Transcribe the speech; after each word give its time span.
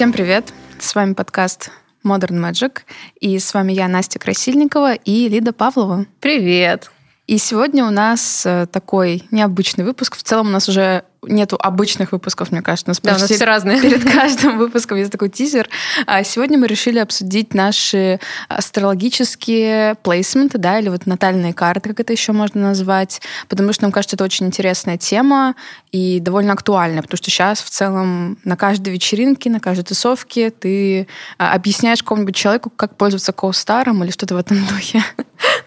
Всем 0.00 0.14
привет! 0.14 0.54
С 0.78 0.94
вами 0.94 1.12
подкаст 1.12 1.70
Modern 2.02 2.40
Magic. 2.40 2.78
И 3.20 3.38
с 3.38 3.52
вами 3.52 3.74
я, 3.74 3.86
Настя 3.86 4.18
Красильникова 4.18 4.94
и 4.94 5.28
Лида 5.28 5.52
Павлова. 5.52 6.06
Привет! 6.20 6.90
И 7.26 7.36
сегодня 7.36 7.84
у 7.84 7.90
нас 7.90 8.46
э, 8.46 8.66
такой 8.72 9.24
необычный 9.30 9.84
выпуск. 9.84 10.16
В 10.16 10.22
целом 10.22 10.46
у 10.46 10.50
нас 10.52 10.70
уже 10.70 11.04
нету 11.22 11.56
обычных 11.60 12.12
выпусков, 12.12 12.50
мне 12.50 12.62
кажется. 12.62 12.88
У 12.88 12.90
нас 12.90 13.00
да, 13.00 13.16
у 13.16 13.18
нас 13.18 13.30
все 13.30 13.44
разные. 13.44 13.80
Перед 13.80 14.04
каждым 14.04 14.58
выпуском 14.58 14.98
есть 14.98 15.12
такой 15.12 15.28
тизер. 15.28 15.68
А 16.06 16.22
сегодня 16.24 16.58
мы 16.58 16.66
решили 16.66 16.98
обсудить 16.98 17.54
наши 17.54 18.20
астрологические 18.48 19.96
плейсменты, 20.02 20.58
да, 20.58 20.78
или 20.78 20.88
вот 20.88 21.06
натальные 21.06 21.52
карты, 21.52 21.90
как 21.90 22.00
это 22.00 22.12
еще 22.12 22.32
можно 22.32 22.60
назвать, 22.60 23.20
потому 23.48 23.72
что 23.72 23.82
нам 23.82 23.92
кажется, 23.92 24.16
это 24.16 24.24
очень 24.24 24.46
интересная 24.46 24.96
тема 24.96 25.54
и 25.92 26.20
довольно 26.20 26.52
актуальная, 26.52 27.02
потому 27.02 27.18
что 27.18 27.30
сейчас 27.30 27.60
в 27.60 27.70
целом 27.70 28.38
на 28.44 28.56
каждой 28.56 28.92
вечеринке, 28.92 29.50
на 29.50 29.60
каждой 29.60 29.84
тусовке 29.84 30.50
ты 30.50 31.06
а, 31.38 31.52
объясняешь 31.52 32.02
какому-нибудь 32.02 32.34
человеку, 32.34 32.70
как 32.70 32.96
пользоваться 32.96 33.32
коустаром 33.32 34.02
или 34.04 34.10
что-то 34.10 34.34
в 34.34 34.38
этом 34.38 34.64
духе. 34.68 35.02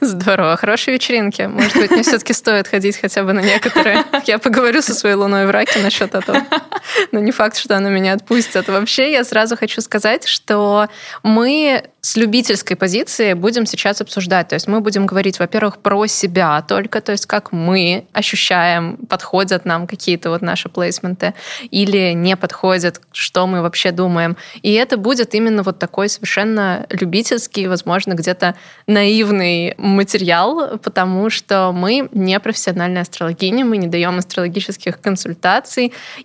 Здорово. 0.01 0.57
Хорошие 0.57 0.93
вечеринки. 0.95 1.43
Может 1.43 1.75
быть, 1.75 1.91
мне 1.91 2.03
все-таки 2.03 2.33
стоит 2.33 2.67
ходить 2.67 2.97
хотя 2.97 3.23
бы 3.23 3.33
на 3.33 3.39
некоторые. 3.39 4.03
Я 4.25 4.37
поговорю 4.37 4.81
со 4.81 4.93
своей 4.93 5.15
луной 5.15 5.42
в 5.45 5.51
раке 5.51 5.79
насчет 5.79 6.15
этого. 6.15 6.41
Но 7.11 7.19
не 7.19 7.31
факт, 7.31 7.57
что 7.57 7.77
она 7.77 7.89
меня 7.89 8.13
отпустит. 8.13 8.67
Вообще, 8.67 9.11
я 9.11 9.23
сразу 9.23 9.57
хочу 9.57 9.81
сказать, 9.81 10.27
что 10.27 10.87
мы 11.23 11.83
с 12.03 12.17
любительской 12.17 12.75
позиции 12.75 13.31
будем 13.31 13.65
сейчас 13.65 14.01
обсуждать. 14.01 14.49
То 14.49 14.55
есть 14.55 14.67
мы 14.67 14.81
будем 14.81 15.05
говорить, 15.05 15.39
во-первых, 15.39 15.77
про 15.77 16.05
себя 16.07 16.61
только, 16.61 16.99
то 16.99 17.13
есть 17.13 17.25
как 17.25 17.53
мы 17.53 18.07
ощущаем, 18.11 18.97
подходят 19.07 19.63
нам 19.63 19.87
какие-то 19.87 20.29
вот 20.29 20.41
наши 20.41 20.67
плейсменты 20.67 21.33
или 21.71 22.11
не 22.11 22.35
подходят, 22.35 22.99
что 23.13 23.47
мы 23.47 23.61
вообще 23.61 23.91
думаем. 23.91 24.35
И 24.63 24.73
это 24.73 24.97
будет 24.97 25.33
именно 25.33 25.63
вот 25.63 25.79
такой 25.79 26.09
совершенно 26.09 26.85
любительский, 26.89 27.67
возможно, 27.67 28.15
где-то 28.15 28.55
наивный 28.85 29.73
материал, 29.77 30.77
потому 30.79 31.29
что 31.29 31.71
мы 31.71 32.09
не 32.11 32.37
профессиональные 32.41 33.03
астрологини, 33.03 33.63
мы 33.63 33.77
не 33.77 33.87
даем 33.87 34.17
астрологических 34.17 34.99
консультаций. 34.99 35.32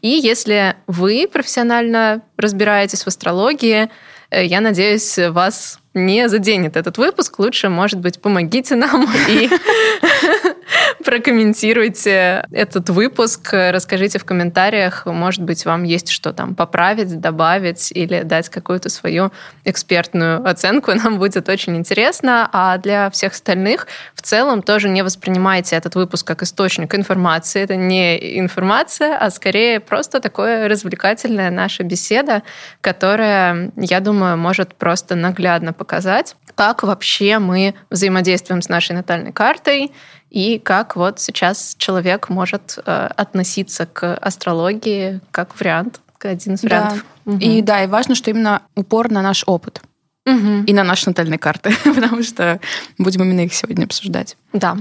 И 0.00 0.08
если 0.08 0.76
вы 0.86 1.28
профессионально 1.30 2.22
разбираетесь 2.36 3.02
в 3.02 3.06
астрологии, 3.08 3.90
Э, 4.30 4.44
я 4.44 4.60
надеюсь, 4.60 5.18
вас 5.18 5.80
не 5.94 6.28
заденет 6.28 6.76
этот 6.76 6.98
выпуск. 6.98 7.38
Лучше, 7.38 7.68
может 7.68 8.00
быть, 8.00 8.20
помогите 8.20 8.76
нам 8.76 9.08
и 9.28 9.48
прокомментируйте 11.04 12.44
этот 12.52 12.90
выпуск, 12.90 13.50
расскажите 13.52 14.18
в 14.18 14.24
комментариях, 14.24 15.06
может 15.06 15.42
быть, 15.42 15.64
вам 15.64 15.84
есть 15.84 16.10
что 16.10 16.32
там 16.32 16.54
поправить, 16.54 17.20
добавить 17.20 17.92
или 17.92 18.22
дать 18.22 18.48
какую-то 18.48 18.88
свою 18.88 19.32
экспертную 19.64 20.46
оценку. 20.46 20.92
Нам 20.92 21.18
будет 21.18 21.48
очень 21.48 21.76
интересно. 21.76 22.48
А 22.52 22.78
для 22.78 23.10
всех 23.10 23.32
остальных 23.32 23.86
в 24.14 24.22
целом 24.22 24.62
тоже 24.62 24.88
не 24.88 25.02
воспринимайте 25.02 25.76
этот 25.76 25.94
выпуск 25.94 26.26
как 26.26 26.42
источник 26.42 26.94
информации. 26.94 27.62
Это 27.62 27.76
не 27.76 28.38
информация, 28.38 29.16
а 29.18 29.30
скорее 29.30 29.80
просто 29.80 30.20
такое 30.20 30.68
развлекательная 30.68 31.50
наша 31.50 31.82
беседа, 31.82 32.42
которая, 32.80 33.72
я 33.76 34.00
думаю, 34.00 34.36
может 34.36 34.74
просто 34.74 35.14
наглядно 35.14 35.72
показать, 35.72 36.36
как 36.54 36.82
вообще 36.82 37.38
мы 37.38 37.74
взаимодействуем 37.90 38.62
с 38.62 38.68
нашей 38.68 38.96
натальной 38.96 39.32
картой, 39.32 39.92
и 40.30 40.58
как 40.58 40.96
вот 40.96 41.20
сейчас 41.20 41.74
человек 41.78 42.28
может 42.28 42.78
э, 42.84 43.08
относиться 43.16 43.86
к 43.86 44.14
астрологии 44.16 45.20
как 45.30 45.58
вариант, 45.58 46.00
как 46.18 46.32
один 46.32 46.54
из 46.54 46.62
вариантов. 46.62 47.04
Да. 47.24 47.32
Угу. 47.32 47.40
И 47.40 47.62
да, 47.62 47.84
и 47.84 47.86
важно, 47.86 48.14
что 48.14 48.30
именно 48.30 48.62
упор 48.74 49.10
на 49.10 49.22
наш 49.22 49.44
опыт. 49.46 49.80
Угу. 50.26 50.64
И 50.66 50.72
на 50.72 50.84
наши 50.84 51.08
натальные 51.08 51.38
карты, 51.38 51.74
потому 51.84 52.22
что 52.22 52.60
будем 52.98 53.22
именно 53.22 53.40
их 53.40 53.54
сегодня 53.54 53.84
обсуждать. 53.84 54.36
Да. 54.52 54.76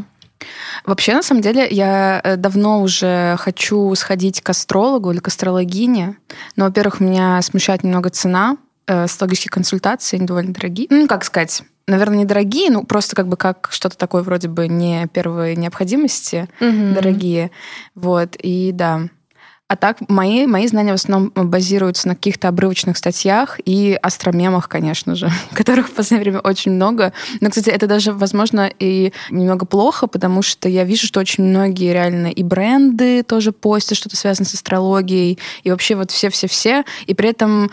Вообще, 0.85 1.13
на 1.13 1.23
самом 1.23 1.41
деле, 1.41 1.67
я 1.69 2.21
э, 2.23 2.35
давно 2.35 2.81
уже 2.81 3.35
хочу 3.39 3.93
сходить 3.95 4.41
к 4.41 4.49
астрологу 4.49 5.11
или 5.11 5.19
к 5.19 5.27
астрологине. 5.27 6.17
Но, 6.55 6.65
во-первых, 6.65 6.99
меня 6.99 7.41
смущает 7.41 7.83
немного 7.83 8.09
цена 8.09 8.57
э, 8.85 9.03
астрологических 9.03 9.51
консультаций, 9.51 10.17
они 10.17 10.27
довольно 10.27 10.53
дорогие. 10.53 10.87
Ну, 10.89 11.07
как 11.07 11.23
сказать, 11.23 11.63
наверное, 11.87 12.19
недорогие, 12.19 12.69
ну 12.69 12.83
просто 12.83 13.15
как 13.15 13.27
бы 13.27 13.37
как 13.37 13.69
что-то 13.71 13.97
такое 13.97 14.21
вроде 14.21 14.47
бы 14.47 14.67
не 14.67 15.07
первой 15.07 15.55
необходимости, 15.55 16.47
угу. 16.59 16.93
дорогие. 16.93 17.51
Вот, 17.95 18.35
и 18.41 18.71
да. 18.73 19.07
А 19.69 19.75
так, 19.75 19.97
мои, 20.07 20.45
мои 20.45 20.65
знания 20.65 20.91
в 20.91 20.95
основном 20.95 21.31
базируются 21.35 22.07
на 22.07 22.15
каких-то 22.15 22.47
обрывочных 22.47 22.95
статьях 22.95 23.59
и 23.65 23.99
астромемах, 24.01 24.69
конечно 24.69 25.13
же, 25.13 25.29
которых 25.53 25.89
в 25.89 25.91
последнее 25.91 26.23
время 26.23 26.39
очень 26.39 26.71
много. 26.71 27.11
Но, 27.41 27.49
кстати, 27.49 27.69
это 27.69 27.85
даже, 27.85 28.13
возможно, 28.13 28.71
и 28.79 29.11
немного 29.29 29.65
плохо, 29.65 30.07
потому 30.07 30.41
что 30.41 30.69
я 30.69 30.85
вижу, 30.85 31.05
что 31.05 31.19
очень 31.19 31.43
многие 31.43 31.91
реально 31.91 32.27
и 32.27 32.43
бренды 32.43 33.23
тоже 33.23 33.51
постят 33.51 33.97
что-то 33.97 34.15
связанное 34.15 34.47
с 34.47 34.53
астрологией, 34.53 35.37
и 35.63 35.71
вообще 35.71 35.95
вот 35.95 36.11
все-все-все. 36.11 36.85
И 37.05 37.13
при 37.13 37.29
этом 37.29 37.69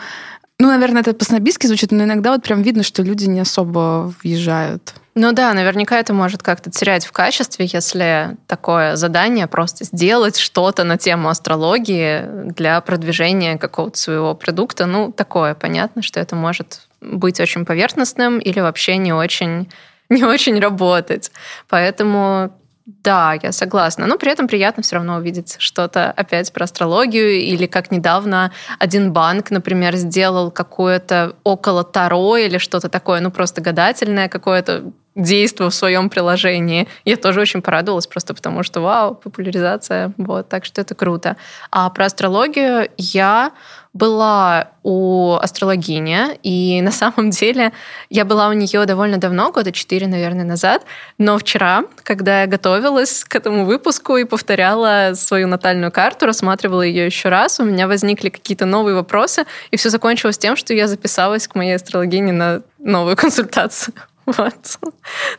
ну, 0.57 0.67
наверное, 0.69 1.01
это 1.01 1.13
по-снобистски 1.13 1.67
звучит, 1.67 1.91
но 1.91 2.03
иногда 2.03 2.31
вот 2.31 2.43
прям 2.43 2.61
видно, 2.61 2.83
что 2.83 3.03
люди 3.03 3.25
не 3.25 3.41
особо 3.41 4.13
въезжают. 4.23 4.93
Ну 5.13 5.31
да, 5.31 5.53
наверняка 5.53 5.99
это 5.99 6.13
может 6.13 6.43
как-то 6.43 6.69
терять 6.69 7.05
в 7.05 7.11
качестве, 7.11 7.65
если 7.71 8.35
такое 8.47 8.95
задание 8.95 9.47
просто 9.47 9.85
сделать 9.85 10.37
что-то 10.37 10.83
на 10.83 10.97
тему 10.97 11.29
астрологии 11.29 12.51
для 12.51 12.79
продвижения 12.81 13.57
какого-то 13.57 13.97
своего 13.97 14.33
продукта. 14.33 14.85
Ну, 14.85 15.11
такое, 15.11 15.55
понятно, 15.55 16.01
что 16.01 16.19
это 16.19 16.35
может 16.35 16.87
быть 16.99 17.39
очень 17.39 17.65
поверхностным 17.65 18.39
или 18.39 18.59
вообще 18.59 18.97
не 18.97 19.13
очень 19.13 19.69
не 20.09 20.23
очень 20.23 20.59
работать. 20.59 21.31
Поэтому 21.69 22.51
да, 22.85 23.33
я 23.41 23.51
согласна. 23.51 24.05
Но 24.05 24.17
при 24.17 24.31
этом 24.31 24.47
приятно 24.47 24.83
все 24.83 24.97
равно 24.97 25.15
увидеть 25.15 25.55
что-то 25.57 26.11
опять 26.11 26.53
про 26.53 26.65
астрологию 26.65 27.39
или 27.39 27.65
как 27.65 27.89
недавно 27.89 28.51
один 28.77 29.11
банк, 29.11 29.49
например, 29.49 29.95
сделал 29.95 30.51
какое-то 30.51 31.35
около 31.43 31.83
Таро 31.83 32.37
или 32.37 32.59
что-то 32.59 32.87
такое, 32.87 33.21
ну 33.21 33.31
просто 33.31 33.61
гадательное 33.61 34.29
какое-то 34.29 34.91
действие 35.15 35.69
в 35.69 35.73
своем 35.73 36.09
приложении. 36.09 36.87
Я 37.05 37.15
тоже 37.15 37.41
очень 37.41 37.61
порадовалась, 37.61 38.05
просто 38.05 38.35
потому 38.35 38.61
что, 38.63 38.81
вау, 38.81 39.15
популяризация, 39.15 40.13
вот, 40.17 40.49
так 40.49 40.65
что 40.65 40.81
это 40.81 40.93
круто. 40.93 41.37
А 41.71 41.89
про 41.89 42.05
астрологию 42.05 42.89
я 42.97 43.51
была 43.95 44.71
у 44.83 45.35
астрологини, 45.41 46.37
и 46.43 46.81
на 46.81 46.91
самом 46.91 47.29
деле 47.29 47.71
я 48.09 48.25
была 48.25 48.49
у 48.49 48.53
нее 48.53 48.85
довольно 48.85 49.17
давно, 49.17 49.51
года 49.51 49.71
четыре, 49.71 50.05
наверное, 50.05 50.43
назад, 50.43 50.83
но 51.17 51.37
вчера, 51.37 51.85
когда 52.03 52.41
я 52.41 52.47
готовилась 52.47 53.23
к 53.23 53.33
этому 53.35 53.65
выпуску 53.65 54.17
и 54.17 54.25
повторяла 54.25 55.13
свою 55.15 55.47
натальную 55.47 55.93
карту, 55.93 56.25
рассматривала 56.25 56.81
ее 56.81 57.05
еще 57.05 57.29
раз, 57.29 57.61
у 57.61 57.63
меня 57.63 57.87
возникли 57.87 58.27
какие-то 58.27 58.65
новые 58.65 58.95
вопросы, 58.95 59.45
и 59.71 59.77
все 59.77 59.89
закончилось 59.89 60.37
тем, 60.37 60.57
что 60.57 60.73
я 60.73 60.87
записалась 60.87 61.47
к 61.47 61.55
моей 61.55 61.75
астрологине 61.75 62.33
на 62.33 62.61
новую 62.77 63.15
консультацию. 63.15 63.95
Вот. 64.37 64.79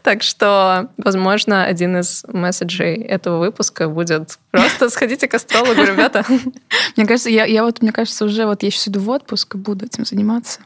Так 0.02 0.22
что, 0.22 0.90
возможно, 0.96 1.64
один 1.64 1.98
из 1.98 2.24
месседжей 2.28 3.02
этого 3.02 3.38
выпуска 3.38 3.88
будет 3.88 4.38
просто 4.50 4.88
сходите 4.90 5.28
к 5.28 5.34
астрологу, 5.34 5.82
ребята. 5.82 6.24
Мне 6.96 7.06
кажется, 7.06 7.30
я, 7.30 7.44
я 7.44 7.64
вот, 7.64 7.82
мне 7.82 7.92
кажется, 7.92 8.24
уже 8.24 8.46
вот 8.46 8.62
я 8.62 8.70
сейчас 8.70 8.88
иду 8.88 9.00
в 9.00 9.10
отпуск 9.10 9.54
и 9.54 9.58
буду 9.58 9.86
этим 9.86 10.04
заниматься. 10.04 10.60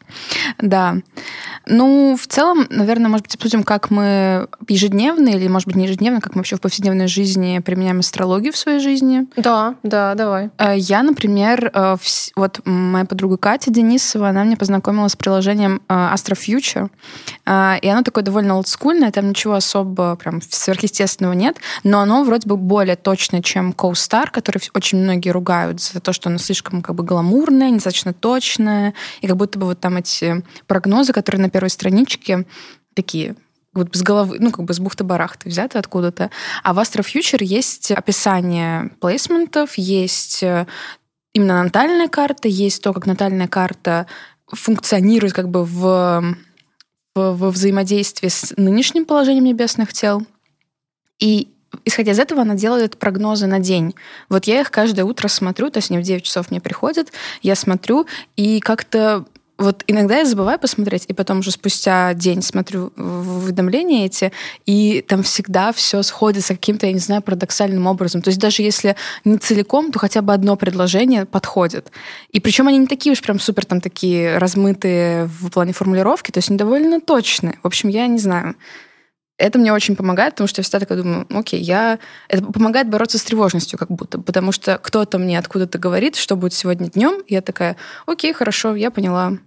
Да. 0.59 0.97
Ну, 1.67 2.17
в 2.21 2.27
целом, 2.27 2.67
наверное, 2.71 3.09
может 3.09 3.27
быть, 3.27 3.35
обсудим, 3.35 3.63
как 3.63 3.91
мы 3.91 4.49
ежедневно 4.69 5.29
или, 5.29 5.49
может 5.49 5.67
быть, 5.67 5.77
не 5.77 5.85
ежедневно, 5.85 6.21
как 6.21 6.35
мы 6.35 6.41
вообще 6.41 6.57
в 6.57 6.61
повседневной 6.61 7.07
жизни 7.07 7.61
применяем 7.61 8.01
астрологию 8.01 8.53
в 8.53 8.57
своей 8.57 8.81
жизни. 8.81 9.27
Да, 9.37 9.75
да, 9.83 10.15
давай. 10.15 10.51
Э, 10.59 10.77
я, 10.77 11.03
например, 11.03 11.71
э, 11.73 11.97
вот 12.37 12.61
моя 12.65 13.05
подруга 13.05 13.37
Катя 13.37 13.71
Денисова, 13.71 14.29
она 14.29 14.45
мне 14.45 14.57
познакомила 14.57 15.09
с 15.09 15.17
приложением 15.17 15.83
э, 15.89 15.95
Astro 15.95 16.37
Future, 16.37 16.91
и 17.83 17.89
оно 17.89 18.03
такое 18.11 18.25
довольно 18.25 18.57
олдскульное, 18.57 19.13
там 19.13 19.29
ничего 19.29 19.55
особо 19.55 20.17
прям 20.17 20.43
сверхъестественного 20.43 21.33
нет, 21.33 21.59
но 21.85 22.01
оно 22.01 22.25
вроде 22.25 22.49
бы 22.49 22.57
более 22.57 22.97
точное, 22.97 23.41
чем 23.41 23.71
CoStar, 23.71 24.31
который 24.33 24.61
очень 24.75 24.99
многие 24.99 25.31
ругают 25.31 25.81
за 25.81 26.01
то, 26.01 26.13
что 26.13 26.29
оно 26.29 26.39
слишком 26.39 26.83
как 26.83 26.97
бы 26.97 27.05
гламурное, 27.05 27.71
недостаточно 27.71 28.13
точное, 28.13 28.95
и 29.21 29.29
как 29.29 29.37
будто 29.37 29.61
бы 29.61 29.67
вот 29.67 29.79
там 29.79 29.97
эти 29.97 30.45
прогнозы, 30.67 31.13
которые 31.13 31.41
на 31.41 31.51
первой 31.51 31.71
страничке 31.71 32.47
такие 32.95 33.37
вот 33.73 33.95
с 33.95 34.03
головы, 34.03 34.39
ну, 34.41 34.51
как 34.51 34.65
бы 34.65 34.75
с 34.75 34.81
бухты-барахты 34.81 35.49
взяты 35.49 35.79
откуда-то. 35.79 36.31
А 36.65 36.75
в 36.75 36.81
Astro 36.81 37.05
Future 37.05 37.45
есть 37.45 37.93
описание 37.93 38.91
плейсментов, 39.01 39.79
есть 39.79 40.43
э, 40.43 40.67
именно 41.33 41.63
натальная 41.63 42.09
карта, 42.09 42.49
есть 42.49 42.83
то, 42.83 42.93
как 42.93 43.07
натальная 43.07 43.47
карта 43.47 44.09
функционирует 44.49 45.33
как 45.33 45.49
бы 45.49 45.65
в 45.65 46.35
во 47.15 47.51
взаимодействии 47.51 48.29
с 48.29 48.53
нынешним 48.57 49.05
положением 49.05 49.45
небесных 49.45 49.93
тел. 49.93 50.23
И 51.19 51.49
исходя 51.85 52.13
из 52.13 52.19
этого, 52.19 52.43
она 52.43 52.55
делает 52.55 52.99
прогнозы 52.99 53.47
на 53.47 53.59
день. 53.59 53.95
Вот 54.29 54.45
я 54.45 54.61
их 54.61 54.71
каждое 54.71 55.05
утро 55.05 55.29
смотрю, 55.29 55.71
то 55.71 55.79
есть 55.79 55.91
они 55.91 56.01
в 56.01 56.03
9 56.03 56.23
часов 56.23 56.51
мне 56.51 56.61
приходят, 56.61 57.13
я 57.43 57.55
смотрю, 57.55 58.07
и 58.37 58.61
как-то 58.61 59.25
вот 59.61 59.85
иногда 59.87 60.19
я 60.19 60.25
забываю 60.25 60.59
посмотреть, 60.59 61.05
и 61.07 61.13
потом 61.13 61.41
уже 61.41 61.51
спустя 61.51 62.15
день 62.15 62.43
смотрю 62.43 62.93
уведомления 62.97 64.07
эти, 64.07 64.33
и 64.65 65.05
там 65.07 65.23
всегда 65.23 65.73
все 65.73 66.03
сходится 66.03 66.55
каким-то, 66.55 66.87
я 66.87 66.93
не 66.93 66.99
знаю, 66.99 67.21
парадоксальным 67.23 67.87
образом. 67.87 68.23
То 68.23 68.29
есть 68.29 68.41
даже 68.41 68.63
если 68.63 68.97
не 69.25 69.37
целиком, 69.37 69.93
то 69.93 69.99
хотя 69.99 70.23
бы 70.23 70.33
одно 70.33 70.57
предложение 70.57 71.27
подходит. 71.27 71.93
И 72.31 72.41
причем 72.41 72.69
они 72.69 72.79
не 72.79 72.87
такие 72.87 73.13
уж 73.13 73.21
прям 73.21 73.39
супер 73.39 73.67
там 73.67 73.81
такие 73.83 74.39
размытые 74.39 75.27
в 75.27 75.51
плане 75.51 75.75
формулировки, 75.75 76.31
то 76.31 76.39
есть 76.39 76.49
они 76.49 76.59
довольно 76.59 77.01
точные. 77.01 77.59
В 77.63 77.67
общем, 77.67 77.91
я 77.91 78.07
не 78.07 78.19
знаю 78.19 78.57
это 79.41 79.59
мне 79.59 79.73
очень 79.73 79.97
помогает, 79.97 80.35
потому 80.35 80.49
что 80.49 80.61
я 80.61 80.65
всегда 80.65 80.81
такая 80.81 80.99
думаю, 80.99 81.27
окей, 81.31 81.61
я... 81.61 81.99
Это 82.29 82.45
помогает 82.45 82.91
бороться 82.91 83.17
с 83.17 83.23
тревожностью 83.23 83.79
как 83.79 83.91
будто, 83.91 84.21
потому 84.21 84.53
что 84.53 84.77
кто-то 84.77 85.19
мне 85.19 85.39
откуда-то 85.39 85.79
говорит, 85.79 86.17
что 86.17 86.37
будет 86.37 86.53
сегодня 86.53 86.91
днем, 86.91 87.23
я 87.27 87.41
такая, 87.41 87.77
окей, 88.07 88.35
хорошо, 88.35 88.75
я 88.75 88.91
поняла, 88.91 89.39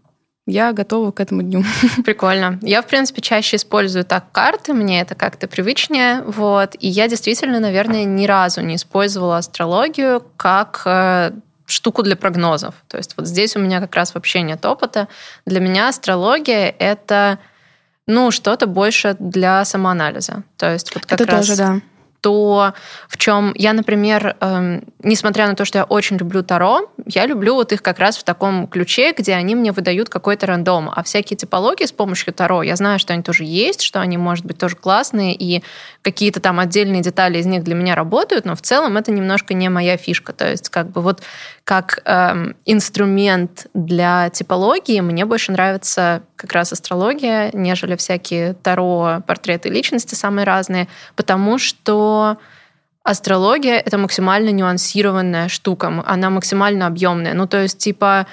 я 0.46 0.74
готова 0.74 1.12
к 1.12 1.20
этому 1.20 1.42
дню. 1.42 1.64
Прикольно. 2.06 2.60
Я, 2.62 2.82
в 2.82 2.88
принципе, 2.88 3.22
чаще 3.22 3.56
использую 3.58 4.04
так 4.04 4.32
карты, 4.32 4.74
мне 4.74 5.02
это 5.02 5.16
как-то 5.16 5.48
привычнее, 5.48 6.22
вот, 6.24 6.76
и 6.80 6.88
я 6.88 7.08
действительно, 7.08 7.60
наверное, 7.60 8.04
ни 8.04 8.26
разу 8.26 8.62
не 8.62 8.76
использовала 8.76 9.38
астрологию 9.38 10.24
как 10.38 10.82
э, 10.86 11.32
штуку 11.66 12.04
для 12.04 12.16
прогнозов. 12.16 12.76
То 12.88 12.98
есть 12.98 13.16
вот 13.18 13.28
здесь 13.28 13.56
у 13.56 13.60
меня 13.60 13.80
как 13.80 13.96
раз 13.96 14.14
вообще 14.14 14.42
нет 14.42 14.66
опыта. 14.66 15.08
Для 15.46 15.60
меня 15.60 15.88
астрология— 15.88 16.74
это 16.80 17.40
ну, 18.06 18.32
что-то 18.32 18.68
больше 18.68 19.16
для 19.20 19.64
самоанализа. 19.64 20.44
То 20.58 20.74
есть 20.74 20.94
вот 20.94 21.06
как 21.06 21.22
Это 21.22 21.32
раз 21.32 21.48
тоже, 21.48 21.58
да 21.58 21.82
то, 22.24 22.74
в 23.10 23.18
чем 23.18 23.52
я, 23.56 23.74
например, 23.74 24.38
эм, 24.40 24.86
несмотря 25.04 25.46
на 25.46 25.56
то, 25.56 25.66
что 25.66 25.80
я 25.80 25.84
очень 25.84 26.16
люблю 26.16 26.42
Таро, 26.42 26.90
я 27.06 27.26
люблю 27.26 27.54
вот 27.56 27.74
их 27.74 27.84
как 27.84 28.00
раз 28.00 28.18
в 28.18 28.24
таком 28.24 28.68
ключе, 28.68 29.12
где 29.12 29.34
они 29.34 29.56
мне 29.56 29.74
выдают 29.74 30.08
какой-то 30.08 30.46
рандом. 30.46 30.90
А 30.96 31.04
всякие 31.04 31.36
типологии 31.36 31.84
с 31.84 31.92
помощью 31.92 32.34
Таро, 32.34 32.64
я 32.64 32.78
знаю, 32.78 32.98
что 32.98 33.12
они 33.12 33.24
тоже 33.24 33.44
есть, 33.44 33.82
что 33.82 34.00
они, 34.00 34.18
может 34.18 34.46
быть, 34.46 34.58
тоже 34.58 34.78
классные, 34.78 35.36
и 35.36 35.64
какие-то 36.02 36.40
там 36.40 36.62
отдельные 36.62 37.02
детали 37.02 37.40
из 37.40 37.46
них 37.46 37.62
для 37.64 37.76
меня 37.76 37.94
работают, 37.94 38.46
но 38.46 38.56
в 38.56 38.62
целом 38.62 38.96
это 38.96 39.12
немножко 39.12 39.54
не 39.54 39.68
моя 39.68 39.98
фишка. 39.98 40.32
То 40.32 40.50
есть 40.50 40.70
как 40.70 40.92
бы 40.92 41.02
вот 41.02 41.22
как 41.64 42.00
эм, 42.06 42.56
инструмент 42.66 43.68
для 43.74 44.30
типологии 44.30 45.00
мне 45.00 45.26
больше 45.26 45.52
нравится 45.54 46.24
как 46.36 46.52
раз 46.52 46.74
астрология, 46.74 47.52
нежели 47.54 47.96
всякие 47.96 48.54
Таро, 48.54 49.22
портреты 49.26 49.70
личности 49.70 50.14
самые 50.16 50.46
разные, 50.46 50.90
потому 51.16 51.58
что 51.58 52.38
астрология— 53.04 53.78
это 53.86 53.98
максимально 53.98 54.50
нюансированная 54.50 55.48
штука, 55.48 56.04
она 56.06 56.30
максимально 56.30 56.88
объемная. 56.88 57.34
Ну, 57.34 57.48
то 57.48 57.62
есть, 57.62 57.78
типа, 57.78 58.28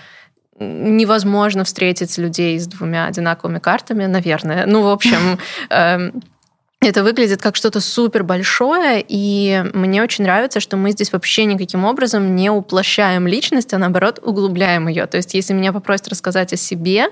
невозможно 0.59 1.65
встретить 1.65 2.19
людей 2.19 2.59
с 2.59 2.67
двумя 2.67 3.07
одинаковыми 3.07 3.61
картами, 3.61 4.07
наверное. 4.07 4.67
Ну, 4.67 4.83
в 4.83 4.89
общем, 4.89 5.39
эм, 5.71 6.23
это 6.81 7.05
выглядит 7.05 7.43
как 7.43 7.57
что-то 7.57 7.81
супер 7.81 8.25
большое, 8.25 9.05
и 9.07 9.65
мне 9.75 10.03
очень 10.03 10.25
нравится, 10.25 10.61
что 10.61 10.77
мы 10.77 10.93
здесь 10.93 11.13
вообще 11.13 11.45
никаким 11.45 11.85
образом 11.85 12.35
не 12.35 12.51
уплощаем 12.51 13.27
личность, 13.27 13.75
а 13.75 13.79
наоборот 13.79 14.19
углубляем 14.23 14.89
ее. 14.89 15.07
То 15.07 15.19
есть, 15.19 15.35
если 15.35 15.53
меня 15.53 15.73
попросят 15.73 16.09
рассказать 16.09 16.53
о 16.55 16.57
себе, 16.57 17.09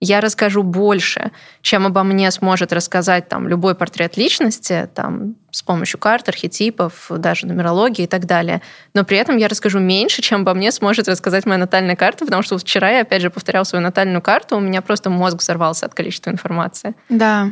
я 0.00 0.20
расскажу 0.20 0.62
больше, 0.62 1.32
чем 1.60 1.86
обо 1.86 2.04
мне 2.04 2.30
сможет 2.30 2.72
рассказать 2.72 3.28
там 3.28 3.48
любой 3.48 3.74
портрет 3.74 4.16
личности, 4.16 4.88
там 4.94 5.34
с 5.50 5.62
помощью 5.62 5.98
карт, 5.98 6.28
архетипов, 6.28 7.06
даже 7.10 7.46
нумерологии 7.46 8.04
и 8.04 8.06
так 8.06 8.26
далее. 8.26 8.62
Но 8.94 9.04
при 9.04 9.16
этом 9.16 9.38
я 9.38 9.48
расскажу 9.48 9.80
меньше, 9.80 10.22
чем 10.22 10.42
обо 10.42 10.54
мне 10.54 10.70
сможет 10.70 11.08
рассказать 11.08 11.46
моя 11.46 11.58
натальная 11.58 11.96
карта, 11.96 12.26
потому 12.26 12.42
что 12.42 12.58
вчера 12.58 12.90
я 12.90 13.00
опять 13.00 13.22
же 13.22 13.30
повторял 13.30 13.64
свою 13.64 13.82
натальную 13.82 14.22
карту, 14.22 14.56
у 14.56 14.60
меня 14.60 14.82
просто 14.82 15.10
мозг 15.10 15.38
взорвался 15.38 15.86
от 15.86 15.94
количества 15.94 16.30
информации. 16.30 16.94
Да, 17.08 17.50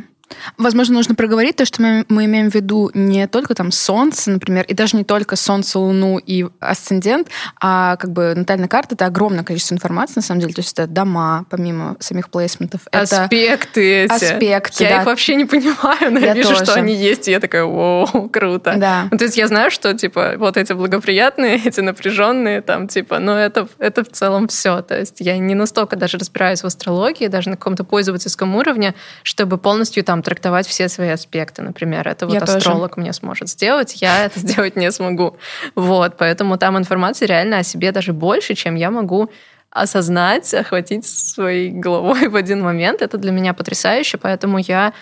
Возможно, 0.57 0.95
нужно 0.95 1.15
проговорить 1.15 1.55
то, 1.55 1.65
что 1.65 1.81
мы, 1.81 2.05
мы 2.09 2.25
имеем 2.25 2.49
в 2.49 2.55
виду 2.55 2.91
не 2.93 3.27
только 3.27 3.55
там 3.55 3.71
Солнце, 3.71 4.31
например, 4.31 4.65
и 4.65 4.73
даже 4.73 4.97
не 4.97 5.03
только 5.03 5.35
Солнце, 5.35 5.79
Луну 5.79 6.17
и 6.17 6.45
асцендент, 6.59 7.27
а 7.61 7.95
как 7.97 8.11
бы 8.11 8.33
натальная 8.35 8.67
карта— 8.67 8.95
это 8.95 9.05
огромное 9.05 9.43
количество 9.43 9.75
информации, 9.75 10.13
на 10.17 10.21
самом 10.21 10.41
деле. 10.41 10.53
То 10.53 10.61
есть 10.61 10.73
это 10.73 10.87
дома, 10.87 11.45
помимо 11.49 11.95
самих 11.99 12.29
плейсментов. 12.29 12.81
Аспекты 12.91 14.03
это... 14.03 14.15
эти. 14.15 14.25
Аспекты, 14.25 14.83
Я 14.83 14.89
да. 14.89 14.99
их 15.01 15.05
вообще 15.05 15.35
не 15.35 15.45
понимаю, 15.45 16.11
но 16.11 16.19
я, 16.19 16.27
я 16.27 16.33
вижу, 16.33 16.49
тоже. 16.49 16.65
что 16.65 16.73
они 16.75 16.95
есть, 16.95 17.27
и 17.27 17.31
я 17.31 17.39
такая, 17.39 17.63
вау, 17.63 18.29
круто. 18.33 18.75
Да. 18.77 19.07
Ну, 19.11 19.17
то 19.17 19.25
есть 19.25 19.37
я 19.37 19.47
знаю, 19.47 19.71
что, 19.71 19.93
типа, 19.93 20.35
вот 20.37 20.57
эти 20.57 20.73
благоприятные, 20.73 21.57
эти 21.65 21.79
напряженные, 21.79 22.61
там, 22.61 22.87
типа, 22.87 23.19
но 23.19 23.37
это, 23.37 23.67
это 23.79 24.03
в 24.03 24.09
целом 24.09 24.47
все. 24.47 24.81
То 24.81 24.99
есть 24.99 25.17
я 25.19 25.37
не 25.37 25.55
настолько 25.55 25.95
даже 25.95 26.17
разбираюсь 26.17 26.61
в 26.63 26.65
астрологии, 26.65 27.27
даже 27.27 27.49
на 27.49 27.57
каком-то 27.57 27.83
пользовательском 27.83 28.55
уровне, 28.55 28.93
чтобы 29.23 29.57
полностью 29.57 30.03
там 30.03 30.16
трактовать 30.21 30.67
все 30.67 30.89
свои 30.89 31.09
аспекты, 31.09 31.61
например. 31.61 32.07
Это 32.07 32.25
вот 32.25 32.33
Я 32.33 32.41
астролог 32.41 32.95
тоже. 32.95 33.01
мне 33.01 33.13
сможет 33.13 33.49
сделать, 33.49 34.01
я 34.01 34.25
это 34.25 34.39
сделать 34.39 34.75
не 34.75 34.91
смогу. 34.91 35.37
Вот, 35.75 36.17
поэтому 36.17 36.57
там 36.57 36.77
информации 36.77 37.25
реально 37.25 37.59
о 37.59 37.63
себе 37.63 37.91
даже 37.91 38.13
больше, 38.13 38.55
чем 38.55 38.75
я 38.75 38.91
могу 38.91 39.29
осознать, 39.69 40.53
охватить 40.53 41.05
своей 41.05 41.69
головой 41.71 42.27
в 42.29 42.35
один 42.35 42.61
момент. 42.61 43.01
Это 43.01 43.17
для 43.17 43.31
меня 43.31 43.53
потрясающе, 43.53 44.17
поэтому 44.17 44.57
я 44.57 44.93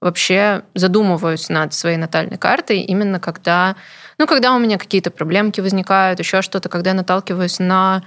вообще 0.00 0.62
задумываюсь 0.74 1.48
над 1.48 1.72
своей 1.72 1.96
натальной 1.96 2.36
картой 2.36 2.80
именно 2.80 3.18
когда, 3.18 3.74
ну, 4.18 4.26
когда 4.26 4.54
у 4.54 4.58
меня 4.58 4.76
какие-то 4.76 5.10
проблемки 5.10 5.60
возникают, 5.60 6.18
еще 6.18 6.42
что-то, 6.42 6.68
когда 6.68 6.90
я 6.90 6.94
наталкиваюсь 6.94 7.58
на 7.58 8.02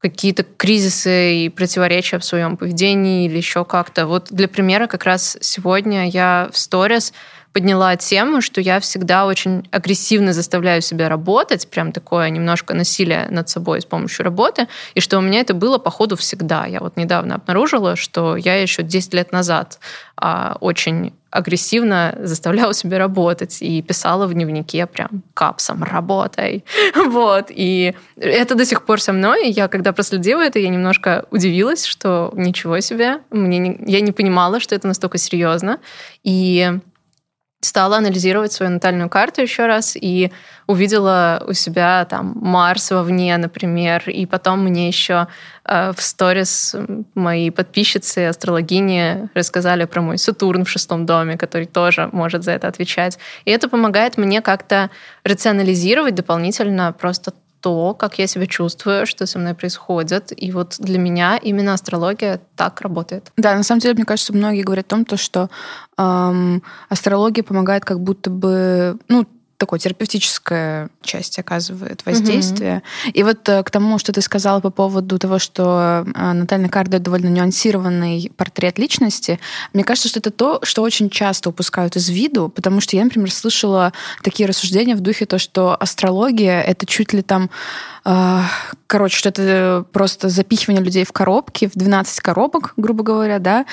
какие-то 0.00 0.44
кризисы 0.44 1.44
и 1.44 1.48
противоречия 1.50 2.18
в 2.18 2.24
своем 2.24 2.56
поведении 2.56 3.26
или 3.26 3.36
еще 3.36 3.64
как-то. 3.64 4.06
Вот 4.06 4.28
для 4.30 4.48
примера 4.48 4.86
как 4.86 5.04
раз 5.04 5.36
сегодня 5.40 6.08
я 6.08 6.48
в 6.52 6.58
сторис 6.58 7.12
подняла 7.52 7.96
тему, 7.96 8.40
что 8.40 8.60
я 8.60 8.78
всегда 8.80 9.26
очень 9.26 9.68
агрессивно 9.70 10.32
заставляю 10.32 10.82
себя 10.82 11.08
работать, 11.08 11.68
прям 11.68 11.92
такое 11.92 12.30
немножко 12.30 12.74
насилие 12.74 13.28
над 13.30 13.48
собой 13.48 13.80
с 13.80 13.84
помощью 13.84 14.24
работы, 14.24 14.68
и 14.94 15.00
что 15.00 15.18
у 15.18 15.20
меня 15.20 15.40
это 15.40 15.54
было 15.54 15.78
по 15.78 15.90
ходу 15.90 16.16
всегда. 16.16 16.66
Я 16.66 16.80
вот 16.80 16.96
недавно 16.96 17.34
обнаружила, 17.36 17.96
что 17.96 18.36
я 18.36 18.60
еще 18.60 18.82
10 18.82 19.14
лет 19.14 19.32
назад 19.32 19.78
а, 20.16 20.56
очень 20.60 21.12
агрессивно 21.30 22.16
заставляла 22.22 22.74
себя 22.74 22.98
работать 22.98 23.62
и 23.62 23.82
писала 23.82 24.26
в 24.26 24.34
дневнике 24.34 24.86
прям 24.86 25.22
капсом 25.34 25.82
«работай». 25.84 26.64
Вот. 26.94 27.46
И 27.50 27.94
это 28.16 28.54
до 28.54 28.64
сих 28.64 28.84
пор 28.84 29.00
со 29.00 29.12
мной. 29.12 29.50
Я, 29.50 29.68
когда 29.68 29.92
проследила 29.92 30.40
это, 30.40 30.58
я 30.58 30.68
немножко 30.68 31.26
удивилась, 31.30 31.84
что 31.84 32.32
ничего 32.34 32.80
себе. 32.80 33.20
Мне 33.30 33.58
не, 33.58 33.80
я 33.86 34.00
не 34.00 34.12
понимала, 34.12 34.60
что 34.60 34.74
это 34.74 34.88
настолько 34.88 35.18
серьезно. 35.18 35.78
И 36.22 36.78
стала 37.60 37.98
анализировать 37.98 38.52
свою 38.52 38.72
натальную 38.72 39.10
карту 39.10 39.42
еще 39.42 39.66
раз 39.66 39.94
и 39.94 40.32
увидела 40.66 41.44
у 41.46 41.52
себя 41.52 42.06
там 42.06 42.32
Марс 42.40 42.90
вовне, 42.90 43.36
например, 43.36 44.08
и 44.08 44.24
потом 44.24 44.64
мне 44.64 44.88
еще 44.88 45.26
э, 45.64 45.92
в 45.94 46.00
сторис 46.00 46.74
мои 47.14 47.50
подписчицы, 47.50 48.26
астрологини 48.26 49.28
рассказали 49.34 49.84
про 49.84 50.00
мой 50.00 50.16
Сатурн 50.16 50.64
в 50.64 50.70
шестом 50.70 51.04
доме, 51.04 51.36
который 51.36 51.66
тоже 51.66 52.08
может 52.12 52.44
за 52.44 52.52
это 52.52 52.68
отвечать. 52.68 53.18
И 53.44 53.50
это 53.50 53.68
помогает 53.68 54.16
мне 54.16 54.40
как-то 54.40 54.90
рационализировать 55.24 56.14
дополнительно 56.14 56.92
просто 56.92 57.32
то, 57.60 57.94
как 57.94 58.18
я 58.18 58.26
себя 58.26 58.46
чувствую, 58.46 59.06
что 59.06 59.26
со 59.26 59.38
мной 59.38 59.54
происходит. 59.54 60.32
И 60.36 60.50
вот 60.52 60.76
для 60.78 60.98
меня 60.98 61.36
именно 61.36 61.74
астрология 61.74 62.40
так 62.56 62.80
работает. 62.80 63.32
Да, 63.36 63.54
на 63.54 63.62
самом 63.62 63.80
деле, 63.80 63.94
мне 63.94 64.04
кажется, 64.04 64.32
многие 64.32 64.62
говорят 64.62 64.86
о 64.86 64.90
том, 64.90 65.04
то, 65.04 65.16
что 65.16 65.50
эм, 65.98 66.62
астрология 66.88 67.44
помогает 67.44 67.84
как 67.84 68.00
будто 68.00 68.30
бы, 68.30 68.98
ну, 69.08 69.26
такой 69.60 69.78
терапевтическая 69.78 70.88
часть 71.02 71.38
оказывает 71.38 72.04
воздействие. 72.06 72.82
Mm-hmm. 73.04 73.10
И 73.12 73.22
вот 73.22 73.48
э, 73.48 73.62
к 73.62 73.70
тому, 73.70 73.98
что 73.98 74.10
ты 74.10 74.22
сказала 74.22 74.60
по 74.60 74.70
поводу 74.70 75.18
того, 75.18 75.38
что 75.38 76.04
э, 76.06 76.32
натальная 76.32 76.70
карта 76.70 76.98
довольно 76.98 77.28
нюансированный 77.28 78.32
портрет 78.36 78.78
личности, 78.78 79.38
мне 79.74 79.84
кажется, 79.84 80.08
что 80.08 80.18
это 80.18 80.30
то, 80.30 80.60
что 80.62 80.82
очень 80.82 81.10
часто 81.10 81.50
упускают 81.50 81.94
из 81.96 82.08
виду, 82.08 82.48
потому 82.48 82.80
что 82.80 82.96
я, 82.96 83.04
например, 83.04 83.30
слышала 83.30 83.92
такие 84.22 84.48
рассуждения 84.48 84.96
в 84.96 85.00
духе 85.00 85.26
то, 85.26 85.38
что 85.38 85.76
астрология— 85.78 86.62
это 86.62 86.86
чуть 86.86 87.12
ли 87.12 87.20
там 87.20 87.50
э, 88.06 88.40
короче, 88.86 89.18
что 89.18 89.28
это 89.28 89.84
просто 89.92 90.30
запихивание 90.30 90.82
людей 90.82 91.04
в 91.04 91.12
коробки, 91.12 91.68
в 91.68 91.72
12 91.74 92.20
коробок, 92.20 92.72
грубо 92.78 93.04
говоря, 93.04 93.38
да, 93.38 93.66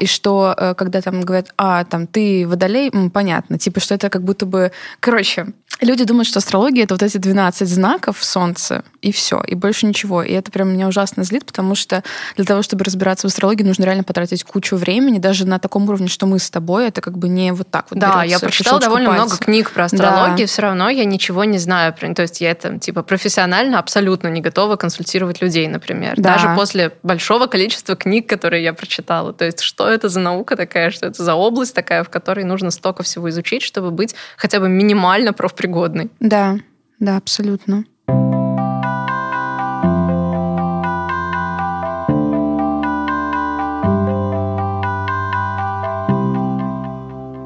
и 0.00 0.06
что 0.06 0.74
когда 0.76 1.00
там 1.00 1.20
говорят, 1.20 1.52
а, 1.56 1.84
там, 1.84 2.08
ты 2.08 2.44
водолей, 2.48 2.90
понятно, 3.12 3.56
типа, 3.56 3.78
что 3.78 3.94
это 3.94 4.10
как 4.10 4.24
будто 4.24 4.46
бы, 4.46 4.72
короче, 4.98 5.33
Короче, 5.34 5.52
люди 5.80 6.04
думают, 6.04 6.28
что 6.28 6.38
астрология 6.38 6.84
это 6.84 6.94
вот 6.94 7.02
эти 7.02 7.18
12 7.18 7.68
знаков 7.68 8.18
в 8.18 8.24
Солнце, 8.24 8.84
и 9.02 9.12
все, 9.12 9.42
и 9.46 9.54
больше 9.54 9.86
ничего. 9.86 10.22
И 10.22 10.32
это 10.32 10.50
прям 10.50 10.72
меня 10.72 10.88
ужасно 10.88 11.24
злит, 11.24 11.44
потому 11.44 11.74
что 11.74 12.02
для 12.36 12.44
того, 12.44 12.62
чтобы 12.62 12.84
разбираться 12.84 13.28
в 13.28 13.30
астрологии, 13.30 13.64
нужно 13.64 13.84
реально 13.84 14.04
потратить 14.04 14.44
кучу 14.44 14.76
времени, 14.76 15.18
даже 15.18 15.46
на 15.46 15.58
таком 15.58 15.88
уровне, 15.88 16.08
что 16.08 16.26
мы 16.26 16.38
с 16.38 16.50
тобой, 16.50 16.88
это 16.88 17.00
как 17.00 17.18
бы 17.18 17.28
не 17.28 17.52
вот 17.52 17.68
так 17.70 17.86
вот. 17.90 17.98
Да, 17.98 18.22
я 18.24 18.38
прочитала 18.38 18.80
довольно 18.80 19.10
пальцев. 19.10 19.26
много 19.26 19.44
книг 19.44 19.70
про 19.70 19.84
астрологию, 19.84 20.38
да. 20.38 20.46
все 20.46 20.62
равно 20.62 20.88
я 20.88 21.04
ничего 21.04 21.44
не 21.44 21.58
знаю. 21.58 21.94
То 21.94 22.22
есть 22.22 22.40
я 22.40 22.50
это 22.50 22.78
типа 22.78 23.02
профессионально 23.02 23.78
абсолютно 23.78 24.28
не 24.28 24.40
готова 24.40 24.76
консультировать 24.76 25.40
людей, 25.40 25.66
например. 25.68 26.14
Да. 26.16 26.34
Даже 26.34 26.54
после 26.56 26.92
большого 27.02 27.46
количества 27.46 27.96
книг, 27.96 28.28
которые 28.28 28.62
я 28.62 28.72
прочитала. 28.72 29.32
То 29.32 29.44
есть 29.44 29.60
что 29.60 29.88
это 29.88 30.08
за 30.08 30.20
наука 30.20 30.56
такая, 30.56 30.90
что 30.90 31.06
это 31.06 31.22
за 31.22 31.34
область 31.34 31.74
такая, 31.74 32.04
в 32.04 32.08
которой 32.08 32.44
нужно 32.44 32.70
столько 32.70 33.02
всего 33.02 33.28
изучить, 33.30 33.62
чтобы 33.62 33.90
быть 33.90 34.14
хотя 34.36 34.60
бы 34.60 34.68
минимально 34.68 35.23
профпригодной. 35.32 36.10
Да, 36.20 36.58
да, 37.00 37.16
абсолютно. 37.16 37.84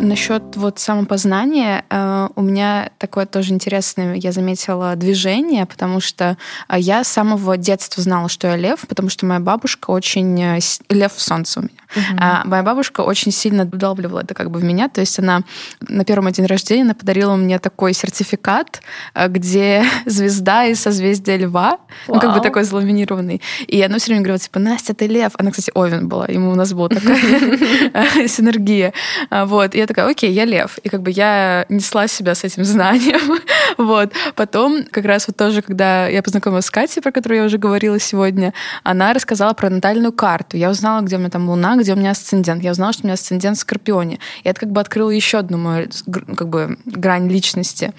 Насчет 0.08 0.56
вот 0.56 0.78
самопознания 0.78 1.84
э, 1.90 2.28
у 2.34 2.42
меня 2.42 2.90
такое 2.98 3.26
тоже 3.26 3.52
интересное, 3.52 4.14
я 4.14 4.32
заметила, 4.32 4.96
движение, 4.96 5.66
потому 5.66 6.00
что 6.00 6.38
э, 6.68 6.76
я 6.78 7.04
с 7.04 7.08
самого 7.08 7.58
детства 7.58 8.02
знала, 8.02 8.28
что 8.28 8.48
я 8.48 8.56
лев, 8.56 8.86
потому 8.88 9.10
что 9.10 9.26
моя 9.26 9.40
бабушка 9.40 9.90
очень... 9.90 10.40
Э, 10.40 10.58
лев 10.88 11.12
в 11.12 11.20
солнце 11.20 11.60
у 11.60 11.62
меня. 11.64 11.72
Угу. 11.94 12.18
А 12.20 12.42
моя 12.44 12.62
бабушка 12.62 13.02
очень 13.02 13.32
сильно 13.32 13.64
вдалбливала 13.64 14.20
это 14.20 14.34
как 14.34 14.50
бы 14.50 14.60
в 14.60 14.64
меня, 14.64 14.88
то 14.88 15.00
есть 15.00 15.18
она 15.18 15.42
на 15.80 16.04
первом 16.04 16.30
день 16.32 16.46
рождения 16.46 16.82
она 16.82 16.94
подарила 16.94 17.36
мне 17.36 17.58
такой 17.58 17.92
сертификат, 17.92 18.80
где 19.28 19.84
звезда 20.06 20.64
из 20.64 20.80
созвездия 20.80 21.36
льва, 21.36 21.78
Вау. 22.06 22.16
ну 22.16 22.20
как 22.20 22.34
бы 22.34 22.40
такой 22.40 22.64
заламинированный. 22.64 23.42
И 23.66 23.82
она 23.82 23.98
все 23.98 24.06
время 24.06 24.22
говорила, 24.22 24.38
типа, 24.38 24.58
Настя, 24.58 24.94
ты 24.94 25.06
лев. 25.06 25.32
Она, 25.38 25.50
кстати, 25.50 25.70
Овен 25.74 26.08
была, 26.08 26.26
ему 26.26 26.50
у 26.50 26.54
нас 26.54 26.72
была 26.72 26.88
такая 26.88 27.18
синергия. 28.28 28.92
А, 29.30 29.46
вот. 29.46 29.74
И 29.74 29.78
я 29.78 29.86
такая, 29.86 29.97
окей, 30.06 30.32
я 30.32 30.44
лев. 30.44 30.78
И 30.82 30.88
как 30.88 31.02
бы 31.02 31.10
я 31.10 31.66
несла 31.68 32.08
себя 32.08 32.34
с 32.34 32.44
этим 32.44 32.64
знанием. 32.64 33.38
вот. 33.78 34.12
Потом, 34.34 34.84
как 34.90 35.04
раз 35.04 35.26
вот 35.28 35.36
тоже, 35.36 35.62
когда 35.62 36.06
я 36.08 36.22
познакомилась 36.22 36.66
с 36.66 36.70
Катей, 36.70 37.02
про 37.02 37.12
которую 37.12 37.40
я 37.40 37.44
уже 37.46 37.58
говорила 37.58 37.98
сегодня, 37.98 38.54
она 38.82 39.12
рассказала 39.12 39.52
про 39.52 39.70
натальную 39.70 40.12
карту. 40.12 40.56
Я 40.56 40.70
узнала, 40.70 41.00
где 41.02 41.16
у 41.16 41.18
меня 41.18 41.30
там 41.30 41.48
луна, 41.48 41.76
где 41.76 41.92
у 41.92 41.96
меня 41.96 42.10
асцендент. 42.10 42.62
Я 42.62 42.72
узнала, 42.72 42.92
что 42.92 43.02
у 43.02 43.06
меня 43.06 43.14
асцендент 43.14 43.56
в 43.56 43.60
Скорпионе. 43.60 44.18
И 44.42 44.48
это 44.48 44.60
как 44.60 44.70
бы 44.70 44.80
открыло 44.80 45.10
еще 45.10 45.38
одну 45.38 45.58
мою 45.58 45.88
как 46.36 46.48
бы 46.48 46.78
грань 46.84 47.28
личности. 47.28 47.92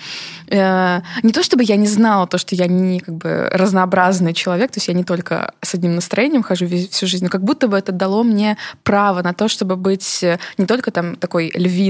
Э, 0.47 1.01
не 1.23 1.31
то 1.31 1.43
чтобы 1.43 1.63
я 1.63 1.75
не 1.75 1.87
знала 1.87 2.27
то, 2.27 2.37
что 2.37 2.55
я 2.55 2.67
не 2.67 2.99
как 2.99 3.15
бы 3.15 3.49
разнообразный 3.51 4.33
человек, 4.33 4.71
то 4.71 4.77
есть 4.77 4.87
я 4.87 4.93
не 4.93 5.03
только 5.03 5.53
с 5.61 5.75
одним 5.75 5.95
настроением 5.95 6.43
хожу 6.43 6.67
всю 6.67 7.07
жизнь, 7.07 7.25
но 7.25 7.29
как 7.29 7.43
будто 7.43 7.67
бы 7.67 7.77
это 7.77 7.91
дало 7.91 8.23
мне 8.23 8.57
право 8.83 9.21
на 9.21 9.33
то, 9.33 9.47
чтобы 9.47 9.75
быть 9.75 10.23
не 10.57 10.65
только 10.65 10.91
там 10.91 11.15
такой 11.15 11.51
львиной 11.53 11.88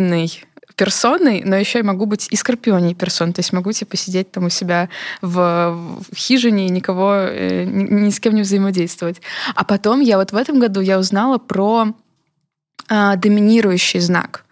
персоной, 0.80 1.44
но 1.44 1.58
еще 1.58 1.80
и 1.80 1.84
могу 1.84 2.06
быть 2.06 2.28
и 2.32 2.38
скорпионей 2.38 2.96
персон. 2.96 3.34
То 3.34 3.40
есть 3.40 3.52
могу 3.52 3.74
типа 3.74 3.98
сидеть 3.98 4.32
там 4.32 4.46
у 4.46 4.50
себя 4.50 4.88
в, 5.22 5.38
в 6.10 6.16
хижине 6.16 6.68
и 6.68 6.70
никого, 6.70 7.16
э, 7.16 7.66
ни, 7.66 8.06
ни 8.06 8.10
с 8.10 8.20
кем 8.22 8.34
не 8.34 8.44
взаимодействовать. 8.44 9.22
А 9.56 9.66
потом 9.66 10.00
я 10.00 10.18
вот 10.18 10.32
в 10.32 10.38
этом 10.38 10.58
году 10.60 10.80
я 10.80 10.98
узнала 10.98 11.38
про 11.38 11.94
э, 12.90 13.16
доминирующий 13.18 14.00
знак. 14.00 14.46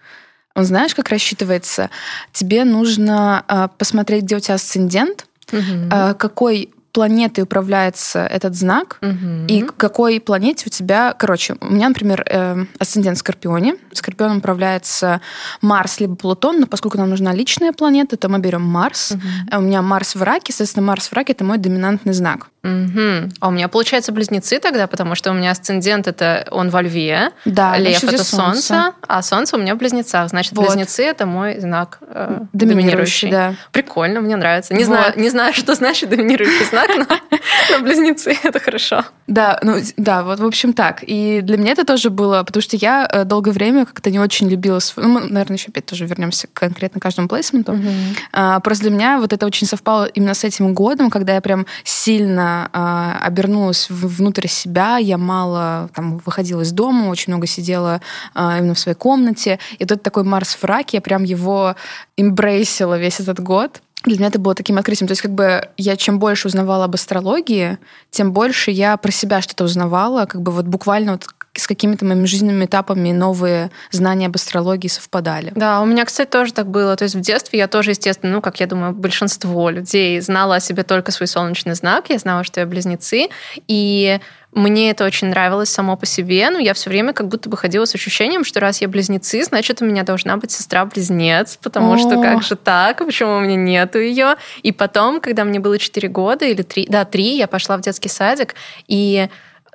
Он 0.53 0.65
знаешь, 0.65 0.93
как 0.93 1.09
рассчитывается? 1.09 1.89
Тебе 2.33 2.65
нужно 2.65 3.45
э, 3.47 3.69
посмотреть, 3.77 4.23
где 4.23 4.35
у 4.35 4.39
тебя 4.41 4.55
асцендент, 4.55 5.27
угу. 5.53 5.61
э, 5.61 6.13
какой 6.15 6.71
планетой 6.97 7.43
управляется 7.43 8.25
этот 8.25 8.55
знак, 8.55 8.97
угу. 9.03 9.45
и 9.47 9.61
к 9.61 9.77
какой 9.77 10.19
планете 10.19 10.63
у 10.65 10.69
тебя... 10.71 11.13
Короче, 11.13 11.55
у 11.61 11.71
меня, 11.71 11.89
например, 11.89 12.25
э, 12.27 12.65
асцендент 12.79 13.17
в 13.17 13.19
Скорпионе. 13.19 13.75
Скорпионом 13.93 14.37
управляется 14.39 15.21
Марс 15.61 15.99
либо 15.99 16.15
Плутон, 16.15 16.59
но 16.59 16.65
поскольку 16.65 16.97
нам 16.97 17.11
нужна 17.11 17.33
личная 17.33 17.71
планета, 17.71 18.17
то 18.17 18.29
мы 18.29 18.39
берем 18.39 18.63
Марс. 18.63 19.11
Угу. 19.11 19.59
У 19.59 19.61
меня 19.61 19.83
Марс 19.83 20.15
в 20.15 20.23
раке, 20.23 20.51
соответственно, 20.51 20.87
Марс 20.87 21.09
в 21.09 21.13
раке— 21.13 21.33
это 21.33 21.43
мой 21.43 21.59
доминантный 21.59 22.13
знак. 22.13 22.47
Угу. 22.63 23.31
А 23.39 23.47
у 23.47 23.51
меня, 23.51 23.67
получается, 23.69 24.11
близнецы 24.11 24.59
тогда, 24.59 24.87
потому 24.87 25.15
что 25.15 25.31
у 25.31 25.33
меня 25.33 25.51
асцендент 25.51 26.07
это 26.07 26.47
он 26.51 26.69
во 26.69 26.81
льве, 26.81 27.31
да, 27.45 27.77
лев 27.77 28.03
это 28.03 28.23
солнце. 28.23 28.61
солнце, 28.61 28.93
а 29.07 29.21
солнце 29.21 29.55
у 29.55 29.59
меня 29.59 29.75
в 29.75 29.77
близнецах. 29.77 30.29
Значит, 30.29 30.53
вот. 30.53 30.65
близнецы 30.65 31.03
это 31.03 31.25
мой 31.25 31.59
знак 31.59 31.99
э, 32.01 32.39
доминирующий. 32.51 33.31
Да. 33.31 33.55
Прикольно, 33.71 34.19
мне 34.19 34.35
нравится. 34.35 34.73
Не, 34.73 34.83
вот. 34.83 34.87
знаю, 34.87 35.13
не 35.15 35.29
знаю, 35.29 35.53
что 35.53 35.75
значит 35.75 36.09
доминирующий 36.09 36.65
знак, 36.65 36.86
но, 37.71 37.79
близнецы 37.83 38.37
это 38.43 38.59
хорошо. 38.59 39.05
Да, 39.27 39.59
ну 39.61 39.75
да, 39.97 40.23
вот 40.23 40.39
в 40.39 40.45
общем 40.45 40.73
так. 40.73 41.03
И 41.05 41.41
для 41.41 41.57
меня 41.57 41.73
это 41.73 41.85
тоже 41.85 42.09
было, 42.09 42.43
потому 42.43 42.61
что 42.61 42.77
я 42.77 43.07
э, 43.11 43.25
долгое 43.25 43.51
время 43.51 43.85
как-то 43.85 44.09
не 44.09 44.19
очень 44.19 44.47
любила... 44.49 44.79
Ну, 44.95 45.07
мы, 45.07 45.21
наверное, 45.21 45.57
еще 45.57 45.69
опять 45.69 45.85
тоже 45.85 46.05
вернемся 46.05 46.47
к 46.47 46.53
конкретно 46.53 47.01
каждому 47.01 47.27
плейсменту. 47.27 47.73
Угу. 47.73 47.89
А, 48.31 48.59
просто 48.61 48.83
для 48.83 48.91
меня 48.91 49.19
вот 49.19 49.33
это 49.33 49.45
очень 49.45 49.67
совпало 49.67 50.05
именно 50.05 50.33
с 50.33 50.43
этим 50.43 50.73
годом, 50.73 51.09
когда 51.09 51.35
я 51.35 51.41
прям 51.41 51.65
сильно 51.83 52.69
э, 52.71 53.25
обернулась 53.25 53.89
внутрь 53.89 54.47
себя, 54.47 54.97
я 54.97 55.17
мало 55.17 55.89
там 55.93 56.19
выходила 56.25 56.61
из 56.61 56.71
дома, 56.71 57.09
очень 57.09 57.33
много 57.33 57.47
сидела 57.47 58.01
э, 58.33 58.57
именно 58.59 58.73
в 58.73 58.79
своей 58.79 58.97
комнате. 58.97 59.59
И 59.77 59.85
тут 59.85 60.03
такой 60.03 60.23
Марс 60.23 60.55
в 60.55 60.63
раке, 60.63 60.97
я 60.97 61.01
прям 61.01 61.23
его 61.23 61.75
эмбрейсила 62.15 62.97
весь 62.97 63.19
этот 63.19 63.39
год. 63.39 63.81
Для 64.07 64.17
меня 64.17 64.27
это 64.27 64.39
было 64.39 64.55
таким 64.55 64.77
открытием. 64.77 65.07
То 65.07 65.11
есть 65.11 65.21
как 65.21 65.33
бы 65.33 65.69
я 65.77 65.97
чем 65.97 66.19
больше 66.19 66.47
узнавала 66.47 66.85
об 66.85 66.95
астрологии, 66.95 67.77
тем 68.09 68.31
больше 68.31 68.71
я 68.71 68.95
про 68.97 69.11
себя 69.11 69.41
что-то 69.41 69.65
узнавала, 69.65 70.25
как 70.25 70.41
бы 70.41 70.51
вот 70.51 70.65
буквально 70.65 71.13
вот 71.13 71.27
с 71.59 71.67
какими-то 71.67 72.05
моими 72.05 72.25
жизненными 72.25 72.65
этапами 72.65 73.11
новые 73.11 73.71
знания 73.91 74.27
об 74.27 74.35
астрологии 74.35 74.87
совпадали. 74.87 75.51
Да, 75.55 75.81
у 75.81 75.85
меня, 75.85 76.05
кстати, 76.05 76.29
тоже 76.29 76.53
так 76.53 76.67
было. 76.67 76.95
То 76.95 77.03
есть 77.03 77.15
в 77.15 77.21
детстве 77.21 77.59
я 77.59 77.67
тоже, 77.67 77.91
естественно, 77.91 78.31
ну, 78.31 78.41
как 78.41 78.59
я 78.59 78.67
думаю, 78.67 78.93
большинство 78.93 79.69
людей 79.69 80.19
знала 80.21 80.55
о 80.55 80.59
себе 80.59 80.83
только 80.83 81.11
свой 81.11 81.27
солнечный 81.27 81.75
знак. 81.75 82.09
Я 82.09 82.17
знала, 82.17 82.43
что 82.43 82.59
я 82.59 82.65
близнецы. 82.65 83.27
И 83.67 84.19
мне 84.53 84.89
это 84.89 85.05
очень 85.05 85.27
нравилось 85.27 85.69
само 85.69 85.97
по 85.97 86.05
себе, 86.05 86.49
но 86.49 86.57
я 86.57 86.73
все 86.73 86.89
время 86.89 87.13
как 87.13 87.27
будто 87.27 87.49
бы 87.49 87.57
ходила 87.57 87.85
с 87.85 87.93
ощущением, 87.93 88.43
что 88.43 88.59
раз 88.59 88.81
я 88.81 88.87
близнецы, 88.87 89.43
значит, 89.43 89.81
у 89.81 89.85
меня 89.85 90.03
должна 90.03 90.37
быть 90.37 90.51
сестра-близнец, 90.51 91.59
потому 91.61 91.93
О. 91.93 91.97
что 91.97 92.21
как 92.21 92.41
же 92.41 92.55
так, 92.55 92.97
почему 92.97 93.37
у 93.37 93.39
меня 93.41 93.55
нету 93.55 93.99
ее? 93.99 94.35
И 94.63 94.71
потом, 94.71 95.21
когда 95.21 95.43
мне 95.43 95.59
было 95.59 95.77
4 95.77 96.07
года 96.07 96.45
или 96.45 96.63
3, 96.63 96.87
да, 96.89 97.05
3, 97.05 97.37
я 97.37 97.47
пошла 97.47 97.77
в 97.77 97.81
детский 97.81 98.09
садик, 98.09 98.55
и 98.87 99.29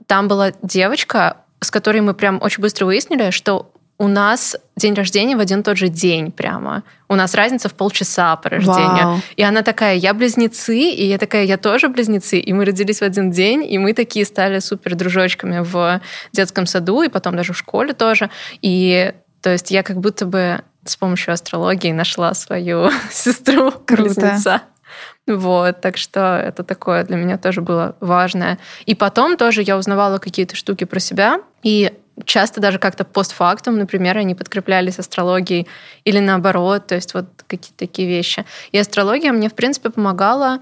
там 0.06 0.26
была 0.26 0.52
девочка, 0.62 1.36
с 1.62 1.70
которой 1.70 2.00
мы 2.00 2.14
прям 2.14 2.40
очень 2.42 2.60
быстро 2.60 2.86
выяснили, 2.86 3.30
что 3.30 3.72
у 3.98 4.08
нас 4.08 4.56
день 4.76 4.94
рождения 4.94 5.36
в 5.36 5.40
один 5.40 5.60
и 5.60 5.62
тот 5.62 5.76
же 5.76 5.88
день 5.88 6.32
прямо. 6.32 6.82
У 7.08 7.14
нас 7.14 7.34
разница 7.34 7.68
в 7.68 7.74
полчаса 7.74 8.34
по 8.36 8.48
рождению. 8.48 9.06
Вау. 9.06 9.20
И 9.36 9.42
она 9.44 9.62
такая, 9.62 9.94
я 9.94 10.12
близнецы, 10.12 10.76
и 10.76 11.06
я 11.06 11.18
такая, 11.18 11.44
я 11.44 11.56
тоже 11.56 11.88
близнецы. 11.88 12.40
И 12.40 12.52
мы 12.52 12.64
родились 12.64 12.98
в 12.98 13.02
один 13.02 13.30
день, 13.30 13.64
и 13.64 13.78
мы 13.78 13.92
такие 13.92 14.24
стали 14.24 14.58
супер 14.58 14.96
дружочками 14.96 15.60
в 15.60 16.00
детском 16.32 16.66
саду, 16.66 17.02
и 17.02 17.08
потом 17.08 17.36
даже 17.36 17.52
в 17.52 17.58
школе 17.58 17.92
тоже. 17.92 18.28
И 18.60 19.12
то 19.40 19.50
есть 19.50 19.70
я 19.70 19.84
как 19.84 19.98
будто 19.98 20.26
бы 20.26 20.62
с 20.84 20.96
помощью 20.96 21.32
астрологии 21.32 21.92
нашла 21.92 22.34
свою 22.34 22.90
сестру 23.12 23.72
близнеца. 23.86 24.62
Вот, 25.26 25.80
так 25.80 25.96
что 25.96 26.36
это 26.36 26.64
такое 26.64 27.04
для 27.04 27.16
меня 27.16 27.38
тоже 27.38 27.60
было 27.60 27.94
важное. 28.00 28.58
И 28.86 28.94
потом 28.94 29.36
тоже 29.36 29.62
я 29.62 29.76
узнавала 29.76 30.18
какие-то 30.18 30.56
штуки 30.56 30.84
про 30.84 30.98
себя, 30.98 31.40
и 31.62 31.92
часто 32.24 32.60
даже 32.60 32.78
как-то 32.78 33.04
постфактум, 33.04 33.78
например, 33.78 34.18
они 34.18 34.34
подкреплялись 34.34 34.98
астрологией 34.98 35.68
или 36.04 36.18
наоборот, 36.18 36.88
то 36.88 36.96
есть 36.96 37.14
вот 37.14 37.26
какие-то 37.46 37.78
такие 37.78 38.08
вещи. 38.08 38.44
И 38.72 38.78
астрология 38.78 39.32
мне, 39.32 39.48
в 39.48 39.54
принципе, 39.54 39.90
помогала 39.90 40.60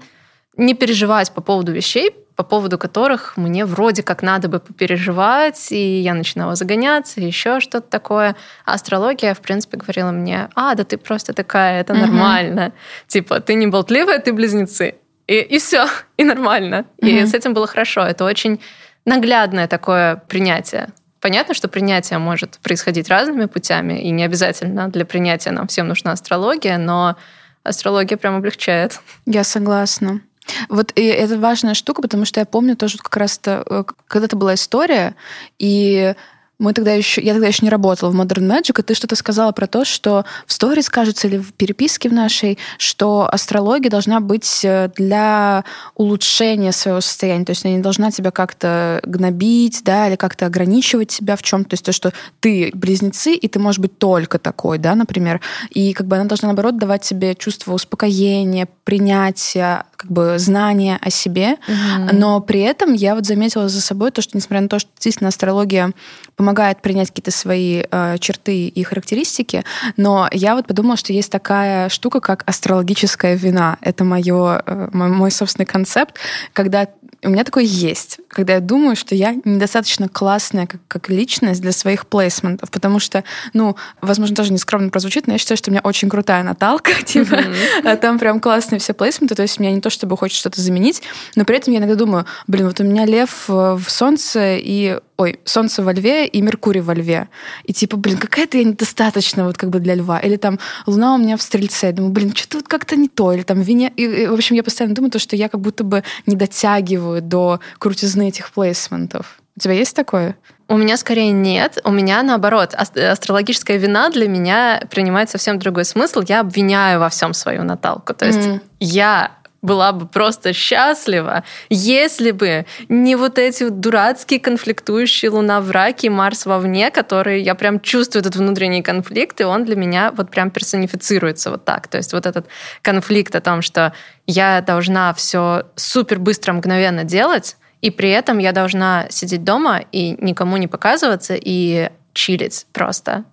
не 0.57 0.73
переживать 0.73 1.31
по 1.31 1.41
поводу 1.41 1.71
вещей, 1.71 2.11
по 2.35 2.43
поводу 2.43 2.77
которых 2.77 3.37
мне 3.37 3.65
вроде 3.65 4.03
как 4.03 4.23
надо 4.23 4.47
бы 4.47 4.59
попереживать, 4.59 5.71
и 5.71 5.99
я 5.99 6.13
начинала 6.13 6.55
загоняться, 6.55 7.21
еще 7.21 7.59
что-то 7.59 7.87
такое. 7.87 8.35
А 8.65 8.73
астрология, 8.73 9.33
в 9.33 9.41
принципе, 9.41 9.77
говорила 9.77 10.11
мне, 10.11 10.49
а, 10.55 10.75
да 10.75 10.83
ты 10.83 10.97
просто 10.97 11.33
такая, 11.33 11.81
это 11.81 11.93
нормально. 11.93 12.67
Угу. 12.67 12.73
Типа, 13.07 13.39
ты 13.41 13.53
не 13.53 13.67
болтливая, 13.67 14.19
ты 14.19 14.33
близнецы. 14.33 14.95
И, 15.27 15.35
и 15.35 15.59
все, 15.59 15.85
и 16.17 16.23
нормально. 16.23 16.85
Угу. 16.97 17.07
И 17.07 17.25
с 17.25 17.33
этим 17.33 17.53
было 17.53 17.67
хорошо. 17.67 18.01
Это 18.01 18.25
очень 18.25 18.59
наглядное 19.05 19.67
такое 19.67 20.15
принятие. 20.27 20.89
Понятно, 21.19 21.53
что 21.53 21.67
принятие 21.67 22.17
может 22.17 22.57
происходить 22.63 23.07
разными 23.07 23.45
путями, 23.45 24.01
и 24.01 24.09
не 24.09 24.23
обязательно 24.23 24.87
для 24.89 25.05
принятия 25.05 25.51
нам 25.51 25.67
всем 25.67 25.87
нужна 25.87 26.13
астрология, 26.13 26.79
но 26.79 27.15
астрология 27.63 28.17
прям 28.17 28.37
облегчает. 28.37 28.99
Я 29.27 29.43
согласна. 29.43 30.21
Вот 30.69 30.91
и 30.95 31.03
это 31.03 31.37
важная 31.37 31.73
штука, 31.73 32.01
потому 32.01 32.25
что 32.25 32.39
я 32.39 32.45
помню 32.45 32.75
тоже 32.75 32.97
как 32.97 33.15
раз-то, 33.17 33.63
э, 33.65 33.83
когда-то 34.07 34.35
была 34.35 34.55
история, 34.55 35.15
и 35.59 36.15
Мы 36.61 36.73
тогда 36.73 36.93
еще, 36.93 37.21
я 37.23 37.33
тогда 37.33 37.47
еще 37.47 37.65
не 37.65 37.71
работала 37.71 38.11
в 38.11 38.15
Modern 38.21 38.47
Magic, 38.47 38.79
и 38.79 38.83
ты 38.83 38.93
что-то 38.93 39.15
сказала 39.15 39.51
про 39.51 39.65
то, 39.65 39.83
что 39.83 40.25
в 40.45 40.53
сторис, 40.53 40.91
кажется, 40.91 41.27
или 41.27 41.37
в 41.39 41.53
переписке 41.53 42.07
в 42.07 42.13
нашей, 42.13 42.59
что 42.77 43.27
астрология 43.27 43.89
должна 43.89 44.19
быть 44.19 44.63
э, 44.63 44.91
для 44.95 45.63
улучшения 45.95 46.71
своего 46.71 47.01
состояния. 47.01 47.45
То 47.45 47.53
есть 47.53 47.65
она 47.65 47.73
не 47.73 47.81
должна 47.81 48.11
тебя 48.11 48.29
как-то 48.29 49.01
гнобить, 49.03 49.81
да, 49.83 50.07
или 50.07 50.15
как-то 50.17 50.45
ограничивать 50.45 51.09
себя 51.09 51.35
в 51.35 51.41
чем-то. 51.41 51.71
То 51.71 51.73
есть 51.73 51.85
то, 51.85 51.93
что 51.93 52.13
ты 52.41 52.69
близнецы, 52.75 53.33
и 53.33 53.47
ты 53.47 53.57
можешь 53.57 53.79
быть 53.79 53.97
только 53.97 54.37
такой, 54.37 54.77
да, 54.77 54.93
например. 54.93 55.41
И 55.71 55.93
как 55.93 56.05
бы 56.05 56.15
она 56.15 56.25
должна, 56.25 56.49
наоборот, 56.49 56.77
давать 56.77 57.01
тебе 57.01 57.33
чувство 57.33 57.73
успокоения, 57.73 58.67
принятия, 58.83 59.85
как 60.01 60.11
бы 60.11 60.39
знания 60.39 60.97
о 60.99 61.11
себе. 61.11 61.57
Mm-hmm. 61.67 62.13
Но 62.13 62.41
при 62.41 62.61
этом 62.61 62.93
я 62.93 63.13
вот 63.13 63.27
заметила 63.27 63.69
за 63.69 63.81
собой 63.81 64.09
то, 64.09 64.21
что 64.23 64.35
несмотря 64.35 64.61
на 64.61 64.67
то, 64.67 64.79
что 64.79 64.89
действительно 64.95 65.27
астрология 65.27 65.91
помогает 66.35 66.81
принять 66.81 67.09
какие-то 67.09 67.29
свои 67.29 67.83
э, 67.89 68.17
черты 68.19 68.67
и 68.67 68.83
характеристики, 68.83 69.63
но 69.97 70.27
я 70.31 70.55
вот 70.55 70.65
подумала, 70.65 70.97
что 70.97 71.13
есть 71.13 71.31
такая 71.31 71.89
штука, 71.89 72.19
как 72.19 72.43
астрологическая 72.47 73.35
вина. 73.35 73.77
Это 73.81 74.03
моё, 74.03 74.59
э, 74.65 74.89
мой 74.91 75.29
собственный 75.29 75.67
концепт, 75.67 76.15
когда 76.53 76.87
у 77.23 77.29
меня 77.29 77.43
такое 77.43 77.63
есть, 77.63 78.19
когда 78.29 78.53
я 78.53 78.59
думаю, 78.59 78.95
что 78.95 79.13
я 79.13 79.35
недостаточно 79.45 80.09
классная 80.09 80.65
как, 80.65 80.81
как 80.87 81.09
личность 81.09 81.61
для 81.61 81.71
своих 81.71 82.07
плейсментов, 82.07 82.71
потому 82.71 82.99
что, 82.99 83.23
ну, 83.53 83.75
возможно, 84.01 84.35
тоже 84.35 84.51
нескромно 84.51 84.89
прозвучит, 84.89 85.27
но 85.27 85.33
я 85.33 85.39
считаю, 85.39 85.57
что 85.57 85.69
у 85.69 85.71
меня 85.71 85.81
очень 85.83 86.09
крутая 86.09 86.43
Наталка, 86.43 86.91
типа, 87.05 87.35
mm-hmm. 87.35 87.97
там 87.97 88.17
прям 88.17 88.39
классные 88.39 88.79
все 88.79 88.93
плейсменты, 88.93 89.35
то 89.35 89.43
есть 89.43 89.59
меня 89.59 89.71
не 89.71 89.81
то, 89.81 89.89
чтобы 89.89 90.17
хочет 90.17 90.37
что-то 90.37 90.61
заменить, 90.61 91.03
но 91.35 91.45
при 91.45 91.57
этом 91.57 91.73
я 91.73 91.79
иногда 91.79 91.95
думаю, 91.95 92.25
блин, 92.47 92.67
вот 92.67 92.79
у 92.79 92.83
меня 92.83 93.05
лев 93.05 93.45
э, 93.49 93.77
в 93.79 93.89
солнце 93.89 94.57
и 94.57 94.99
ой, 95.21 95.39
Солнце 95.45 95.83
во 95.83 95.93
Льве 95.93 96.25
и 96.27 96.41
Меркурий 96.41 96.81
во 96.81 96.93
Льве. 96.93 97.29
И 97.63 97.73
типа, 97.73 97.97
блин, 97.97 98.17
какая-то 98.17 98.57
я 98.57 98.63
недостаточно 98.63 99.45
вот 99.45 99.57
как 99.57 99.69
бы 99.69 99.79
для 99.79 99.95
Льва. 99.95 100.19
Или 100.19 100.37
там 100.37 100.59
Луна 100.87 101.15
у 101.15 101.17
меня 101.17 101.37
в 101.37 101.41
Стрельце. 101.41 101.87
Я 101.87 101.93
думаю, 101.93 102.11
блин, 102.11 102.33
что-то 102.35 102.57
вот 102.57 102.67
как-то 102.67 102.95
не 102.95 103.07
то. 103.07 103.31
Или 103.31 103.43
там 103.43 103.61
Вене... 103.61 103.93
И, 103.95 104.03
и, 104.03 104.27
в 104.27 104.33
общем, 104.33 104.55
я 104.55 104.63
постоянно 104.63 104.95
думаю, 104.95 105.11
то, 105.11 105.19
что 105.19 105.35
я 105.35 105.49
как 105.49 105.61
будто 105.61 105.83
бы 105.83 106.03
не 106.25 106.35
дотягиваю 106.35 107.21
до 107.21 107.59
крутизны 107.77 108.29
этих 108.29 108.51
плейсментов. 108.51 109.39
У 109.55 109.59
тебя 109.59 109.73
есть 109.73 109.95
такое? 109.95 110.35
У 110.67 110.77
меня 110.77 110.97
скорее 110.97 111.31
нет. 111.31 111.79
У 111.83 111.91
меня 111.91 112.23
наоборот. 112.23 112.73
Астрологическая 112.73 113.77
вина 113.77 114.09
для 114.09 114.27
меня 114.27 114.81
принимает 114.89 115.29
совсем 115.29 115.59
другой 115.59 115.85
смысл. 115.85 116.21
Я 116.27 116.39
обвиняю 116.39 116.99
во 116.99 117.09
всем 117.09 117.33
свою 117.33 117.63
Наталку. 117.63 118.13
То 118.13 118.25
есть 118.25 118.39
mm. 118.39 118.61
я 118.79 119.31
была 119.61 119.91
бы 119.91 120.07
просто 120.07 120.53
счастлива, 120.53 121.43
если 121.69 122.31
бы 122.31 122.65
не 122.89 123.15
вот 123.15 123.37
эти 123.37 123.69
дурацкие 123.69 124.39
конфликтующие 124.39 125.29
Луна 125.31 125.61
в 125.61 125.71
раке 125.71 126.07
и 126.07 126.09
Марс 126.09 126.45
вовне, 126.45 126.91
которые 126.91 127.41
я 127.41 127.55
прям 127.55 127.79
чувствую 127.79 128.21
этот 128.21 128.35
внутренний 128.35 128.81
конфликт, 128.81 129.39
и 129.41 129.43
он 129.43 129.65
для 129.65 129.75
меня 129.75 130.11
вот 130.15 130.31
прям 130.31 130.49
персонифицируется 130.49 131.51
вот 131.51 131.65
так. 131.65 131.87
То 131.87 131.97
есть 131.97 132.13
вот 132.13 132.25
этот 132.25 132.47
конфликт 132.81 133.35
о 133.35 133.41
том, 133.41 133.61
что 133.61 133.93
я 134.25 134.61
должна 134.61 135.13
все 135.13 135.63
супер 135.75 136.19
быстро, 136.19 136.53
мгновенно 136.53 137.03
делать, 137.03 137.57
и 137.81 137.89
при 137.89 138.09
этом 138.09 138.37
я 138.37 138.51
должна 138.51 139.07
сидеть 139.09 139.43
дома 139.43 139.81
и 139.91 140.15
никому 140.23 140.57
не 140.57 140.67
показываться 140.67 141.35
и 141.35 141.89
чилить 142.13 142.65
просто. 142.73 143.25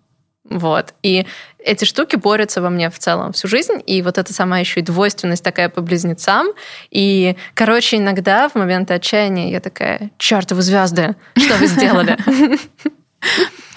Вот. 0.45 0.95
И 1.03 1.27
эти 1.59 1.85
штуки 1.85 2.17
борются 2.17 2.63
во 2.63 2.71
мне 2.71 2.91
в 2.91 2.99
целом 2.99 3.33
всю 3.33 3.49
жизнь. 3.49 3.83
И 3.87 4.01
вот 4.03 4.19
эта 4.19 4.33
сама 4.33 4.59
еще 4.59 4.81
и 4.81 4.83
двойственность 4.83 5.45
такая 5.45 5.69
по 5.69 5.83
близнецам. 5.83 6.49
И, 6.91 7.37
короче, 7.55 7.99
иногда 7.99 8.49
в 8.49 8.55
моменты 8.55 8.95
отчаяния 8.95 9.51
я 9.51 9.61
такая, 9.61 10.11
чертовы 10.19 10.63
звезды, 10.63 11.17
что 11.37 11.57
вы 11.57 11.67
сделали? 11.67 12.17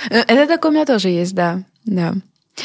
Это 0.10 0.48
такое 0.48 0.72
у 0.72 0.74
меня 0.74 0.86
тоже 0.86 1.10
есть, 1.10 1.36
да. 1.36 1.63
Да. 1.84 2.13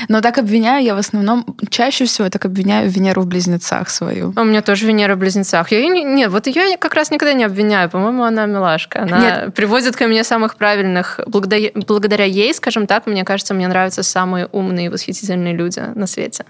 Но 0.08 0.20
так 0.20 0.38
обвиняю 0.38 0.84
я 0.84 0.94
в 0.94 0.98
основном, 0.98 1.56
чаще 1.70 2.04
всего 2.04 2.28
так 2.28 2.44
обвиняю 2.44 2.90
Венеру 2.90 3.22
в 3.22 3.26
близнецах 3.26 3.90
свою. 3.90 4.32
А 4.36 4.42
у 4.42 4.44
меня 4.44 4.62
тоже 4.62 4.86
Венера 4.86 5.14
в 5.14 5.18
близнецах. 5.18 5.70
Я 5.72 5.78
ее 5.78 5.88
не, 5.88 6.04
нет, 6.04 6.30
вот 6.30 6.46
ее 6.46 6.70
я 6.70 6.76
как 6.76 6.94
раз 6.94 7.10
никогда 7.10 7.32
не 7.32 7.44
обвиняю. 7.44 7.90
По-моему, 7.90 8.24
она 8.24 8.46
милашка. 8.46 9.02
Она 9.02 9.18
нет. 9.20 9.54
приводит 9.54 9.96
ко 9.96 10.06
мне 10.06 10.24
самых 10.24 10.56
правильных. 10.56 11.20
Благодаря, 11.26 11.70
благодаря 11.74 12.24
ей, 12.24 12.52
скажем 12.54 12.86
так, 12.86 13.06
мне 13.06 13.24
кажется, 13.24 13.54
мне 13.54 13.68
нравятся 13.68 14.02
самые 14.02 14.46
умные 14.46 14.86
и 14.86 14.88
восхитительные 14.88 15.54
люди 15.54 15.80
на 15.94 16.06
свете. 16.06 16.44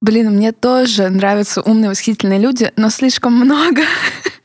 Блин, 0.00 0.30
мне 0.30 0.52
тоже 0.52 1.10
нравятся 1.10 1.60
умные, 1.60 1.90
восхитительные 1.90 2.38
люди, 2.38 2.72
но 2.76 2.88
слишком 2.88 3.34
много. 3.34 3.82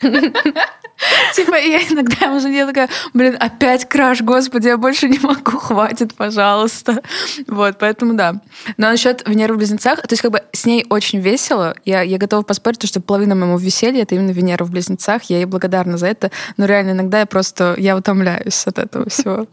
Типа, 1.34 1.55
я 1.55 1.79
иногда 1.79 2.31
уже 2.31 2.49
не 2.49 2.65
такая, 2.65 2.89
блин, 3.13 3.38
опять 3.39 3.86
краш, 3.86 4.21
господи, 4.21 4.67
я 4.67 4.77
больше 4.77 5.10
не 5.10 5.19
могу, 5.19 5.58
хватит, 5.58 6.13
пожалуйста. 6.15 7.01
Вот, 7.47 7.77
поэтому 7.79 8.13
да. 8.13 8.41
Но 8.77 8.89
насчет 8.89 9.27
Венеры 9.27 9.53
в 9.53 9.58
Близнецах, 9.58 10.01
то 10.01 10.13
есть 10.13 10.21
как 10.21 10.31
бы 10.31 10.43
с 10.51 10.65
ней 10.65 10.86
очень 10.89 11.19
весело. 11.19 11.75
Я, 11.86 12.01
я 12.01 12.17
готова 12.17 12.43
поспорить, 12.43 12.88
что 12.88 13.01
половина 13.01 13.36
моего 13.36 13.58
веселья— 13.58 14.01
это 14.03 14.15
именно 14.15 14.31
Венера 14.31 14.63
в 14.63 14.71
Близнецах. 14.71 15.23
Я 15.23 15.38
ей 15.38 15.45
благодарна 15.45 15.97
за 15.97 16.08
это. 16.08 16.31
Но 16.58 16.65
реально 16.65 16.91
иногда 16.91 17.19
я 17.19 17.25
просто, 17.25 17.75
я 17.77 17.95
утомляюсь 17.97 18.65
от 18.67 18.79
этого 18.79 19.10
всего. 19.10 19.47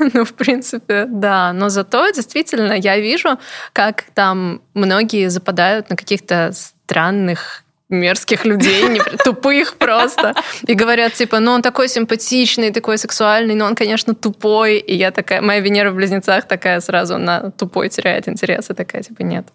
Ну, 0.00 0.24
в 0.24 0.34
принципе, 0.34 1.06
да. 1.08 1.52
Но 1.52 1.68
зато 1.68 2.10
действительно 2.10 2.72
я 2.72 2.98
вижу, 2.98 3.38
как 3.72 4.04
там 4.14 4.60
многие 4.74 5.28
западают 5.28 5.90
на 5.90 5.96
каких-то 5.96 6.52
странных 6.52 7.61
мерзких 7.92 8.44
людей, 8.44 9.00
тупых 9.24 9.74
просто. 9.74 10.34
И 10.66 10.74
говорят, 10.74 11.14
типа, 11.14 11.40
ну 11.40 11.52
он 11.52 11.62
такой 11.62 11.88
симпатичный, 11.88 12.72
такой 12.72 12.98
сексуальный, 12.98 13.54
но 13.54 13.66
он, 13.66 13.74
конечно, 13.74 14.14
тупой. 14.14 14.78
И 14.78 14.94
я 14.94 15.10
такая, 15.10 15.40
моя 15.40 15.60
Венера 15.60 15.90
в 15.90 15.94
близнецах 15.94 16.46
такая 16.46 16.80
сразу 16.80 17.18
на 17.18 17.50
тупой 17.50 17.88
теряет 17.88 18.28
интерес. 18.28 18.70
И 18.70 18.74
такая, 18.74 19.02
типа, 19.02 19.22
нет. 19.22 19.46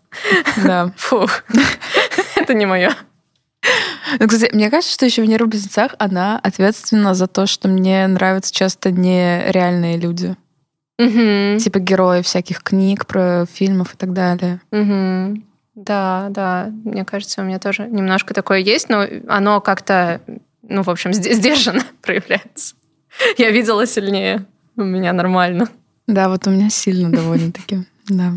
Да. 0.57 0.91
Фух. 0.97 1.43
Это 2.35 2.53
не 2.53 2.65
мое. 2.65 2.95
Ну, 4.19 4.27
кстати, 4.27 4.53
мне 4.53 4.69
кажется, 4.69 4.93
что 4.93 5.05
еще 5.05 5.21
Венера 5.21 5.45
в 5.45 5.49
близнецах, 5.49 5.95
она 5.99 6.39
ответственна 6.39 7.13
за 7.13 7.27
то, 7.27 7.47
что 7.47 7.67
мне 7.67 8.07
нравятся 8.07 8.53
часто 8.53 8.91
нереальные 8.91 9.97
люди. 9.97 10.35
Угу. 10.99 11.59
Типа 11.59 11.79
герои 11.79 12.21
всяких 12.21 12.63
книг, 12.63 13.05
про 13.05 13.45
фильмов 13.45 13.93
и 13.93 13.97
так 13.97 14.13
далее. 14.13 14.61
Угу. 14.71 15.43
Да, 15.77 16.29
да, 16.31 16.71
мне 16.85 17.05
кажется, 17.05 17.41
у 17.41 17.43
меня 17.45 17.59
тоже 17.59 17.87
немножко 17.87 18.33
такое 18.33 18.57
есть, 18.57 18.89
но 18.89 19.05
оно 19.27 19.61
как-то, 19.61 20.21
ну, 20.63 20.81
в 20.81 20.89
общем, 20.89 21.13
сдержанно 21.13 21.83
проявляется. 22.01 22.73
Я 23.37 23.51
видела 23.51 23.85
сильнее, 23.85 24.45
у 24.75 24.81
меня 24.81 25.13
нормально. 25.13 25.69
Да, 26.07 26.29
вот 26.29 26.47
у 26.47 26.49
меня 26.49 26.71
сильно 26.71 27.11
довольно-таки, 27.11 27.85
да. 28.07 28.33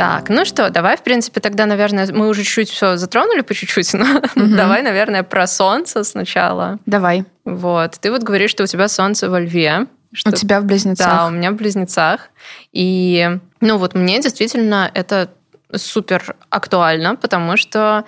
Так, 0.00 0.30
ну 0.30 0.46
что, 0.46 0.70
давай, 0.70 0.96
в 0.96 1.02
принципе, 1.02 1.40
тогда, 1.40 1.66
наверное, 1.66 2.10
мы 2.10 2.28
уже 2.28 2.42
чуть-чуть 2.42 2.70
все 2.70 2.96
затронули 2.96 3.42
по 3.42 3.52
чуть-чуть, 3.52 3.92
но 3.94 4.06
угу. 4.34 4.56
давай, 4.56 4.82
наверное, 4.82 5.22
про 5.22 5.46
солнце 5.46 6.04
сначала. 6.04 6.78
Давай. 6.86 7.24
Вот. 7.44 7.98
Ты 8.00 8.10
вот 8.10 8.22
говоришь, 8.22 8.50
что 8.50 8.62
у 8.62 8.66
тебя 8.66 8.88
солнце 8.88 9.28
во 9.28 9.40
льве. 9.40 9.86
Что... 10.12 10.30
У 10.30 10.32
тебя 10.32 10.60
в 10.60 10.64
близнецах. 10.64 11.06
Да, 11.06 11.26
у 11.26 11.30
меня 11.30 11.50
в 11.50 11.54
близнецах. 11.54 12.30
И, 12.72 13.28
ну 13.60 13.76
вот 13.76 13.94
мне 13.94 14.20
действительно 14.20 14.90
это 14.94 15.30
супер 15.72 16.34
актуально, 16.48 17.16
потому 17.16 17.58
что 17.58 18.04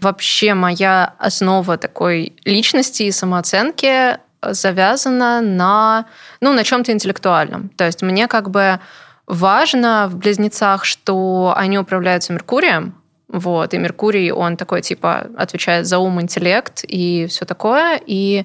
вообще 0.00 0.54
моя 0.54 1.14
основа 1.18 1.76
такой 1.76 2.36
личности 2.44 3.02
и 3.02 3.10
самооценки 3.10 4.18
завязана 4.42 5.40
на, 5.40 6.06
ну, 6.40 6.52
на 6.52 6.62
чем-то 6.62 6.92
интеллектуальном. 6.92 7.68
То 7.70 7.84
есть 7.84 8.02
мне 8.02 8.28
как 8.28 8.50
бы 8.50 8.78
Важно 9.26 10.08
в 10.10 10.16
близнецах, 10.16 10.84
что 10.84 11.52
они 11.56 11.78
управляются 11.78 12.32
Меркурием, 12.32 12.94
вот, 13.28 13.74
и 13.74 13.78
Меркурий, 13.78 14.30
он 14.30 14.56
такой, 14.56 14.82
типа, 14.82 15.26
отвечает 15.36 15.86
за 15.86 15.98
ум, 15.98 16.20
интеллект 16.20 16.84
и 16.86 17.26
все 17.28 17.44
такое, 17.44 18.00
и 18.06 18.44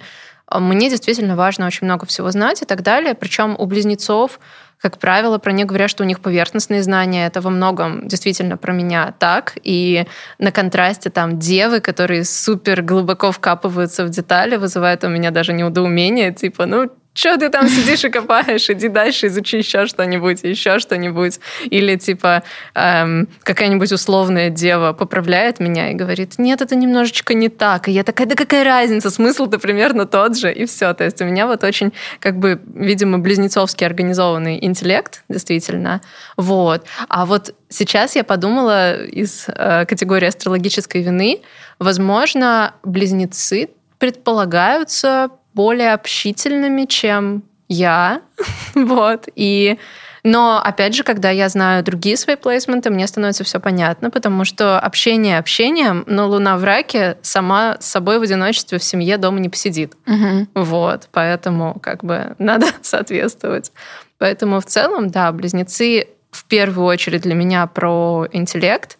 мне 0.59 0.89
действительно 0.89 1.35
важно 1.35 1.67
очень 1.67 1.85
много 1.85 2.05
всего 2.05 2.31
знать 2.31 2.61
и 2.61 2.65
так 2.65 2.81
далее. 2.81 3.13
Причем 3.13 3.55
у 3.57 3.65
близнецов, 3.65 4.39
как 4.81 4.97
правило, 4.97 5.37
про 5.37 5.51
них 5.51 5.67
говорят, 5.67 5.89
что 5.89 6.03
у 6.03 6.05
них 6.07 6.19
поверхностные 6.19 6.83
знания. 6.83 7.27
Это 7.27 7.39
во 7.39 7.49
многом 7.49 8.07
действительно 8.07 8.57
про 8.57 8.73
меня 8.73 9.13
так. 9.17 9.53
И 9.63 10.05
на 10.39 10.51
контрасте 10.51 11.09
там 11.09 11.39
девы, 11.39 11.79
которые 11.79 12.25
супер 12.25 12.81
глубоко 12.81 13.31
вкапываются 13.31 14.03
в 14.03 14.09
детали, 14.09 14.57
вызывают 14.57 15.03
у 15.03 15.07
меня 15.07 15.31
даже 15.31 15.53
неудоумение. 15.53 16.33
Типа, 16.33 16.65
ну, 16.65 16.89
что 17.13 17.37
ты 17.37 17.49
там 17.49 17.67
сидишь 17.67 18.03
и 18.05 18.09
копаешь, 18.09 18.69
иди 18.69 18.87
дальше, 18.87 19.27
изучи 19.27 19.57
еще 19.57 19.85
что-нибудь, 19.85 20.43
еще 20.43 20.79
что-нибудь. 20.79 21.39
Или 21.65 21.97
типа 21.97 22.43
эм, 22.73 23.27
какая-нибудь 23.43 23.91
условная 23.91 24.49
дева 24.49 24.93
поправляет 24.93 25.59
меня 25.59 25.91
и 25.91 25.93
говорит, 25.93 26.39
нет, 26.39 26.61
это 26.61 26.75
немножечко 26.75 27.33
не 27.33 27.49
так. 27.49 27.89
И 27.89 27.91
я 27.91 28.03
такая, 28.03 28.27
да 28.27 28.35
какая 28.35 28.63
разница, 28.63 29.09
смысл-то 29.09 29.59
примерно 29.59 30.05
тот 30.05 30.37
же, 30.37 30.51
и 30.53 30.65
все. 30.65 30.93
То 30.93 31.03
есть 31.03 31.21
у 31.21 31.25
меня 31.25 31.47
вот 31.47 31.63
очень, 31.63 31.91
как 32.19 32.37
бы, 32.37 32.61
видимо, 32.73 33.19
близнецовский 33.19 33.85
организованный 33.85 34.63
интеллект, 34.63 35.23
действительно. 35.27 36.01
Вот. 36.37 36.85
А 37.09 37.25
вот 37.25 37.53
сейчас 37.69 38.15
я 38.15 38.23
подумала 38.23 39.03
из 39.03 39.45
э, 39.47 39.85
категории 39.85 40.27
астрологической 40.27 41.01
вины, 41.01 41.41
возможно, 41.77 42.75
близнецы 42.83 43.69
предполагаются 43.99 45.29
более 45.53 45.93
общительными, 45.93 46.85
чем 46.85 47.43
я. 47.67 48.21
вот. 48.75 49.27
И 49.35 49.77
но, 50.23 50.61
опять 50.63 50.93
же, 50.95 51.03
когда 51.03 51.31
я 51.31 51.49
знаю 51.49 51.83
другие 51.83 52.15
свои 52.15 52.35
плейсменты, 52.35 52.89
мне 52.91 53.07
становится 53.07 53.43
все 53.43 53.59
понятно, 53.59 54.11
потому 54.11 54.45
что 54.45 54.79
общение 54.79 55.39
общением, 55.39 56.03
но 56.05 56.27
Луна 56.27 56.57
в 56.57 56.63
раке 56.63 57.17
сама 57.21 57.77
с 57.79 57.87
собой 57.87 58.19
в 58.19 58.21
одиночестве 58.21 58.77
в 58.77 58.83
семье 58.83 59.17
дома 59.17 59.39
не 59.39 59.49
посидит. 59.49 59.93
Угу. 60.05 60.63
Вот, 60.63 61.09
поэтому 61.11 61.79
как 61.81 62.03
бы 62.03 62.35
надо 62.39 62.67
соответствовать. 62.81 63.71
Поэтому 64.19 64.59
в 64.59 64.65
целом, 64.65 65.09
да, 65.09 65.31
близнецы 65.31 66.07
в 66.29 66.45
первую 66.45 66.85
очередь 66.85 67.21
для 67.21 67.33
меня 67.33 67.65
про 67.65 68.27
интеллект, 68.31 68.97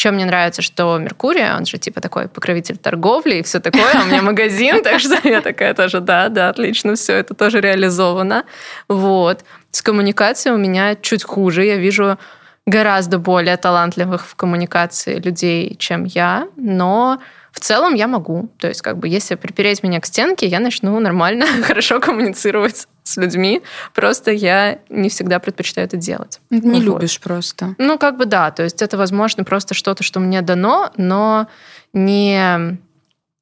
еще 0.00 0.12
мне 0.12 0.24
нравится, 0.24 0.62
что 0.62 0.96
Меркурий, 0.96 1.44
он 1.52 1.66
же 1.66 1.76
типа 1.76 2.00
такой 2.00 2.26
покровитель 2.28 2.78
торговли 2.78 3.34
и 3.34 3.42
все 3.42 3.60
такое, 3.60 3.92
а 3.94 4.02
у 4.02 4.06
меня 4.06 4.22
магазин, 4.22 4.82
так 4.84 4.98
что 4.98 5.28
я 5.28 5.42
такая 5.42 5.74
тоже, 5.74 6.00
да, 6.00 6.30
да, 6.30 6.48
отлично, 6.48 6.94
все 6.94 7.16
это 7.16 7.34
тоже 7.34 7.60
реализовано. 7.60 8.44
Вот. 8.88 9.44
С 9.70 9.82
коммуникацией 9.82 10.54
у 10.54 10.58
меня 10.58 10.96
чуть 10.96 11.22
хуже. 11.22 11.66
Я 11.66 11.76
вижу 11.76 12.18
гораздо 12.64 13.18
более 13.18 13.58
талантливых 13.58 14.26
в 14.26 14.34
коммуникации 14.36 15.16
людей, 15.18 15.76
чем 15.78 16.04
я, 16.04 16.48
но 16.56 17.20
в 17.52 17.60
целом 17.60 17.94
я 17.94 18.06
могу. 18.06 18.48
То 18.58 18.68
есть, 18.68 18.82
как 18.82 18.98
бы, 18.98 19.08
если 19.08 19.34
припереть 19.34 19.82
меня 19.82 20.00
к 20.00 20.06
стенке, 20.06 20.46
я 20.46 20.60
начну 20.60 20.98
нормально, 21.00 21.46
хорошо 21.62 22.00
коммуницировать 22.00 22.86
с 23.02 23.16
людьми. 23.16 23.62
Просто 23.94 24.30
я 24.30 24.78
не 24.88 25.08
всегда 25.08 25.38
предпочитаю 25.38 25.86
это 25.86 25.96
делать. 25.96 26.40
Не 26.50 26.60
вот. 26.60 26.82
любишь 26.82 27.20
просто. 27.20 27.74
Ну, 27.78 27.98
как 27.98 28.16
бы 28.16 28.26
да. 28.26 28.50
То 28.50 28.62
есть 28.62 28.82
это, 28.82 28.96
возможно, 28.96 29.44
просто 29.44 29.74
что-то, 29.74 30.02
что 30.02 30.20
мне 30.20 30.42
дано, 30.42 30.90
но 30.96 31.48
не 31.92 32.78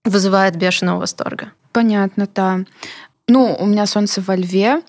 вызывает 0.04 0.56
бешеного 0.56 1.00
восторга. 1.00 1.52
Понятно, 1.72 2.28
да. 2.34 2.60
Ну, 3.26 3.54
у 3.58 3.66
меня 3.66 3.86
солнце 3.86 4.22
во 4.22 4.36
льве. 4.36 4.82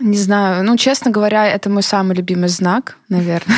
Не 0.00 0.16
знаю, 0.16 0.64
ну, 0.64 0.76
честно 0.76 1.10
говоря, 1.10 1.46
это 1.46 1.68
мой 1.70 1.82
самый 1.82 2.16
любимый 2.16 2.48
знак, 2.48 2.96
наверное. 3.08 3.56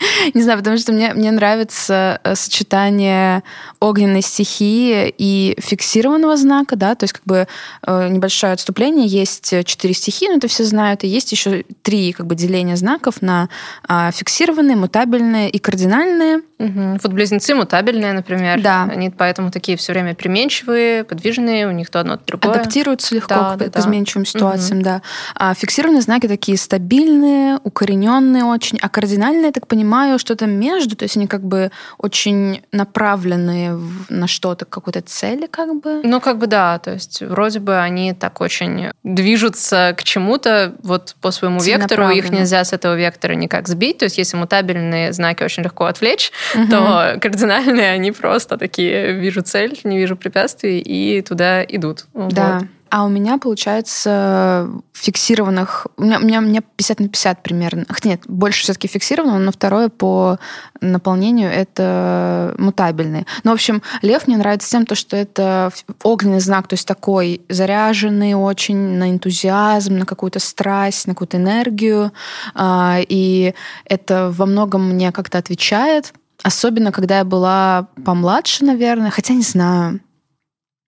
Не 0.34 0.42
знаю, 0.42 0.58
потому 0.58 0.76
что 0.78 0.92
мне, 0.92 1.12
мне 1.14 1.30
нравится 1.30 2.20
э, 2.24 2.34
сочетание 2.34 3.42
огненной 3.80 4.22
стихии 4.22 5.12
и 5.16 5.56
фиксированного 5.60 6.36
знака, 6.36 6.76
да, 6.76 6.94
то 6.94 7.04
есть 7.04 7.14
как 7.14 7.24
бы 7.24 7.46
э, 7.86 8.08
небольшое 8.08 8.52
отступление, 8.52 9.06
есть 9.06 9.54
четыре 9.64 9.94
стихии, 9.94 10.28
но 10.28 10.36
это 10.36 10.48
все 10.48 10.64
знают, 10.64 11.04
и 11.04 11.08
есть 11.08 11.32
еще 11.32 11.64
три 11.82 12.12
как 12.12 12.26
бы 12.26 12.34
деления 12.34 12.76
знаков 12.76 13.22
на 13.22 13.48
а, 13.86 14.10
фиксированные, 14.12 14.76
мутабельные 14.76 15.50
и 15.50 15.58
кардинальные. 15.58 16.42
Угу. 16.58 16.98
Вот 17.02 17.12
близнецы 17.12 17.54
мутабельные, 17.54 18.12
например. 18.12 18.60
Да. 18.60 18.84
Они 18.84 19.10
поэтому 19.10 19.50
такие 19.50 19.76
все 19.78 19.92
время 19.92 20.14
переменчивые, 20.14 21.04
подвижные, 21.04 21.66
у 21.66 21.70
них 21.70 21.90
то 21.90 22.00
одно, 22.00 22.16
то 22.16 22.24
другое. 22.26 22.52
Адаптируются 22.52 23.14
легко 23.14 23.34
да, 23.34 23.54
к, 23.54 23.58
да, 23.58 23.70
к 23.70 23.78
изменчивым 23.78 24.26
ситуациям, 24.26 24.78
угу. 24.78 24.84
да. 24.84 25.02
А 25.34 25.54
фиксированные 25.54 26.02
знаки 26.02 26.26
такие 26.26 26.58
стабильные, 26.58 27.58
укорененные 27.64 28.44
очень, 28.44 28.78
а 28.80 28.88
кардинальные, 28.88 29.46
я 29.46 29.52
так 29.52 29.66
понимаю, 29.66 29.89
что-то 30.18 30.46
между, 30.46 30.96
то 30.96 31.04
есть 31.04 31.16
они 31.16 31.26
как 31.26 31.42
бы 31.42 31.70
очень 31.98 32.62
направленные 32.72 33.78
на 34.08 34.26
что-то, 34.26 34.64
к 34.64 34.68
какой-то 34.68 35.00
цели 35.02 35.46
как 35.46 35.80
бы. 35.80 36.00
Ну, 36.02 36.20
как 36.20 36.38
бы 36.38 36.46
да, 36.46 36.78
то 36.78 36.92
есть 36.92 37.22
вроде 37.22 37.60
бы 37.60 37.78
они 37.78 38.12
так 38.12 38.40
очень 38.40 38.90
движутся 39.02 39.94
к 39.96 40.02
чему-то 40.02 40.74
вот 40.82 41.16
по 41.20 41.30
своему 41.30 41.60
вектору, 41.60 42.08
их 42.10 42.30
нельзя 42.30 42.64
с 42.64 42.72
этого 42.72 42.94
вектора 42.96 43.34
никак 43.34 43.68
сбить, 43.68 43.98
то 43.98 44.04
есть 44.04 44.18
если 44.18 44.36
мутабельные 44.36 45.12
знаки 45.12 45.42
очень 45.42 45.62
легко 45.62 45.86
отвлечь, 45.86 46.32
угу. 46.54 46.68
то 46.68 47.18
кардинальные 47.20 47.90
они 47.90 48.12
просто 48.12 48.56
такие, 48.56 49.12
вижу 49.12 49.42
цель, 49.42 49.78
не 49.84 49.98
вижу 49.98 50.16
препятствий, 50.16 50.80
и 50.80 51.22
туда 51.22 51.64
идут. 51.64 52.06
Да. 52.14 52.58
Вот. 52.60 52.68
А 52.90 53.04
у 53.04 53.08
меня, 53.08 53.38
получается, 53.38 54.68
фиксированных... 54.92 55.86
У 55.96 56.02
меня, 56.02 56.18
у 56.18 56.22
меня, 56.22 56.38
у 56.40 56.42
меня 56.42 56.60
50 56.60 57.00
на 57.00 57.08
50 57.08 57.42
примерно. 57.42 57.84
Ах, 57.88 58.04
нет, 58.04 58.22
больше 58.26 58.64
все-таки 58.64 58.88
фиксированного, 58.88 59.38
но 59.38 59.52
второе 59.52 59.88
по 59.88 60.38
наполнению 60.80 61.50
это 61.50 62.54
мутабельные. 62.58 63.26
Ну, 63.44 63.52
в 63.52 63.54
общем, 63.54 63.80
лев 64.02 64.26
мне 64.26 64.36
нравится 64.36 64.68
тем, 64.68 64.86
то, 64.86 64.96
что 64.96 65.16
это 65.16 65.70
огненный 66.02 66.40
знак, 66.40 66.66
то 66.66 66.74
есть 66.74 66.86
такой 66.86 67.42
заряженный 67.48 68.34
очень 68.34 68.76
на 68.76 69.10
энтузиазм, 69.10 69.98
на 69.98 70.04
какую-то 70.04 70.40
страсть, 70.40 71.06
на 71.06 71.14
какую-то 71.14 71.36
энергию. 71.36 72.12
А, 72.54 72.98
и 73.08 73.54
это 73.84 74.32
во 74.36 74.46
многом 74.46 74.90
мне 74.90 75.12
как-то 75.12 75.38
отвечает. 75.38 76.12
Особенно, 76.42 76.90
когда 76.90 77.18
я 77.18 77.24
была 77.24 77.86
помладше, 78.04 78.64
наверное, 78.64 79.10
хотя 79.10 79.34
не 79.34 79.42
знаю. 79.42 80.00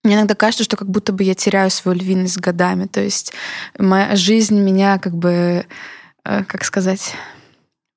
Мне 0.05 0.17
иногда 0.17 0.35
кажется, 0.35 0.65
что 0.65 0.77
как 0.77 0.88
будто 0.88 1.12
бы 1.12 1.23
я 1.23 1.35
теряю 1.35 1.71
свою 1.71 1.99
львиность 1.99 2.38
годами. 2.38 2.87
То 2.87 3.01
есть 3.01 3.33
моя 3.79 4.17
жизнь 4.17 4.59
меня 4.59 4.99
как 4.99 5.15
бы, 5.15 5.65
э, 6.25 6.45
как 6.45 6.65
сказать, 6.65 7.15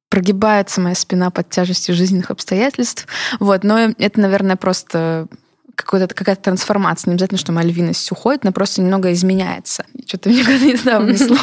прогибается 0.10 0.82
моя 0.82 0.96
спина 0.96 1.32
под 1.32 1.50
тяжестью 1.50 1.96
жизненных 1.96 2.30
обстоятельств. 2.30 3.08
Вот, 3.40 3.64
но 3.64 3.80
это, 3.98 4.20
наверное, 4.20 4.56
просто 4.56 5.28
какая-то 5.76 6.42
трансформация. 6.42 7.10
Не 7.10 7.16
обязательно, 7.16 7.38
что 7.38 7.52
моя 7.52 7.68
львиность 7.68 8.12
уходит, 8.12 8.44
она 8.44 8.52
просто 8.52 8.82
немного 8.82 9.12
изменяется. 9.14 9.86
Что-то 10.08 10.30
меня 10.30 10.46
куда-то 10.46 10.66
недавно 10.66 11.12
несло. 11.12 11.38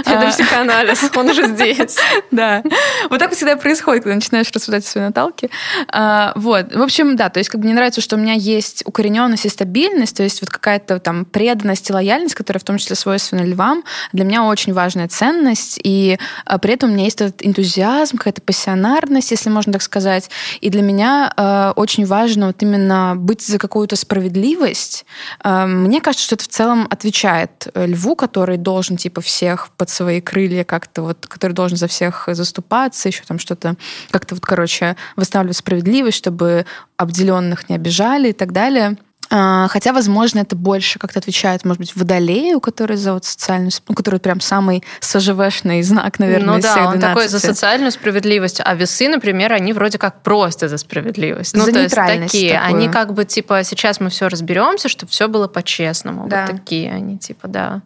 Это 0.00 0.20
а. 0.28 0.30
психоанализ, 0.30 1.10
он 1.16 1.28
уже 1.28 1.46
здесь. 1.46 1.96
Да. 2.30 2.62
Вот 3.08 3.18
так 3.18 3.32
всегда 3.32 3.56
происходит, 3.56 4.04
когда 4.04 4.14
начинаешь 4.14 4.50
рассуждать 4.52 4.84
о 4.84 4.88
своей 4.88 5.06
наталке. 5.08 5.50
А, 5.88 6.32
вот. 6.36 6.74
В 6.74 6.82
общем, 6.82 7.16
да, 7.16 7.28
то 7.28 7.38
есть 7.38 7.50
как 7.50 7.60
бы 7.60 7.66
мне 7.66 7.74
нравится, 7.74 8.00
что 8.00 8.16
у 8.16 8.18
меня 8.18 8.34
есть 8.34 8.82
укорененность 8.86 9.46
и 9.46 9.48
стабильность, 9.48 10.16
то 10.16 10.22
есть 10.22 10.40
вот 10.40 10.50
какая-то 10.50 11.00
там 11.00 11.24
преданность 11.24 11.90
и 11.90 11.92
лояльность, 11.92 12.34
которая 12.34 12.60
в 12.60 12.64
том 12.64 12.78
числе 12.78 12.94
свойственна 12.94 13.42
львам, 13.42 13.84
для 14.12 14.24
меня 14.24 14.44
очень 14.44 14.72
важная 14.72 15.08
ценность, 15.08 15.80
и 15.82 16.18
а, 16.44 16.58
при 16.58 16.74
этом 16.74 16.90
у 16.90 16.92
меня 16.92 17.04
есть 17.04 17.20
этот 17.20 17.44
энтузиазм, 17.44 18.16
какая-то 18.16 18.42
пассионарность, 18.42 19.30
если 19.30 19.50
можно 19.50 19.72
так 19.72 19.82
сказать. 19.82 20.30
И 20.60 20.70
для 20.70 20.82
меня 20.82 21.72
очень 21.76 22.06
важно 22.06 22.48
вот 22.48 22.62
именно 22.62 22.89
именно 22.90 23.16
быть 23.16 23.42
за 23.46 23.58
какую-то 23.58 23.96
справедливость, 23.96 25.04
э, 25.44 25.66
мне 25.66 26.00
кажется, 26.00 26.24
что 26.24 26.34
это 26.34 26.44
в 26.44 26.48
целом 26.48 26.86
отвечает 26.90 27.68
э, 27.74 27.86
льву, 27.86 28.16
который 28.16 28.56
должен 28.56 28.96
типа 28.96 29.20
всех 29.20 29.70
под 29.76 29.90
свои 29.90 30.20
крылья 30.20 30.64
как-то 30.64 31.02
вот, 31.02 31.26
который 31.26 31.52
должен 31.52 31.76
за 31.76 31.86
всех 31.86 32.28
заступаться, 32.32 33.08
еще 33.08 33.22
там 33.26 33.38
что-то 33.38 33.76
как-то 34.10 34.34
вот, 34.34 34.44
короче, 34.44 34.96
восстанавливать 35.16 35.56
справедливость, 35.56 36.18
чтобы 36.18 36.66
обделенных 36.96 37.68
не 37.68 37.76
обижали 37.76 38.30
и 38.30 38.32
так 38.32 38.52
далее. 38.52 38.96
А, 39.32 39.68
хотя, 39.68 39.92
возможно, 39.92 40.40
это 40.40 40.56
больше 40.56 40.98
как-то 40.98 41.20
отвечает, 41.20 41.64
может 41.64 41.78
быть, 41.78 41.94
водолею, 41.94 42.60
который 42.60 42.96
за 42.96 43.14
вот 43.14 43.24
социальную, 43.24 43.70
ну, 43.88 43.94
который 43.94 44.18
прям 44.18 44.40
самый 44.40 44.82
СЖВшный 45.00 45.82
знак, 45.82 46.18
наверное, 46.18 46.56
Ну 46.56 46.60
да, 46.60 46.88
он 46.88 46.98
такой 46.98 47.28
за 47.28 47.38
социальную 47.38 47.92
справедливость, 47.92 48.60
а 48.64 48.74
весы, 48.74 49.08
например, 49.08 49.52
они 49.52 49.72
вроде 49.72 49.98
как 49.98 50.22
просто 50.22 50.68
за 50.68 50.78
справедливость. 50.78 51.56
Ну, 51.56 51.64
за 51.64 51.72
то 51.72 51.82
есть 51.82 51.94
такие, 51.94 52.54
такую. 52.54 52.74
они 52.74 52.88
как 52.88 53.14
бы 53.14 53.24
типа 53.24 53.62
сейчас 53.62 54.00
мы 54.00 54.10
все 54.10 54.28
разберемся, 54.28 54.88
чтобы 54.88 55.12
все 55.12 55.28
было 55.28 55.46
по-честному. 55.46 56.28
Да. 56.28 56.46
Вот 56.46 56.56
такие 56.56 56.90
они, 56.92 57.16
типа, 57.16 57.46
да. 57.46 57.82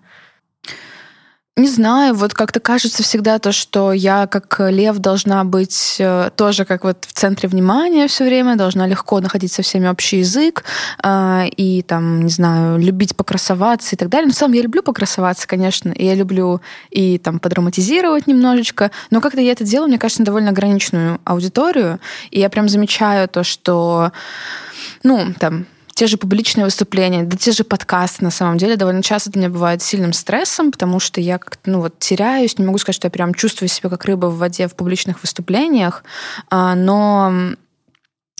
Не 1.56 1.68
знаю, 1.68 2.16
вот 2.16 2.34
как-то 2.34 2.58
кажется 2.58 3.04
всегда 3.04 3.38
то, 3.38 3.52
что 3.52 3.92
я 3.92 4.26
как 4.26 4.56
лев 4.58 4.98
должна 4.98 5.44
быть 5.44 5.98
э, 6.00 6.30
тоже 6.34 6.64
как 6.64 6.82
вот 6.82 7.04
в 7.06 7.12
центре 7.12 7.48
внимания 7.48 8.08
все 8.08 8.24
время, 8.24 8.56
должна 8.56 8.88
легко 8.88 9.20
находить 9.20 9.52
со 9.52 9.62
всеми 9.62 9.86
общий 9.86 10.18
язык 10.18 10.64
э, 11.00 11.46
и 11.56 11.82
там, 11.82 12.22
не 12.22 12.30
знаю, 12.30 12.80
любить 12.80 13.14
покрасоваться 13.14 13.94
и 13.94 13.96
так 13.96 14.08
далее. 14.08 14.26
Но 14.26 14.32
в 14.32 14.36
целом 14.36 14.52
я 14.52 14.62
люблю 14.62 14.82
покрасоваться, 14.82 15.46
конечно, 15.46 15.90
и 15.90 16.04
я 16.04 16.16
люблю 16.16 16.60
и 16.90 17.18
там 17.18 17.38
подраматизировать 17.38 18.26
немножечко, 18.26 18.90
но 19.10 19.20
как-то 19.20 19.40
я 19.40 19.52
это 19.52 19.62
делаю, 19.62 19.86
мне 19.86 19.98
кажется, 19.98 20.22
на 20.22 20.26
довольно 20.26 20.50
ограниченную 20.50 21.20
аудиторию, 21.22 22.00
и 22.32 22.40
я 22.40 22.50
прям 22.50 22.68
замечаю 22.68 23.28
то, 23.28 23.44
что 23.44 24.10
ну, 25.04 25.32
там, 25.38 25.66
те 25.94 26.06
же 26.06 26.16
публичные 26.16 26.64
выступления, 26.64 27.22
да 27.22 27.36
те 27.36 27.52
же 27.52 27.64
подкасты, 27.64 28.24
на 28.24 28.30
самом 28.30 28.58
деле, 28.58 28.76
довольно 28.76 29.02
часто 29.02 29.30
для 29.30 29.42
меня 29.42 29.50
бывает 29.50 29.82
сильным 29.82 30.12
стрессом, 30.12 30.72
потому 30.72 31.00
что 31.00 31.20
я 31.20 31.38
как-то, 31.38 31.70
ну 31.70 31.80
вот, 31.80 31.98
теряюсь, 31.98 32.58
не 32.58 32.64
могу 32.64 32.78
сказать, 32.78 32.96
что 32.96 33.06
я 33.06 33.10
прям 33.10 33.34
чувствую 33.34 33.68
себя 33.68 33.88
как 33.88 34.04
рыба 34.04 34.26
в 34.26 34.38
воде 34.38 34.68
в 34.68 34.74
публичных 34.74 35.22
выступлениях, 35.22 36.04
а, 36.50 36.74
но 36.74 37.54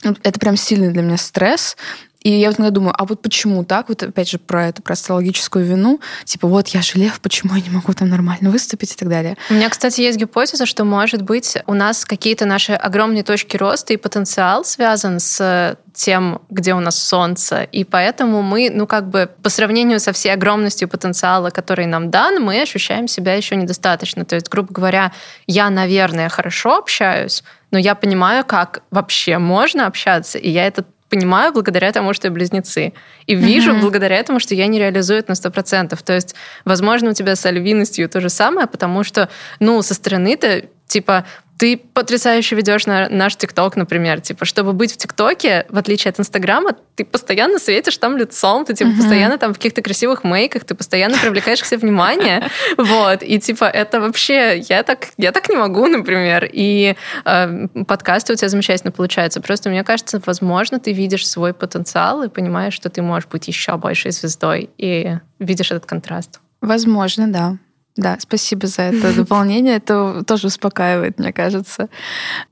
это 0.03 0.39
прям 0.39 0.57
сильный 0.57 0.91
для 0.91 1.01
меня 1.01 1.17
стресс, 1.17 1.77
И 2.25 2.31
я 2.31 2.49
вот 2.49 2.59
иногда 2.59 2.73
думаю, 2.73 2.95
а 2.97 3.05
вот 3.05 3.21
почему 3.21 3.63
так? 3.63 3.87
Вот 3.87 4.01
опять 4.01 4.27
же 4.27 4.39
про 4.39 4.69
это, 4.69 4.81
про 4.81 4.93
астрологическую 4.93 5.63
вину. 5.63 5.99
Типа, 6.23 6.47
вот 6.47 6.69
я 6.69 6.81
же 6.81 6.97
лев, 6.97 7.21
почему 7.21 7.53
я 7.53 7.61
не 7.61 7.69
могу 7.69 7.93
там 7.93 8.09
нормально 8.09 8.49
выступить 8.49 8.93
и 8.93 8.95
так 8.95 9.07
далее. 9.09 9.37
У 9.51 9.53
меня, 9.53 9.69
кстати, 9.69 10.01
есть 10.01 10.17
гипотеза, 10.17 10.65
что, 10.65 10.85
может 10.85 11.21
быть, 11.21 11.55
у 11.67 11.75
нас 11.75 12.03
какие-то 12.03 12.47
наши 12.47 12.73
огромные 12.73 13.21
точки 13.21 13.57
роста 13.57 13.93
и 13.93 13.97
потенциал 13.97 14.65
связан 14.65 15.19
с 15.19 15.77
тем, 15.93 16.41
где 16.49 16.73
у 16.73 16.79
нас 16.79 16.97
солнце. 16.97 17.61
И 17.61 17.83
поэтому 17.83 18.41
мы, 18.41 18.71
ну, 18.73 18.87
как 18.87 19.07
бы 19.07 19.29
по 19.43 19.49
сравнению 19.49 19.99
со 19.99 20.11
всей 20.11 20.33
огромностью 20.33 20.89
потенциала, 20.89 21.51
который 21.51 21.85
нам 21.85 22.09
дан, 22.09 22.41
мы 22.41 22.59
ощущаем 22.59 23.07
себя 23.07 23.35
еще 23.35 23.55
недостаточно. 23.55 24.25
То 24.25 24.33
есть, 24.33 24.49
грубо 24.49 24.73
говоря, 24.73 25.11
я, 25.45 25.69
наверное, 25.69 26.29
хорошо 26.29 26.77
общаюсь, 26.77 27.43
но 27.69 27.77
я 27.77 27.93
понимаю, 27.93 28.43
как 28.45 28.81
вообще 28.89 29.37
можно 29.37 29.85
общаться, 29.85 30.39
и 30.39 30.49
я 30.49 30.65
это 30.65 30.85
понимаю 31.09 31.53
благодаря 31.53 31.91
тому, 31.91 32.13
что 32.13 32.27
я 32.27 32.31
близнецы. 32.31 32.93
И 33.25 33.35
вижу 33.35 33.71
mm-hmm. 33.71 33.81
благодаря 33.81 34.17
этому, 34.17 34.39
что 34.39 34.55
я 34.55 34.67
не 34.67 34.79
реализую 34.79 35.19
это 35.19 35.31
на 35.31 35.35
100%. 35.35 35.97
То 36.03 36.13
есть, 36.13 36.35
возможно, 36.65 37.11
у 37.11 37.13
тебя 37.13 37.35
с 37.35 37.45
альвиностью 37.45 38.09
то 38.09 38.19
же 38.21 38.29
самое, 38.29 38.67
потому 38.67 39.03
что, 39.03 39.29
ну, 39.59 39.81
со 39.81 39.93
стороны-то, 39.93 40.65
типа, 40.87 41.25
ты 41.57 41.77
потрясающе 41.77 42.55
ведешь 42.55 42.85
на 42.85 43.07
наш 43.09 43.35
ТикТок, 43.37 43.77
например. 43.77 44.19
Типа, 44.19 44.45
чтобы 44.45 44.73
быть 44.73 44.93
в 44.93 44.97
ТикТоке, 44.97 45.65
в 45.69 45.77
отличие 45.77 46.09
от 46.09 46.19
Инстаграма, 46.19 46.75
ты 46.95 47.05
постоянно 47.05 47.59
светишь 47.59 47.97
там 47.97 48.17
лицом, 48.17 48.65
ты 48.65 48.73
типа 48.73 48.89
uh-huh. 48.89 48.97
постоянно 48.97 49.37
там 49.37 49.53
в 49.53 49.57
каких-то 49.57 49.81
красивых 49.81 50.23
мейках, 50.23 50.65
ты 50.65 50.75
постоянно 50.75 51.17
привлекаешь 51.17 51.61
к 51.61 51.65
себе 51.65 51.79
внимание. 51.79 52.49
Вот. 52.77 53.23
И 53.23 53.39
типа 53.39 53.65
это 53.65 54.01
вообще... 54.01 54.59
Я 54.59 54.83
так, 54.83 55.07
я 55.17 55.31
так 55.31 55.49
не 55.49 55.55
могу, 55.55 55.87
например. 55.87 56.49
И 56.51 56.95
э, 57.25 57.67
подкасты 57.87 58.33
у 58.33 58.35
тебя 58.35 58.49
замечательно 58.49 58.91
получаются. 58.91 59.41
Просто 59.41 59.69
мне 59.69 59.83
кажется, 59.83 60.21
возможно, 60.25 60.79
ты 60.79 60.91
видишь 60.93 61.27
свой 61.27 61.53
потенциал 61.53 62.23
и 62.23 62.29
понимаешь, 62.29 62.73
что 62.73 62.89
ты 62.89 63.01
можешь 63.01 63.29
быть 63.29 63.47
еще 63.47 63.77
большей 63.77 64.11
звездой. 64.11 64.69
И 64.77 65.17
видишь 65.39 65.71
этот 65.71 65.85
контраст. 65.85 66.39
Возможно, 66.61 67.27
да. 67.27 67.57
Да, 67.97 68.17
спасибо 68.19 68.67
за 68.67 68.83
это 68.83 69.13
дополнение. 69.15 69.77
Это 69.77 70.23
тоже 70.27 70.47
успокаивает, 70.47 71.17
мне 71.17 71.31
кажется. 71.31 71.87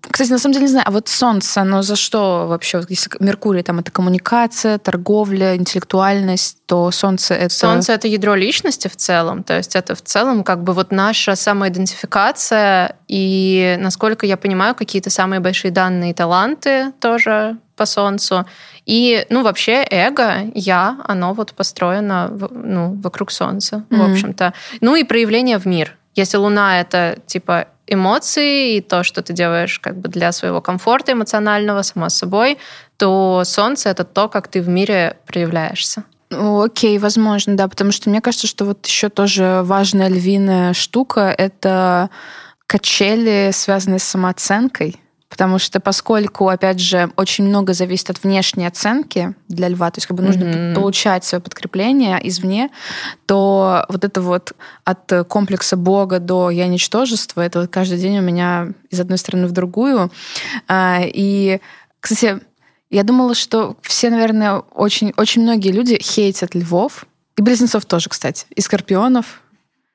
Кстати, 0.01 0.31
на 0.31 0.39
самом 0.39 0.53
деле 0.53 0.65
не 0.65 0.71
знаю, 0.71 0.87
а 0.87 0.91
вот 0.91 1.09
Солнце, 1.09 1.61
оно 1.61 1.81
за 1.81 1.95
что 1.97 2.47
вообще? 2.47 2.81
Если 2.87 3.11
Меркурий, 3.19 3.61
там 3.61 3.79
это 3.79 3.91
коммуникация, 3.91 4.77
торговля, 4.77 5.55
интеллектуальность, 5.57 6.59
то 6.65 6.91
Солнце 6.91 7.35
это... 7.35 7.53
Солнце— 7.53 7.93
это 7.93 8.07
ядро 8.07 8.35
личности 8.35 8.87
в 8.87 8.95
целом. 8.95 9.43
То 9.43 9.57
есть 9.57 9.75
это 9.75 9.95
в 9.95 10.01
целом 10.01 10.43
как 10.43 10.63
бы 10.63 10.73
вот 10.73 10.91
наша 10.91 11.35
самоидентификация 11.35 12.95
и, 13.09 13.77
насколько 13.79 14.25
я 14.25 14.37
понимаю, 14.37 14.75
какие-то 14.75 15.09
самые 15.09 15.41
большие 15.41 15.71
данные 15.71 16.11
и 16.11 16.13
таланты 16.13 16.93
тоже 17.01 17.57
по 17.75 17.85
Солнцу. 17.85 18.45
И, 18.85 19.25
ну, 19.29 19.43
вообще 19.43 19.85
эго, 19.89 20.51
я, 20.53 20.97
оно 21.07 21.33
вот 21.33 21.53
построено 21.53 22.29
ну, 22.51 22.99
вокруг 23.01 23.31
Солнца, 23.31 23.83
mm-hmm. 23.89 23.97
в 23.97 24.11
общем-то. 24.11 24.53
Ну 24.81 24.95
и 24.95 25.03
проявление 25.03 25.57
в 25.57 25.65
мир. 25.65 25.97
Если 26.15 26.37
Луна— 26.37 26.79
это, 26.81 27.17
типа, 27.25 27.67
эмоции 27.87 28.75
и 28.75 28.81
то, 28.81 29.03
что 29.03 29.21
ты 29.21 29.33
делаешь 29.33 29.79
как 29.79 29.97
бы 29.97 30.09
для 30.09 30.31
своего 30.31 30.61
комфорта 30.61 31.13
эмоционального, 31.13 31.81
само 31.81 32.09
собой, 32.09 32.57
то 32.97 33.43
Солнце— 33.45 33.89
это 33.91 34.03
то, 34.03 34.29
как 34.29 34.47
ты 34.47 34.61
в 34.61 34.67
мире 34.67 35.17
проявляешься. 35.25 36.03
Окей, 36.29 36.97
возможно, 36.97 37.55
да, 37.55 37.67
потому 37.67 37.91
что 37.91 38.09
мне 38.09 38.21
кажется, 38.21 38.47
что 38.47 38.65
вот 38.65 38.85
еще 38.85 39.09
тоже 39.09 39.61
важная 39.63 40.07
львиная 40.07 40.73
штука— 40.73 41.33
это 41.37 42.09
качели, 42.67 43.51
связанные 43.53 43.99
с 43.99 44.03
самооценкой. 44.03 44.99
Потому 45.33 45.57
что 45.57 45.79
поскольку, 45.79 46.47
опять 46.47 46.79
же, 46.79 47.09
очень 47.15 47.45
много 47.45 47.73
зависит 47.73 48.11
от 48.11 48.23
внешней 48.23 48.67
оценки 48.67 49.33
для 49.47 49.67
льва, 49.67 49.89
то 49.89 49.97
есть 49.97 50.05
как 50.05 50.15
бы 50.15 50.21
нужно 50.21 50.43
mm-hmm. 50.43 50.75
получать 50.75 51.25
свое 51.25 51.41
подкрепление 51.41 52.19
извне, 52.21 52.69
то 53.25 53.83
вот 53.89 54.03
это 54.03 54.21
вот 54.21 54.53
от 54.83 55.11
комплекса 55.27 55.75
Бога 55.75 56.19
до 56.19 56.51
я 56.51 56.67
ничтожество, 56.67 57.41
это 57.41 57.61
вот 57.61 57.71
каждый 57.71 57.97
день 57.97 58.19
у 58.19 58.21
меня 58.21 58.73
из 58.91 58.99
одной 58.99 59.17
стороны 59.17 59.47
в 59.47 59.51
другую. 59.51 60.11
А, 60.67 60.99
и, 61.03 61.59
кстати, 61.99 62.39
я 62.91 63.03
думала, 63.03 63.33
что 63.33 63.75
все, 63.81 64.11
наверное, 64.11 64.59
очень, 64.59 65.13
очень 65.17 65.41
многие 65.41 65.71
люди 65.71 65.99
хейтят 65.99 66.53
львов, 66.53 67.05
и 67.37 67.41
близнецов 67.41 67.85
тоже, 67.85 68.09
кстати, 68.09 68.45
и 68.55 68.61
скорпионов, 68.61 69.41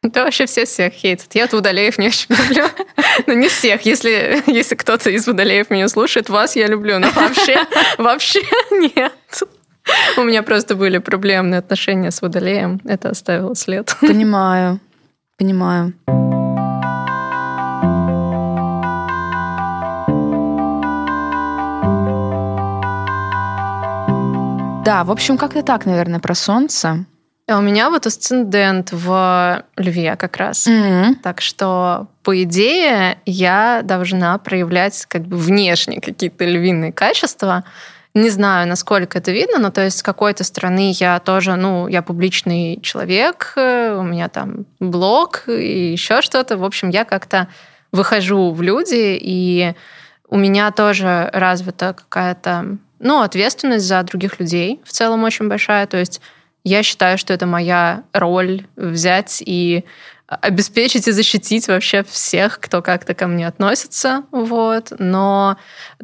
да 0.13 0.25
вообще 0.25 0.47
все 0.47 0.65
всех 0.65 0.93
хейтят. 0.93 1.35
Я 1.35 1.49
Водолеев 1.51 1.99
не 1.99 2.09
очень 2.09 2.27
люблю. 2.29 2.65
Ну, 3.27 3.35
не 3.35 3.49
всех. 3.49 3.83
Если, 3.83 4.43
если 4.47 4.75
кто-то 4.75 5.11
из 5.11 5.27
Водолеев 5.27 5.71
меня 5.71 5.89
слушает, 5.89 6.29
вас 6.29 6.57
я 6.57 6.67
люблю. 6.67 6.99
Но 6.99 7.11
вообще, 7.11 7.59
вообще 7.99 8.41
нет. 8.71 9.13
У 10.17 10.23
меня 10.23 10.43
просто 10.43 10.77
были 10.77 10.99
проблемные 10.99 11.59
отношения 11.59 12.11
с 12.11 12.23
Водолеем. 12.23 12.81
Это 12.85 13.11
оставило 13.11 13.55
след. 13.55 13.95
Понимаю. 14.01 14.79
Понимаю. 15.37 15.95
Да, 24.85 25.05
в 25.05 25.11
общем, 25.11 25.37
как-то 25.37 25.63
так, 25.63 25.87
наверное, 25.87 26.21
про 26.21 26.35
солнце. 26.35 27.05
А 27.49 27.57
у 27.57 27.63
меня 27.63 27.89
вот 27.89 28.07
асцендент 28.07 28.91
в 28.93 29.65
льве 29.77 30.17
как 30.17 30.37
раз. 30.37 30.67
Mm-hmm. 30.67 31.15
Так 31.23 31.41
что, 31.41 32.09
по 32.23 32.43
идее, 32.43 33.19
я 33.25 33.81
должна 33.83 34.37
проявлять 34.37 35.07
как 35.07 35.23
бы 35.23 35.39
внешне 35.39 36.01
какие-то 36.01 36.45
львиные 36.45 36.93
качества. 36.93 37.65
Не 38.13 38.29
знаю, 38.29 38.69
насколько 38.69 39.17
это 39.17 39.33
видно, 39.33 39.59
но 39.59 39.71
то 39.71 39.83
есть 39.83 39.99
с 39.99 40.03
какой-то 40.03 40.45
стороны 40.45 40.93
я 40.93 41.19
тоже, 41.21 41.57
ну, 41.57 41.89
я 41.89 42.03
публичный 42.03 42.81
человек, 42.83 43.55
у 43.57 44.03
меня 44.03 44.29
там 44.29 44.67
блог 44.79 45.45
и 45.47 45.93
еще 45.93 46.21
что-то. 46.21 46.59
В 46.59 46.65
общем, 46.65 46.91
я 46.91 47.05
как-то 47.05 47.49
выхожу 47.93 48.51
в 48.53 48.61
люди, 48.61 49.19
и 49.21 49.75
у 50.29 50.37
меня 50.37 50.71
тоже 50.71 51.31
развита 51.33 51.95
какая-то, 51.95 52.77
ну, 52.99 53.23
ответственность 53.23 53.87
за 53.87 54.03
других 54.03 54.39
людей 54.39 54.83
в 54.85 54.91
целом 54.91 55.25
очень 55.25 55.49
большая. 55.49 55.87
То 55.87 55.97
есть 55.97 56.21
я 56.69 56.83
считаю, 56.83 57.19
что 57.19 57.33
это 57.33 57.47
моя 57.47 58.05
роль 58.13 58.67
взять 58.77 59.43
и 59.45 59.85
обеспечить 60.29 61.09
и 61.09 61.13
защитить 61.13 61.69
вообще 61.69 62.05
всех, 62.05 62.61
кто 62.61 62.83
как-то 62.83 63.15
ко 63.15 63.27
мне 63.27 63.49
относится, 63.49 64.25
вот. 64.31 64.93
Но 64.99 65.57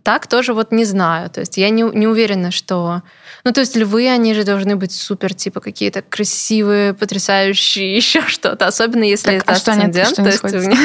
так 0.02 0.26
тоже 0.26 0.54
вот 0.54 0.72
не 0.72 0.86
знаю. 0.86 1.28
То 1.28 1.40
есть 1.40 1.58
я 1.58 1.68
не, 1.68 1.82
не 1.82 2.06
уверена, 2.06 2.50
что... 2.50 3.02
Ну, 3.44 3.52
то 3.52 3.60
есть 3.60 3.76
львы, 3.76 4.08
они 4.08 4.32
же 4.32 4.44
должны 4.44 4.76
быть 4.76 4.92
супер, 4.92 5.34
типа, 5.34 5.60
какие-то 5.60 6.00
красивые, 6.00 6.94
потрясающие, 6.94 7.94
еще 7.96 8.22
что-то. 8.22 8.66
Особенно 8.66 9.04
если 9.04 9.38
так, 9.38 9.42
это 9.42 9.52
а 9.52 9.56
асцендент. 9.56 10.08
Что, 10.08 10.32
что 10.32 10.48
то 10.48 10.56
есть 10.56 10.78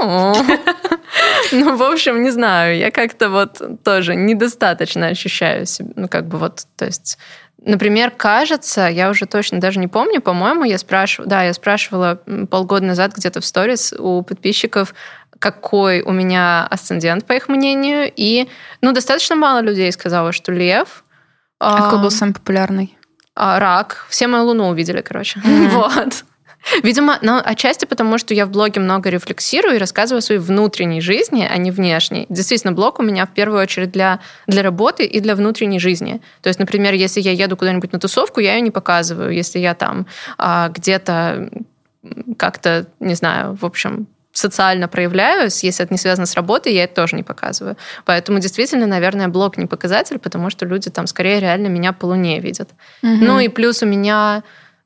Ну, 1.52 1.76
в 1.76 1.82
общем, 1.82 2.22
не 2.22 2.30
знаю. 2.30 2.78
Я 2.78 2.90
как-то 2.90 3.28
вот 3.28 3.60
тоже 3.84 4.14
недостаточно 4.14 5.08
ощущаю 5.08 5.66
себя. 5.66 5.90
Ну, 5.96 6.08
как 6.08 6.28
бы 6.28 6.38
вот, 6.38 6.62
то 6.76 6.86
есть 6.86 7.18
Например, 7.64 8.10
кажется, 8.10 8.88
я 8.88 9.08
уже 9.08 9.24
точно 9.24 9.58
даже 9.58 9.80
не 9.80 9.88
помню, 9.88 10.20
по-моему, 10.20 10.64
я 10.64 10.76
спрашивала, 10.76 11.30
да, 11.30 11.42
я 11.44 11.54
спрашивала 11.54 12.20
полгода 12.50 12.84
назад 12.84 13.14
где-то 13.16 13.40
в 13.40 13.44
сторис 13.46 13.94
у 13.98 14.22
подписчиков, 14.22 14.94
какой 15.38 16.02
у 16.02 16.12
меня 16.12 16.66
асцендент, 16.66 17.24
по 17.24 17.32
их 17.32 17.48
мнению, 17.48 18.12
и, 18.14 18.48
ну, 18.82 18.92
достаточно 18.92 19.34
мало 19.34 19.60
людей 19.60 19.90
сказало, 19.92 20.32
что 20.32 20.52
лев. 20.52 21.04
А 21.58 21.82
какой 21.82 22.02
был 22.02 22.10
самый 22.10 22.34
популярный? 22.34 22.98
А, 23.34 23.58
рак. 23.58 24.06
Все 24.10 24.26
мою 24.26 24.44
луну 24.44 24.68
увидели, 24.68 25.00
короче. 25.00 25.40
Mm-hmm. 25.40 25.68
Вот. 25.70 26.24
Видимо, 26.82 27.18
ну, 27.22 27.40
отчасти 27.44 27.84
потому, 27.84 28.18
что 28.18 28.34
я 28.34 28.46
в 28.46 28.50
блоге 28.50 28.80
много 28.80 29.10
рефлексирую 29.10 29.76
и 29.76 29.78
рассказываю 29.78 30.18
о 30.18 30.22
своей 30.22 30.40
внутренней 30.40 31.00
жизни, 31.00 31.48
а 31.48 31.56
не 31.56 31.70
внешней. 31.70 32.26
Действительно, 32.28 32.72
блог 32.72 32.98
у 32.98 33.02
меня 33.02 33.26
в 33.26 33.34
первую 33.34 33.60
очередь 33.60 33.92
для, 33.92 34.20
для 34.46 34.62
работы 34.62 35.04
и 35.04 35.20
для 35.20 35.34
внутренней 35.34 35.78
жизни. 35.78 36.20
То 36.42 36.48
есть, 36.48 36.58
например, 36.58 36.94
если 36.94 37.20
я 37.20 37.32
еду 37.32 37.56
куда-нибудь 37.56 37.92
на 37.92 37.98
тусовку, 37.98 38.40
я 38.40 38.54
ее 38.54 38.60
не 38.60 38.70
показываю. 38.70 39.32
Если 39.32 39.58
я 39.58 39.74
там 39.74 40.06
а, 40.38 40.68
где-то 40.68 41.50
как-то, 42.36 42.86
не 43.00 43.14
знаю, 43.14 43.56
в 43.60 43.64
общем, 43.64 44.06
социально 44.32 44.88
проявляюсь, 44.88 45.62
если 45.62 45.84
это 45.84 45.94
не 45.94 45.98
связано 45.98 46.26
с 46.26 46.34
работой, 46.34 46.74
я 46.74 46.84
это 46.84 46.94
тоже 46.94 47.16
не 47.16 47.22
показываю. 47.22 47.76
Поэтому 48.04 48.40
действительно, 48.40 48.86
наверное, 48.86 49.28
блог 49.28 49.56
не 49.56 49.66
показатель, 49.66 50.18
потому 50.18 50.50
что 50.50 50.66
люди 50.66 50.90
там 50.90 51.06
скорее 51.06 51.40
реально 51.40 51.68
меня 51.68 51.92
по 51.92 52.06
луне 52.06 52.40
видят. 52.40 52.70
Угу. 53.02 53.12
Ну 53.12 53.38
и 53.38 53.48
плюс 53.48 53.82
у 53.82 53.86
меня 53.86 54.42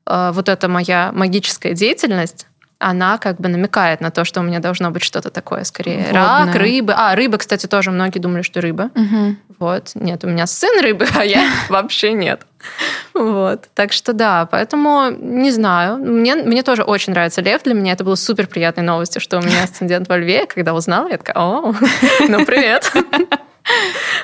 вот 0.09 0.49
эта 0.49 0.67
моя 0.67 1.11
магическая 1.13 1.73
деятельность, 1.73 2.47
она 2.79 3.17
как 3.17 3.39
бы 3.39 3.49
намекает 3.49 3.99
на 3.99 4.09
то, 4.09 4.23
что 4.23 4.39
у 4.39 4.43
меня 4.43 4.59
должно 4.59 4.89
быть 4.89 5.03
что-то 5.03 5.29
такое, 5.29 5.65
скорее 5.65 5.97
Водное. 5.97 6.13
рак, 6.13 6.55
рыбы. 6.55 6.93
А, 6.95 7.13
рыба, 7.13 7.37
кстати, 7.37 7.67
тоже 7.67 7.91
многие 7.91 8.19
думали, 8.19 8.41
что 8.41 8.61
рыба. 8.61 8.89
Угу. 8.95 9.35
Вот. 9.59 9.91
Нет, 9.95 10.23
у 10.23 10.27
меня 10.27 10.47
сын 10.47 10.81
рыбы, 10.81 11.05
а 11.13 11.25
я 11.25 11.45
вообще 11.69 12.13
нет. 12.13 12.41
Вот. 13.13 13.67
Так 13.75 13.91
что 13.91 14.13
да, 14.13 14.45
поэтому 14.45 15.09
не 15.11 15.51
знаю. 15.51 15.97
Мне, 15.97 16.35
мне 16.35 16.63
тоже 16.63 16.83
очень 16.83 17.11
нравится 17.11 17.41
лев. 17.41 17.63
Для 17.63 17.73
меня 17.73 17.93
это 17.93 18.05
было 18.05 18.15
супер 18.15 18.47
приятной 18.47 18.83
новостью, 18.83 19.21
что 19.21 19.39
у 19.39 19.41
меня 19.41 19.63
асцендент 19.63 20.07
во 20.07 20.17
льве. 20.17 20.45
Когда 20.45 20.73
узнала, 20.73 21.09
я 21.09 21.17
такая, 21.17 21.35
о, 21.35 21.75
ну 22.27 22.45
привет. 22.45 22.91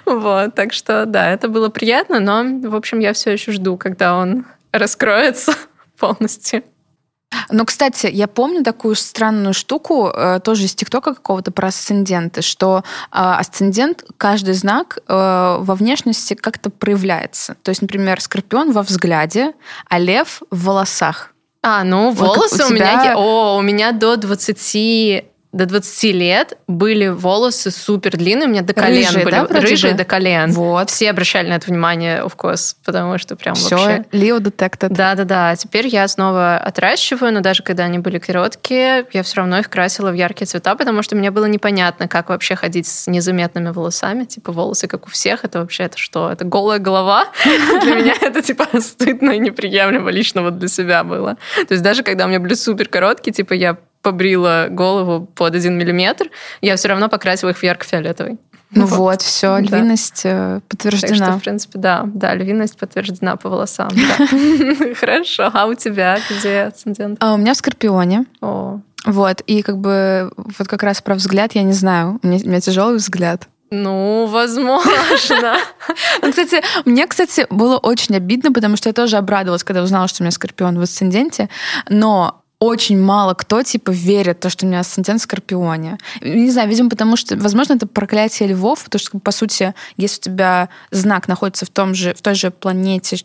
Вот, 0.05 0.55
так 0.55 0.73
что, 0.73 1.05
да, 1.05 1.29
это 1.29 1.47
было 1.49 1.69
приятно, 1.69 2.19
но, 2.19 2.43
в 2.67 2.75
общем, 2.75 2.97
я 2.97 3.13
все 3.13 3.31
еще 3.33 3.51
жду, 3.51 3.77
когда 3.77 4.15
он 4.15 4.45
раскроется 4.71 5.53
полностью. 5.99 6.63
Но, 7.49 7.65
кстати, 7.65 8.07
я 8.07 8.27
помню 8.27 8.63
такую 8.63 8.95
странную 8.95 9.53
штуку, 9.53 10.07
э, 10.07 10.39
тоже 10.43 10.65
из 10.65 10.75
ТикТока 10.75 11.13
какого-то 11.13 11.51
про 11.51 11.67
асценденты, 11.67 12.41
что 12.41 12.77
э, 12.79 12.81
асцендент, 13.11 14.03
каждый 14.17 14.53
знак 14.53 14.99
э, 15.07 15.13
во 15.59 15.75
внешности 15.75 16.33
как-то 16.33 16.69
проявляется. 16.69 17.55
То 17.63 17.69
есть, 17.69 17.81
например, 17.81 18.21
скорпион 18.21 18.71
во 18.71 18.83
взгляде, 18.83 19.53
а 19.89 19.99
лев 19.99 20.41
в 20.49 20.65
волосах. 20.65 21.33
А, 21.61 21.83
ну, 21.83 22.11
волосы 22.11 22.57
вот 22.57 22.71
у, 22.71 22.73
у 22.73 22.75
тебя... 22.75 22.93
меня... 22.93 23.17
О, 23.17 23.57
у 23.57 23.61
меня 23.61 23.91
до 23.91 24.17
20 24.17 25.25
до 25.55 25.65
20 25.65 26.03
лет 26.13 26.57
были 26.67 27.07
волосы 27.07 27.71
супер 27.71 28.17
длинные, 28.17 28.47
у 28.47 28.51
меня 28.51 28.61
до 28.61 28.73
колен 28.73 29.05
рыжие, 29.05 29.23
были. 29.23 29.35
Да, 29.35 29.47
рыжие 29.47 29.93
до 29.93 30.03
колен. 30.03 30.51
Вот. 30.51 30.89
Все 30.89 31.09
обращали 31.09 31.47
на 31.47 31.53
это 31.53 31.67
внимание, 31.67 32.19
of 32.19 32.33
course, 32.35 32.75
потому 32.83 33.17
что 33.17 33.37
прям 33.37 33.55
Все, 33.55 33.77
вообще... 33.77 34.05
Leo 34.11 34.39
detected. 34.39 34.89
Да-да-да. 34.89 35.51
А 35.51 35.55
теперь 35.55 35.87
я 35.87 36.09
снова 36.09 36.57
отращиваю, 36.57 37.31
но 37.31 37.39
даже 37.39 37.63
когда 37.63 37.85
они 37.85 37.99
были 37.99 38.19
короткие, 38.19 39.05
я 39.13 39.23
все 39.23 39.37
равно 39.37 39.57
их 39.59 39.69
красила 39.69 40.11
в 40.11 40.13
яркие 40.13 40.45
цвета, 40.45 40.75
потому 40.75 41.01
что 41.01 41.15
мне 41.15 41.31
было 41.31 41.45
непонятно, 41.45 42.09
как 42.09 42.27
вообще 42.27 42.57
ходить 42.57 42.87
с 42.87 43.07
незаметными 43.07 43.69
волосами. 43.69 44.25
Типа 44.25 44.51
волосы, 44.51 44.89
как 44.89 45.07
у 45.07 45.09
всех, 45.09 45.45
это 45.45 45.59
вообще 45.59 45.83
это 45.83 45.97
что? 45.97 46.29
Это 46.29 46.43
голая 46.43 46.79
голова? 46.79 47.27
Для 47.81 47.95
меня 47.95 48.13
это 48.19 48.41
типа 48.41 48.67
стыдно 48.81 49.31
и 49.31 49.39
неприемлемо 49.39 50.11
лично 50.11 50.41
вот 50.41 50.59
для 50.59 50.67
себя 50.67 51.05
было. 51.05 51.37
То 51.55 51.71
есть 51.75 51.83
даже 51.83 52.03
когда 52.03 52.25
у 52.25 52.27
меня 52.27 52.41
были 52.41 52.55
супер 52.55 52.89
короткие, 52.89 53.31
типа 53.31 53.53
я 53.53 53.77
побрила 54.05 54.67
голову 54.69 55.25
под 55.25 55.55
один 55.55 55.79
миллиметр, 55.79 56.29
я 56.61 56.75
все 56.75 56.89
равно 56.89 57.09
покрасила 57.09 57.49
их 57.49 57.57
в 57.57 57.63
ярко-фиолетовый. 57.63 58.37
Ну 58.69 58.85
вот, 58.85 58.97
вот 58.97 59.21
все, 59.23 59.57
львиность 59.57 60.21
да. 60.23 60.57
Э, 60.57 60.59
подтверждена. 60.67 61.17
Так 61.17 61.27
что, 61.27 61.37
в 61.39 61.41
принципе, 61.41 61.79
да, 61.79 62.03
да, 62.05 62.35
львиность 62.35 62.77
подтверждена 62.77 63.35
по 63.35 63.49
волосам. 63.49 63.89
Хорошо. 64.99 65.49
А 65.51 65.65
у 65.65 65.73
тебя 65.73 66.19
где 66.29 66.63
асцендент? 66.63 67.17
А 67.19 67.33
у 67.33 67.37
меня 67.37 67.53
в 67.53 67.57
Скорпионе. 67.57 68.25
Вот, 68.41 69.41
и 69.41 69.61
как 69.63 69.77
бы 69.79 70.31
вот 70.35 70.67
как 70.67 70.83
раз 70.83 71.01
про 71.01 71.15
взгляд 71.15 71.53
я 71.53 71.63
не 71.63 71.73
знаю. 71.73 72.19
У 72.21 72.27
меня, 72.27 72.39
у 72.43 72.47
меня 72.47 72.61
тяжелый 72.61 72.97
взгляд. 72.97 73.47
Ну, 73.71 74.27
возможно. 74.27 75.57
ну, 76.21 76.29
кстати, 76.29 76.61
мне, 76.85 77.07
кстати, 77.07 77.47
было 77.49 77.77
очень 77.77 78.15
обидно, 78.15 78.51
потому 78.51 78.77
что 78.77 78.89
я 78.89 78.93
тоже 78.93 79.17
обрадовалась, 79.17 79.63
когда 79.63 79.81
узнала, 79.81 80.07
что 80.07 80.21
у 80.21 80.23
меня 80.23 80.31
Скорпион 80.31 80.77
в 80.77 80.81
асценденте. 80.81 81.49
Но 81.89 82.44
очень 82.65 82.99
мало 82.99 83.33
кто, 83.33 83.63
типа, 83.63 83.91
верит 83.91 84.37
в 84.37 84.39
то, 84.41 84.49
что 84.49 84.65
у 84.65 84.69
меня 84.69 84.79
асцендент 84.79 85.21
в 85.21 85.23
Скорпионе. 85.23 85.97
Не 86.21 86.51
знаю, 86.51 86.69
видимо, 86.69 86.89
потому 86.89 87.15
что, 87.15 87.35
возможно, 87.37 87.73
это 87.73 87.87
проклятие 87.87 88.49
львов, 88.49 88.83
потому 88.83 88.99
что, 88.99 89.19
по 89.19 89.31
сути, 89.31 89.73
если 89.97 90.19
у 90.19 90.23
тебя 90.23 90.69
знак 90.91 91.27
находится 91.27 91.65
в, 91.65 91.69
том 91.69 91.95
же, 91.95 92.13
в 92.13 92.21
той 92.21 92.35
же 92.35 92.51
планете, 92.51 93.17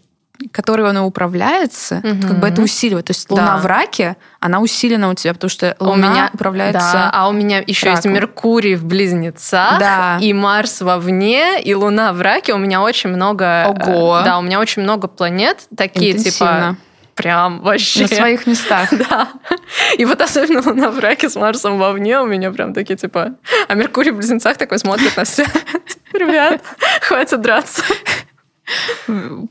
которой 0.53 0.89
он 0.89 0.97
и 0.97 1.01
управляется, 1.01 1.97
угу. 1.97 2.29
как 2.29 2.41
бы 2.41 2.49
это 2.49 2.63
усиливает. 2.63 3.07
То 3.07 3.11
есть 3.11 3.31
Луна 3.31 3.57
да. 3.57 3.59
в 3.59 3.67
раке, 3.67 4.17
она 4.41 4.61
усилена 4.61 5.11
у 5.11 5.15
тебя, 5.15 5.35
потому 5.35 5.51
что 5.51 5.77
Луна 5.79 6.09
у 6.09 6.11
меня, 6.11 6.31
управляется. 6.33 6.93
Да, 6.93 7.11
а 7.13 7.29
у 7.29 7.33
меня 7.33 7.63
еще 7.67 7.87
раком. 7.87 7.97
есть 7.97 8.07
Меркурий 8.07 8.75
в 8.77 8.85
близнецах, 8.85 9.79
да. 9.79 10.19
и 10.21 10.33
Марс 10.33 10.81
вовне, 10.81 11.61
и 11.63 11.75
Луна 11.75 12.13
в 12.13 12.21
раке. 12.21 12.55
У 12.55 12.59
меня 12.59 12.83
очень 12.83 13.11
много. 13.11 13.67
Ого. 13.69 14.23
Да, 14.25 14.39
у 14.39 14.43
меня 14.43 14.61
очень 14.61 14.83
много 14.83 15.09
планет 15.09 15.59
такие, 15.77 16.15
типа 16.15 16.77
прям 17.23 17.61
вообще... 17.61 18.03
На 18.03 18.09
своих 18.09 18.47
местах. 18.47 18.91
Да. 19.11 19.29
И 19.97 20.05
вот 20.05 20.21
особенно 20.21 20.61
Луна 20.61 20.91
в 20.91 20.99
раке 20.99 21.29
с 21.29 21.37
Марсом 21.37 21.79
вовне 21.79 22.21
у 22.21 22.27
меня 22.27 22.51
прям 22.51 22.75
такие, 22.75 22.97
типа... 22.97 23.37
А 23.69 23.75
Меркурий 23.75 24.11
в 24.11 24.17
близнецах 24.17 24.57
такой 24.57 24.79
смотрит 24.79 25.17
на 25.17 25.25
все. 25.25 25.47
Ребят, 26.13 26.63
хватит 27.01 27.41
драться. 27.41 27.83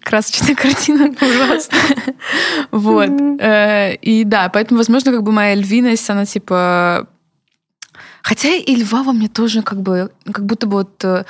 Красочная 0.03 0.55
картина. 0.55 1.09
Ужасно. 1.21 1.77
Вот. 2.71 3.09
Э, 3.41 3.95
и 3.95 4.23
да, 4.23 4.49
поэтому, 4.49 4.77
возможно, 4.77 5.11
как 5.11 5.23
бы 5.23 5.31
моя 5.31 5.55
львиность, 5.55 6.09
она 6.09 6.25
типа... 6.25 7.07
Хотя 8.21 8.49
и 8.49 8.75
льва 8.75 9.03
во 9.03 9.13
мне 9.13 9.27
тоже 9.27 9.61
как 9.61 9.81
бы... 9.81 10.11
Как 10.31 10.45
будто 10.45 10.67
бы 10.67 10.77
вот... 10.77 11.03
Э, 11.03 11.25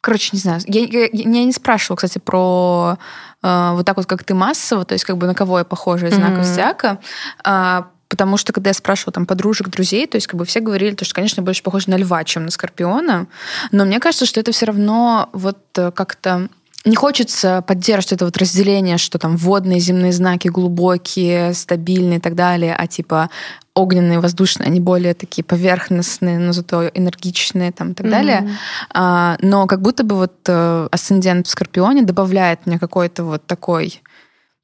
короче, 0.00 0.30
не 0.32 0.38
знаю. 0.38 0.60
Я, 0.66 0.84
я, 0.84 1.08
я 1.12 1.44
не 1.44 1.52
спрашивала, 1.52 1.96
кстати, 1.96 2.18
про 2.18 2.98
вот 3.44 3.84
так 3.84 3.96
вот, 3.96 4.06
как 4.06 4.24
ты 4.24 4.34
массово, 4.34 4.84
то 4.84 4.94
есть 4.94 5.04
как 5.04 5.18
бы 5.18 5.26
на 5.26 5.34
кого 5.34 5.58
я 5.58 5.64
похожа 5.64 6.06
из 6.06 6.14
знаков 6.14 6.40
mm-hmm. 6.40 6.44
зодиака. 6.44 6.98
Э, 7.44 7.82
потому 8.08 8.36
что 8.36 8.52
когда 8.52 8.70
я 8.70 8.74
спрашивала 8.74 9.12
там 9.12 9.26
подружек, 9.26 9.68
друзей, 9.68 10.06
то 10.06 10.16
есть 10.16 10.26
как 10.26 10.38
бы 10.38 10.44
все 10.44 10.60
говорили, 10.60 10.94
то, 10.94 11.04
что, 11.04 11.14
конечно, 11.14 11.42
больше 11.42 11.62
похоже 11.62 11.90
на 11.90 11.96
льва, 11.96 12.24
чем 12.24 12.44
на 12.44 12.50
скорпиона, 12.50 13.26
но 13.72 13.84
мне 13.84 14.00
кажется, 14.00 14.26
что 14.26 14.40
это 14.40 14.52
все 14.52 14.66
равно 14.66 15.28
вот 15.32 15.58
э, 15.76 15.90
как-то 15.90 16.48
не 16.84 16.96
хочется 16.96 17.62
поддерживать 17.66 18.12
это 18.12 18.24
вот 18.26 18.36
разделение, 18.36 18.98
что 18.98 19.18
там 19.18 19.36
водные 19.36 19.80
земные 19.80 20.12
знаки 20.12 20.48
глубокие, 20.48 21.54
стабильные 21.54 22.18
и 22.18 22.20
так 22.20 22.34
далее, 22.34 22.74
а 22.76 22.86
типа 22.86 23.30
огненные, 23.74 24.20
воздушные, 24.20 24.66
они 24.66 24.80
более 24.80 25.14
такие 25.14 25.44
поверхностные, 25.44 26.38
но 26.38 26.52
зато 26.52 26.88
энергичные 26.88 27.72
там 27.72 27.92
и 27.92 27.94
так 27.94 28.06
mm-hmm. 28.06 28.10
далее. 28.10 28.50
А, 28.92 29.36
но 29.40 29.66
как 29.66 29.82
будто 29.82 30.04
бы 30.04 30.16
вот 30.16 30.34
э, 30.46 30.88
асцендент 30.92 31.46
в 31.46 31.50
Скорпионе 31.50 32.02
добавляет 32.02 32.66
мне 32.66 32.78
какой-то 32.78 33.24
вот 33.24 33.46
такой 33.46 34.02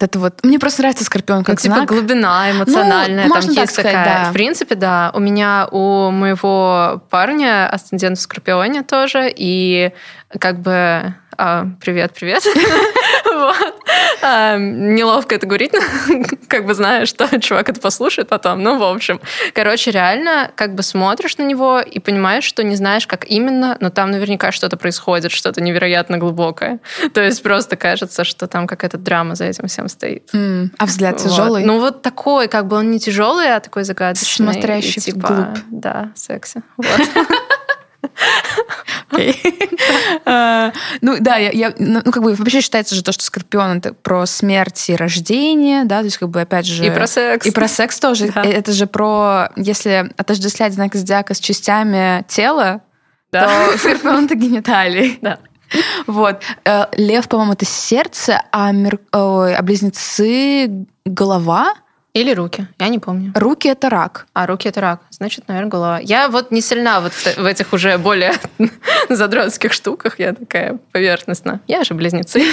это 0.01 0.19
вот 0.19 0.43
мне 0.43 0.59
просто 0.59 0.81
нравится 0.81 1.05
скорпион 1.05 1.45
как 1.45 1.57
ну, 1.59 1.63
типа 1.63 1.75
знак. 1.75 1.89
глубина 1.89 2.51
эмоциональная, 2.51 3.27
ну, 3.27 3.35
там 3.35 3.51
есть 3.51 3.73
сказать, 3.73 3.93
такая. 3.93 4.25
Да. 4.25 4.31
В 4.31 4.33
принципе, 4.33 4.75
да. 4.75 5.11
У 5.15 5.21
меня 5.21 5.69
у 5.71 6.11
моего 6.11 7.03
парня 7.11 7.69
асцендент 7.69 8.19
в 8.19 8.23
скорпионе 8.23 8.83
тоже, 8.83 9.31
и 9.35 9.93
как 10.39 10.61
бы 10.61 11.15
а, 11.43 11.69
привет, 11.81 12.13
привет. 12.13 12.45
вот. 13.25 13.75
а, 14.21 14.59
неловко 14.59 15.35
это 15.35 15.47
говорить, 15.47 15.73
как 16.49 16.67
бы 16.67 16.75
знаю, 16.75 17.07
что 17.07 17.41
чувак 17.41 17.71
это 17.71 17.81
послушает 17.81 18.29
потом. 18.29 18.63
Ну, 18.63 18.79
в 18.79 18.83
общем. 18.83 19.23
Короче, 19.55 19.91
реально, 19.91 20.51
как 20.55 20.75
бы 20.75 20.83
смотришь 20.83 21.39
на 21.39 21.45
него 21.45 21.81
и 21.81 21.99
понимаешь, 21.99 22.45
что 22.45 22.63
не 22.63 22.77
знаешь, 22.77 23.07
как 23.07 23.25
именно, 23.25 23.79
но 23.81 23.89
там 23.89 24.11
наверняка 24.11 24.53
что-то 24.53 24.77
происходит, 24.77 25.33
что-то 25.33 25.63
невероятно 25.63 26.19
глубокое. 26.19 26.81
То 27.15 27.23
есть 27.23 27.43
просто 27.43 27.77
кажется, 27.77 28.25
что 28.25 28.47
там 28.47 28.67
какая-то 28.67 28.99
драма 28.99 29.35
за 29.35 29.47
этим 29.47 29.67
всем 29.67 29.89
стоит. 29.89 30.29
Mm. 30.35 30.69
А 30.77 30.85
взгляд 30.85 31.23
вот. 31.23 31.31
тяжелый? 31.31 31.65
Ну, 31.65 31.81
вот 31.81 32.03
такой, 32.03 32.49
как 32.49 32.67
бы 32.69 32.77
он 32.77 32.91
не 32.91 33.01
тяжелый, 33.01 33.57
а 33.57 33.61
такой 33.61 33.85
загадочный. 33.85 34.53
Смотрящий 34.53 35.01
и, 35.01 35.01
типа, 35.01 35.27
вглубь. 35.27 35.59
Да, 35.71 36.11
секси. 36.15 36.63
Вот. 36.77 37.09
А, 40.25 40.73
ну 41.01 41.17
да, 41.21 41.37
я, 41.37 41.75
ну, 41.79 42.01
ну 42.05 42.13
как 42.13 42.23
бы 42.23 42.35
вообще 42.35 42.61
считается 42.61 42.95
же 42.95 43.03
то, 43.03 43.13
что 43.13 43.25
Скорпион 43.25 43.79
это 43.79 43.93
про 43.93 44.25
смерть 44.27 44.89
и 44.89 44.95
рождение, 44.95 45.85
да, 45.85 45.99
то 45.99 46.05
есть 46.05 46.19
как 46.19 46.29
бы 46.29 46.41
опять 46.41 46.67
же... 46.67 46.87
И 46.87 46.91
про 46.91 47.07
секс. 47.07 47.47
И 47.47 47.51
про 47.51 47.69
секс 47.69 47.99
тоже. 47.99 48.27
Это 48.27 48.73
же 48.73 48.87
про, 48.87 49.51
если 49.57 50.11
отождествлять 50.17 50.75
знак 50.75 50.95
зодиака 50.95 51.35
с 51.35 51.41
частями 51.41 52.25
тела, 52.29 52.83
то 53.31 53.49
Скорпион 53.79 54.27
это 54.27 54.35
гениталии. 54.35 55.19
Да. 55.21 55.39
Вот. 56.07 56.43
Э, 56.65 56.87
лев, 56.97 57.29
по-моему, 57.29 57.53
это 57.53 57.65
сердце, 57.65 58.43
а, 58.53 58.71
а 59.13 59.63
близнецы 59.63 60.87
голова— 61.05 61.75
или 62.13 62.33
руки, 62.35 62.67
я 62.79 62.89
не 62.89 62.99
помню. 62.99 63.33
Руки 63.37 63.69
это 63.69 63.89
рак. 63.89 64.27
А, 64.33 64.47
руки 64.47 64.69
это 64.69 64.81
рак. 64.81 65.01
Значит, 65.11 65.47
наверное, 65.47 65.71
голова. 65.71 66.01
Я 66.01 66.29
вот 66.29 66.51
не 66.51 66.61
сильна 66.61 67.01
вот 67.01 67.13
в, 67.13 67.45
этих 67.45 67.73
уже 67.73 67.99
более 67.99 68.35
задротских 69.09 69.73
штуках. 69.73 70.19
Я 70.19 70.33
такая 70.33 70.79
поверхностная. 70.91 71.61
Я 71.69 71.85
же 71.85 71.95
близнецы. 71.95 72.43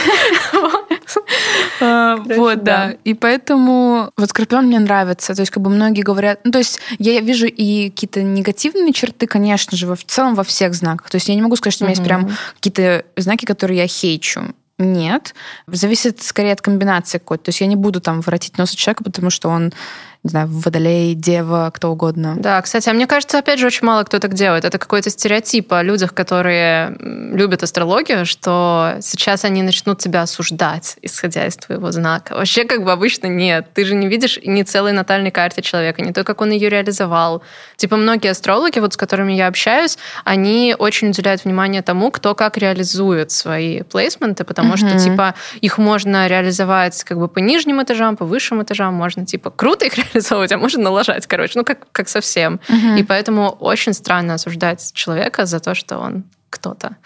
А, 1.80 2.17
вот, 2.17 2.63
да. 2.63 2.96
И 3.04 3.13
поэтому 3.13 4.12
вот 4.17 4.30
Скорпион 4.30 4.65
мне 4.65 4.80
нравится. 4.80 5.36
То 5.36 5.41
есть, 5.41 5.52
как 5.52 5.62
бы 5.62 5.70
многие 5.70 6.02
говорят... 6.02 6.39
Ну, 6.43 6.52
то 6.52 6.58
есть, 6.58 6.80
я 6.98 7.20
вижу 7.22 7.46
и 7.46 7.89
какие-то 7.91 8.24
негативные 8.24 8.93
черты, 8.93 9.28
конечно 9.28 9.78
же, 9.78 9.93
в 9.93 10.04
целом 10.04 10.34
во 10.34 10.43
всех 10.43 10.74
знаках. 10.74 11.10
То 11.10 11.15
есть, 11.15 11.30
я 11.30 11.36
не 11.36 11.41
могу 11.41 11.56
сказать, 11.56 11.76
что 11.76 11.86
у 11.86 11.88
меня 11.88 11.96
есть 11.96 12.04
прям 12.04 12.36
какие-то 12.56 13.06
знаки, 13.15 13.46
которые 13.46 13.78
я 13.78 13.88
хейчу. 13.88 14.41
Нет. 14.80 15.34
Зависит 15.66 16.22
скорее 16.22 16.54
от 16.54 16.62
комбинации 16.62 17.18
какой-то. 17.18 17.46
То 17.46 17.50
есть 17.50 17.62
я 17.62 17.68
не 17.68 17.76
буду 17.76 18.00
там 18.00 18.22
воротить 18.22 18.58
нос 18.58 18.72
человека, 18.72 19.04
потому 19.04 19.32
что 19.32 19.50
он 19.50 19.74
не 20.23 20.30
знаю, 20.30 20.47
водолей, 20.49 21.13
дева, 21.13 21.71
кто 21.73 21.91
угодно. 21.91 22.36
Да, 22.38 22.62
кстати, 22.62 22.89
а 22.89 22.93
мне 22.93 23.08
кажется, 23.08 23.38
опять 23.38 23.60
же, 23.60 23.67
очень 23.67 23.86
мало 23.86 24.03
кто 24.03 24.19
так 24.19 24.34
делает. 24.34 24.65
Это 24.65 24.77
какой-то 24.77 25.10
стереотип 25.10 25.71
о 25.73 25.84
людях, 25.84 26.13
которые 26.13 26.95
любят 26.99 27.63
астрологию, 27.63 28.25
что 28.25 28.97
сейчас 29.01 29.45
они 29.45 29.63
начнут 29.63 29.99
тебя 29.99 30.23
осуждать, 30.23 30.97
исходя 31.01 31.45
из 31.45 31.56
твоего 31.56 31.91
знака. 31.91 32.34
Вообще, 32.34 32.65
как 32.65 32.84
бы 32.84 32.91
обычно 32.91 33.27
нет. 33.27 33.67
Ты 33.73 33.86
же 33.86 33.95
не 33.95 34.08
видишь 34.08 34.39
ни 34.43 34.63
целой 34.63 34.91
натальной 34.91 35.32
карты 35.32 35.62
человека, 35.62 36.01
не 36.01 36.13
то, 36.13 36.23
как 36.23 36.41
он 36.41 36.51
ее 36.51 36.69
реализовал. 36.69 37.43
Типа 37.75 37.95
многие 37.95 38.32
астрологи, 38.32 38.80
вот 38.80 38.93
с 38.93 38.97
которыми 38.97 39.34
я 39.34 39.47
общаюсь, 39.47 39.97
они 40.25 40.75
очень 40.77 41.10
уделяют 41.10 41.45
внимание 41.45 41.82
тому, 41.82 42.12
кто 42.12 42.36
как 42.36 42.58
реализует 42.58 43.32
свои 43.32 43.84
плейсменты, 43.84 44.43
потому 44.43 44.73
mm-hmm. 44.73 44.89
что, 44.89 44.99
типа, 44.99 45.36
их 45.62 45.77
можно 45.77 46.27
реализовать 46.27 47.04
как 47.04 47.17
бы 47.17 47.27
по 47.27 47.39
нижним 47.39 47.81
этажам, 47.81 48.17
по 48.17 48.25
высшим 48.25 48.63
этажам, 48.63 48.94
можно, 48.94 49.25
типа, 49.25 49.52
круто 49.52 49.85
их 49.85 49.98
реализовывать, 50.13 50.51
а 50.51 50.58
можно 50.58 50.83
налажать, 50.83 51.27
короче, 51.27 51.53
ну 51.55 51.63
как, 51.63 51.91
как 51.91 52.10
совсем. 52.10 52.60
Угу. 52.69 52.95
И 52.97 53.03
поэтому 53.03 53.49
очень 53.49 53.93
странно 53.93 54.35
осуждать 54.35 54.91
человека 54.93 55.45
за 55.45 55.60
то, 55.60 55.75
что 55.75 55.97
он 55.99 56.23
кто-то. 56.49 56.97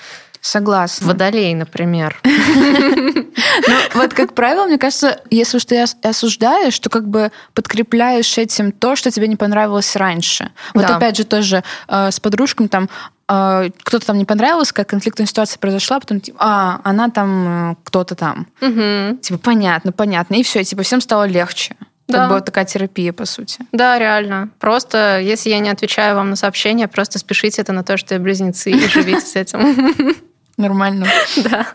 Согласна. 0.42 1.08
Водолей, 1.08 1.54
например. 1.54 2.20
Ну, 3.94 4.02
вот, 4.02 4.14
как 4.14 4.34
правило, 4.34 4.66
мне 4.66 4.78
кажется, 4.78 5.22
если 5.30 5.58
уж 5.58 5.66
ты 5.66 5.82
осуждаешь, 6.04 6.78
то 6.80 6.90
как 6.90 7.08
бы 7.08 7.32
подкрепляешь 7.54 8.38
этим 8.38 8.72
то, 8.72 8.96
что 8.96 9.12
тебе 9.12 9.28
не 9.28 9.36
понравилось 9.36 9.96
раньше. 9.96 10.52
Вот 10.74 10.86
Да. 10.86 10.98
опять 10.98 11.18
же 11.18 11.24
тоже 11.24 11.64
э, 11.88 12.12
с 12.12 12.20
подружками 12.20 12.68
там 12.68 12.90
э, 13.28 13.70
кто-то 13.84 14.06
там 14.06 14.18
не 14.18 14.26
понравилось, 14.26 14.72
как 14.72 14.90
конфликтная 14.90 15.28
ситуация 15.28 15.60
произошла, 15.60 16.00
потом 16.00 16.22
типа, 16.22 16.38
а, 16.40 16.82
она 16.84 17.10
там, 17.10 17.72
э, 17.72 17.76
кто-то 17.84 18.16
там. 18.16 18.48
Типа, 19.22 19.40
понятно, 19.40 19.92
понятно. 19.92 20.36
И 20.36 20.44
все, 20.44 20.64
типа, 20.64 20.84
всем 20.84 21.02
стало 21.02 21.26
легче. 21.26 21.76
Да. 22.12 22.20
Как 22.20 22.30
бы 22.30 22.36
вот 22.36 22.46
такая 22.46 22.66
терапия, 22.66 23.14
по 23.14 23.26
сути. 23.26 23.60
Да, 23.72 23.98
реально. 23.98 24.50
Просто, 24.60 25.20
если 25.20 25.50
я 25.50 25.60
не 25.60 25.70
отвечаю 25.70 26.16
вам 26.16 26.30
на 26.30 26.36
сообщение, 26.36 26.88
просто 26.88 27.20
спешите 27.20 27.62
это 27.62 27.74
на 27.74 27.84
то, 27.84 27.98
что 27.98 28.14
я 28.14 28.20
близнецы, 28.20 28.72
и 28.72 28.88
живите 28.88 29.22
с 29.22 29.36
этим. 29.36 30.16
Нормально. 30.58 31.08
Да. 31.38 31.68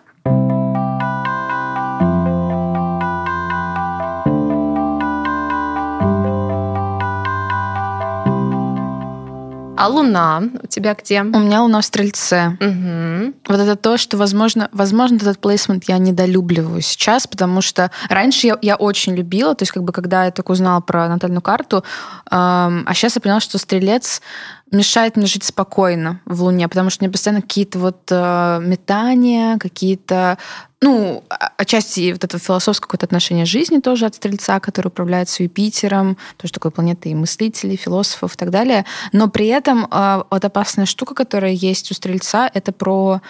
А 9.77 9.89
Луна 9.89 10.43
у 10.63 10.67
тебя 10.67 10.95
где? 10.95 11.23
У 11.23 11.39
меня 11.39 11.63
луна 11.63 11.81
в 11.81 11.85
стрельце. 11.85 12.57
Мгм. 12.61 13.35
Вот 13.47 13.61
это 13.61 13.77
то, 13.77 13.97
что, 13.97 14.17
возможно, 14.17 14.69
возможно, 14.73 15.17
этот 15.17 15.39
плейсмент 15.39 15.85
я 15.85 15.99
недолюбливаю 15.99 16.81
сейчас, 16.81 17.27
потому 17.27 17.61
что 17.61 17.91
раньше 18.09 18.47
я, 18.47 18.59
я 18.63 18.77
очень 18.77 19.15
любила, 19.15 19.55
то 19.55 19.63
есть 19.63 19.73
как 19.73 19.83
бы 19.83 19.93
когда 19.93 20.25
я 20.25 20.31
только 20.31 20.53
узнала 20.53 20.81
про 20.81 21.09
натальную 21.09 21.43
карту, 21.43 21.85
эм, 22.31 22.85
а 22.87 22.95
сейчас 22.95 23.17
я 23.17 23.21
поняла, 23.21 23.41
что 23.41 23.59
стрелец 23.59 24.23
мешает 24.71 25.17
мне 25.17 25.27
жить 25.27 25.45
спокойно 25.45 26.21
в 26.25 26.43
Луне, 26.43 26.69
потому 26.69 26.91
что 26.91 27.03
у 27.03 27.05
меня 27.05 27.13
постоянно 27.13 27.43
какие-то 27.43 27.79
вот 27.79 28.03
э, 28.11 28.59
метания, 28.63 29.59
какие-то, 29.59 30.39
ну, 30.81 31.23
отчасти 31.57 32.13
вот 32.13 32.25
это 32.25 32.39
философское 32.39 32.87
какое-то 32.87 33.07
отношение 33.07 33.45
жизни 33.45 33.79
тоже 33.79 34.07
от 34.07 34.17
Стрельца, 34.17 34.59
который 34.59 34.89
управляется 34.89 35.45
Юпитером, 35.45 36.17
тоже 36.37 36.53
такой 36.53 36.73
планетой 36.73 37.13
и 37.13 37.15
мыслителей, 37.15 37.77
философов 37.77 38.35
и 38.35 38.37
так 38.37 38.51
далее. 38.51 38.85
Но 39.13 39.29
при 39.29 39.47
этом 39.47 39.87
э, 39.91 40.23
вот 40.29 40.45
опасная 40.45 40.87
штука, 40.87 41.15
которая 41.15 41.53
есть 41.53 41.91
у 41.93 41.95
Стрельца, 41.95 42.51
это 42.53 42.73
про 42.73 43.21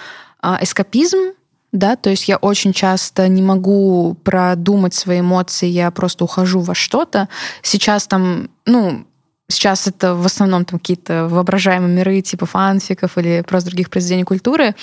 э, 0.43 0.57
эскапизм, 0.62 1.32
да, 1.72 1.97
то 1.97 2.09
есть 2.09 2.28
я 2.28 2.39
очень 2.39 2.72
часто 2.72 3.28
не 3.28 3.43
могу 3.43 4.16
продумать 4.24 4.95
свои 4.95 5.20
эмоции, 5.20 5.66
я 5.66 5.91
просто 5.91 6.24
ухожу 6.24 6.61
во 6.61 6.74
что-то. 6.74 7.28
Сейчас 7.62 8.07
там, 8.07 8.49
ну, 8.64 9.07
Сейчас 9.49 9.86
это 9.86 10.16
в 10.16 10.26
основном 10.26 10.64
там 10.64 10.80
какие-то 10.80 11.28
воображаемые 11.28 11.94
миры 11.94 12.20
типа 12.20 12.47
фанфиков 12.47 13.16
или 13.16 13.44
просто 13.47 13.70
других 13.70 13.90
произведений 13.90 14.24
культуры. 14.24 14.74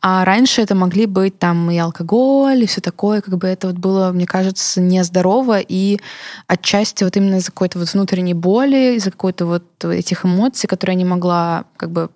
А 0.00 0.24
раньше 0.24 0.62
это 0.62 0.76
могли 0.76 1.06
быть 1.06 1.40
там 1.40 1.68
и 1.68 1.76
алкоголь, 1.78 2.62
и 2.62 2.66
все 2.66 2.80
такое. 2.80 3.20
Как 3.22 3.36
бы 3.36 3.48
это 3.48 3.66
вот 3.66 3.76
было, 3.76 4.12
мне 4.12 4.26
кажется, 4.26 4.80
нездорово. 4.80 5.58
И 5.60 5.98
отчасти 6.46 7.02
вот 7.02 7.16
именно 7.16 7.36
из-за 7.36 7.50
какой-то 7.50 7.80
вот 7.80 7.92
внутренней 7.92 8.34
боли, 8.34 8.94
из-за 8.96 9.10
какой-то 9.10 9.46
вот 9.46 9.84
этих 9.84 10.24
эмоций, 10.24 10.68
которые 10.68 10.94
я 10.94 10.98
не 10.98 11.04
могла 11.04 11.64
как 11.76 11.90
бы 11.90 12.10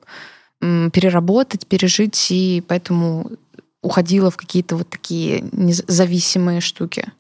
переработать, 0.61 1.67
пережить, 1.67 2.29
и 2.31 2.63
поэтому 2.67 3.31
уходила 3.83 4.31
в 4.31 4.37
какие-то 4.37 4.77
вот 4.77 4.89
такие 4.89 5.45
зависимые 5.89 6.61
штуки. 6.61 7.13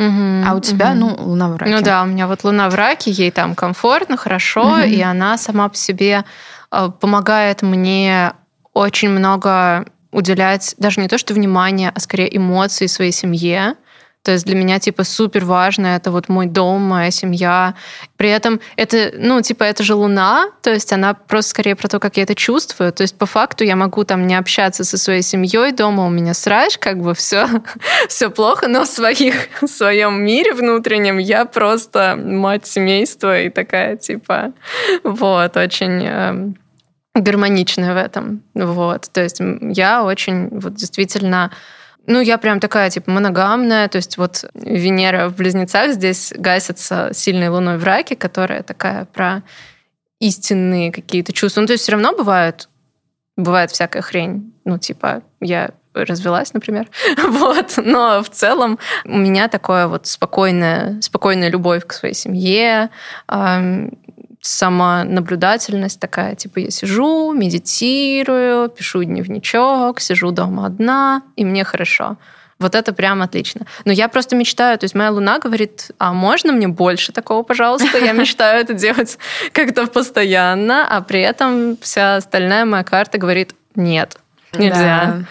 Мгм. 0.00 0.44
А 0.48 0.54
у 0.54 0.60
тебя, 0.60 0.90
Мгм. 0.90 0.98
ну, 1.00 1.14
луна 1.18 1.48
в 1.50 1.56
раке. 1.56 1.70
Ну 1.74 1.82
да, 1.82 2.02
у 2.02 2.06
меня 2.06 2.26
вот 2.26 2.42
Луна 2.44 2.70
в 2.70 2.74
раке, 2.74 3.10
ей 3.10 3.30
там 3.30 3.54
комфортно, 3.54 4.16
хорошо, 4.16 4.64
Мгм. 4.78 4.84
и 4.84 5.00
она 5.02 5.36
сама 5.36 5.68
по 5.68 5.76
себе 5.76 6.24
э, 6.72 6.88
помогает 7.00 7.60
мне 7.62 8.32
очень 8.72 9.10
много 9.10 9.84
уделять 10.12 10.74
даже 10.78 11.00
не 11.00 11.08
то 11.08 11.18
что 11.18 11.34
внимание, 11.34 11.92
а 11.94 12.00
скорее 12.00 12.34
эмоций 12.34 12.88
своей 12.88 13.12
семье. 13.12 13.74
То 14.22 14.32
есть 14.32 14.44
для 14.44 14.54
меня, 14.54 14.78
типа, 14.78 15.04
супер 15.04 15.46
важно, 15.46 15.96
это 15.96 16.10
вот 16.10 16.28
мой 16.28 16.46
дом, 16.46 16.82
моя 16.82 17.10
семья. 17.10 17.74
При 18.18 18.28
этом 18.28 18.60
это, 18.76 19.12
ну, 19.16 19.40
типа, 19.40 19.64
это 19.64 19.82
же 19.82 19.94
луна, 19.94 20.50
то 20.62 20.70
есть 20.70 20.92
она 20.92 21.14
просто 21.14 21.50
скорее 21.50 21.74
про 21.74 21.88
то, 21.88 21.98
как 21.98 22.18
я 22.18 22.24
это 22.24 22.34
чувствую. 22.34 22.92
То 22.92 23.02
есть 23.02 23.16
по 23.16 23.24
факту 23.24 23.64
я 23.64 23.76
могу 23.76 24.04
там 24.04 24.26
не 24.26 24.34
общаться 24.34 24.84
со 24.84 24.98
своей 24.98 25.22
семьей, 25.22 25.72
дома 25.72 26.06
у 26.06 26.10
меня 26.10 26.34
срач, 26.34 26.76
как 26.76 27.00
бы 27.00 27.14
все, 27.14 27.48
все 28.08 28.28
плохо, 28.30 28.68
но 28.68 28.84
в, 28.84 28.88
своих, 28.88 29.34
в 29.62 29.66
своем 29.66 30.22
мире 30.22 30.52
внутреннем 30.52 31.16
я 31.16 31.46
просто 31.46 32.14
мать 32.16 32.66
семейства 32.66 33.40
и 33.40 33.48
такая, 33.48 33.96
типа, 33.96 34.52
вот, 35.02 35.56
очень 35.56 36.04
эм, 36.04 36.56
гармоничная 37.14 37.94
в 37.94 37.96
этом. 37.96 38.42
Вот, 38.54 39.08
то 39.10 39.22
есть 39.22 39.40
я 39.62 40.04
очень, 40.04 40.48
вот 40.50 40.74
действительно, 40.74 41.50
ну, 42.06 42.20
я 42.20 42.38
прям 42.38 42.60
такая, 42.60 42.90
типа, 42.90 43.10
моногамная, 43.10 43.88
то 43.88 43.96
есть 43.96 44.16
вот 44.16 44.44
Венера 44.54 45.28
в 45.28 45.36
Близнецах 45.36 45.92
здесь 45.92 46.32
гасится 46.36 47.10
сильной 47.12 47.48
луной 47.48 47.78
в 47.78 47.84
раке, 47.84 48.16
которая 48.16 48.62
такая 48.62 49.04
про 49.04 49.42
истинные 50.20 50.92
какие-то 50.92 51.32
чувства. 51.32 51.60
Ну, 51.60 51.66
то 51.66 51.72
есть 51.72 51.82
все 51.82 51.92
равно 51.92 52.12
бывает, 52.16 52.68
бывает 53.36 53.70
всякая 53.70 54.02
хрень. 54.02 54.52
Ну, 54.64 54.78
типа, 54.78 55.22
я 55.40 55.70
развелась, 55.94 56.52
например. 56.52 56.88
Вот. 57.28 57.74
Но 57.76 58.22
в 58.22 58.30
целом 58.30 58.78
у 59.04 59.16
меня 59.16 59.48
такое 59.48 59.86
вот 59.86 60.06
спокойная, 60.06 61.00
спокойная 61.00 61.50
любовь 61.50 61.86
к 61.86 61.92
своей 61.92 62.14
семье, 62.14 62.90
самонаблюдательность 64.40 66.00
такая, 66.00 66.34
типа 66.34 66.60
я 66.60 66.70
сижу, 66.70 67.32
медитирую, 67.32 68.68
пишу 68.68 69.04
дневничок, 69.04 70.00
сижу 70.00 70.30
дома 70.30 70.66
одна, 70.66 71.22
и 71.36 71.44
мне 71.44 71.64
хорошо. 71.64 72.16
Вот 72.58 72.74
это 72.74 72.92
прям 72.92 73.22
отлично. 73.22 73.66
Но 73.86 73.92
я 73.92 74.08
просто 74.08 74.36
мечтаю, 74.36 74.78
то 74.78 74.84
есть 74.84 74.94
моя 74.94 75.10
луна 75.10 75.38
говорит, 75.38 75.90
а 75.98 76.12
можно 76.12 76.52
мне 76.52 76.68
больше 76.68 77.10
такого, 77.10 77.42
пожалуйста? 77.42 77.98
Я 77.98 78.12
мечтаю 78.12 78.60
это 78.60 78.74
делать 78.74 79.18
как-то 79.52 79.86
постоянно, 79.86 80.86
а 80.86 81.00
при 81.00 81.20
этом 81.20 81.78
вся 81.80 82.16
остальная 82.16 82.66
моя 82.66 82.84
карта 82.84 83.16
говорит, 83.16 83.54
нет, 83.74 84.18
нельзя. 84.52 84.74
Да. 85.06 85.24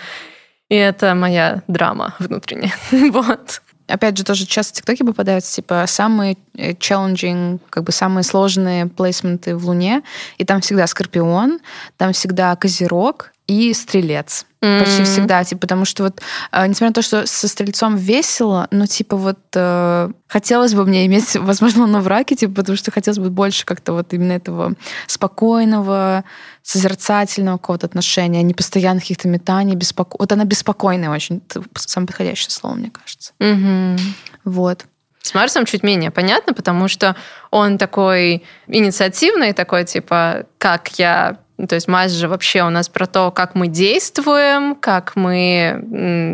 И 0.69 0.75
это 0.75 1.13
моя 1.15 1.61
драма 1.67 2.15
внутренняя. 2.19 2.73
Вот. 2.91 3.61
Опять 3.89 4.17
же, 4.17 4.23
тоже 4.23 4.45
часто 4.45 4.73
в 4.73 4.75
ТикТоке 4.77 5.03
попадаются, 5.03 5.55
типа, 5.55 5.85
самые 5.87 6.37
э, 6.55 6.71
challenging, 6.73 7.59
как 7.69 7.83
бы 7.83 7.91
самые 7.91 8.23
сложные 8.23 8.87
плейсменты 8.87 9.55
в 9.55 9.65
Луне, 9.65 10.03
и 10.37 10.45
там 10.45 10.61
всегда 10.61 10.87
Скорпион, 10.87 11.59
там 11.97 12.13
всегда 12.13 12.55
Козерог 12.55 13.31
и 13.49 13.73
Стрелец. 13.73 14.45
Почти 14.59 14.99
М. 14.99 15.05
всегда, 15.05 15.43
типа, 15.43 15.61
потому 15.61 15.85
что 15.85 16.03
вот, 16.03 16.21
э, 16.51 16.67
несмотря 16.67 16.87
на 16.89 16.93
то, 16.93 17.01
что 17.01 17.25
со 17.25 17.47
Стрельцом 17.47 17.95
весело, 17.95 18.67
но, 18.71 18.85
типа, 18.85 19.17
вот 19.17 19.39
э, 19.55 20.11
хотелось 20.27 20.73
бы 20.73 20.85
мне 20.85 21.05
иметь, 21.07 21.35
возможно, 21.35 21.83
Луну 21.83 22.01
в 22.01 22.07
раке, 22.07 22.35
типа, 22.35 22.55
потому 22.55 22.77
что 22.77 22.91
хотелось 22.91 23.17
бы 23.17 23.29
больше 23.29 23.65
как-то 23.65 23.93
вот 23.93 24.13
именно 24.13 24.33
этого 24.33 24.75
спокойного, 25.07 26.25
созерцательного 26.61 27.57
какого-то 27.57 27.87
отношения, 27.87 28.39
а 28.39 28.43
не 28.43 28.53
постоянных 28.53 29.03
каких-то 29.03 29.27
метаний, 29.27 29.75
беспоко... 29.75 30.17
Вот 30.19 30.31
она 30.31 30.45
беспокойная 30.45 31.09
очень, 31.09 31.41
это 31.49 31.63
самое 31.75 32.07
подходящее 32.07 32.51
слово, 32.51 32.75
мне 32.75 32.91
кажется. 32.91 33.33
Мгм. 33.39 33.97
Вот. 34.43 34.85
С 35.21 35.33
Марсом 35.33 35.65
чуть 35.65 35.83
менее 35.83 36.11
понятно, 36.11 36.53
потому 36.53 36.87
что 36.87 37.15
он 37.49 37.77
такой 37.77 38.43
инициативный, 38.67 39.53
такой 39.53 39.85
типа, 39.85 40.45
как 40.57 40.99
я... 40.99 41.39
ну, 41.59 41.67
То 41.67 41.75
есть 41.75 41.89
Марс 41.89 42.13
же 42.13 42.29
вообще 42.29 42.63
у 42.63 42.69
нас 42.69 42.87
про 42.87 43.05
то, 43.05 43.31
как 43.31 43.53
мы 43.53 43.67
действуем, 43.67 44.75
как 44.75 45.17
мы 45.17 45.83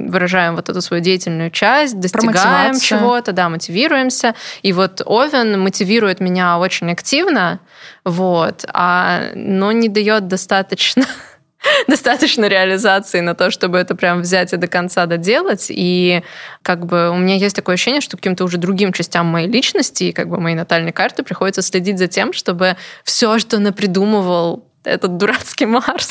выражаем 0.08 0.56
вот 0.56 0.70
эту 0.70 0.82
свою 0.82 1.02
деятельную 1.02 1.50
часть, 1.50 2.00
достигаем 2.00 2.80
чего-то, 2.80 3.32
да, 3.32 3.50
мотивируемся. 3.50 4.36
И 4.62 4.72
вот 4.72 5.02
Овен 5.04 5.60
мотивирует 5.60 6.20
меня 6.20 6.60
очень 6.60 6.92
активно, 6.92 7.60
вот, 8.04 8.66
а, 8.72 9.32
но 9.34 9.72
не 9.72 9.90
дает 9.90 10.28
достаточно 10.28 11.06
достаточно 11.88 12.46
реализации 12.46 13.22
на 13.22 13.34
то, 13.34 13.50
чтобы 13.50 13.80
это 13.80 13.96
прям 13.96 14.22
взять 14.22 14.54
и 14.54 14.58
до 14.58 14.68
конца 14.68 15.08
доделать. 15.08 15.68
И 15.70 16.22
как 16.62 16.86
бы 16.86 17.10
у 17.10 17.18
меня 17.18 17.34
есть 17.34 17.56
такое 17.56 17.74
ощущение, 17.74 18.02
что 18.02 18.16
каким-то 18.16 18.44
уже 18.44 18.60
другим 18.60 18.94
частям 18.94 19.26
моей 19.26 19.48
личности 19.48 20.04
и 20.04 20.12
как 20.12 20.30
бы 20.30 20.40
моей 20.40 20.56
натальной 20.56 20.92
карты 20.92 21.24
приходится 21.24 21.64
следить 21.64 21.98
за 21.98 22.08
тем, 22.08 22.32
чтобы 22.32 22.78
все, 23.04 23.40
что 23.40 23.58
напридумывал 23.58 24.66
этот 24.86 25.18
дурацкий 25.18 25.66
Марс, 25.66 26.10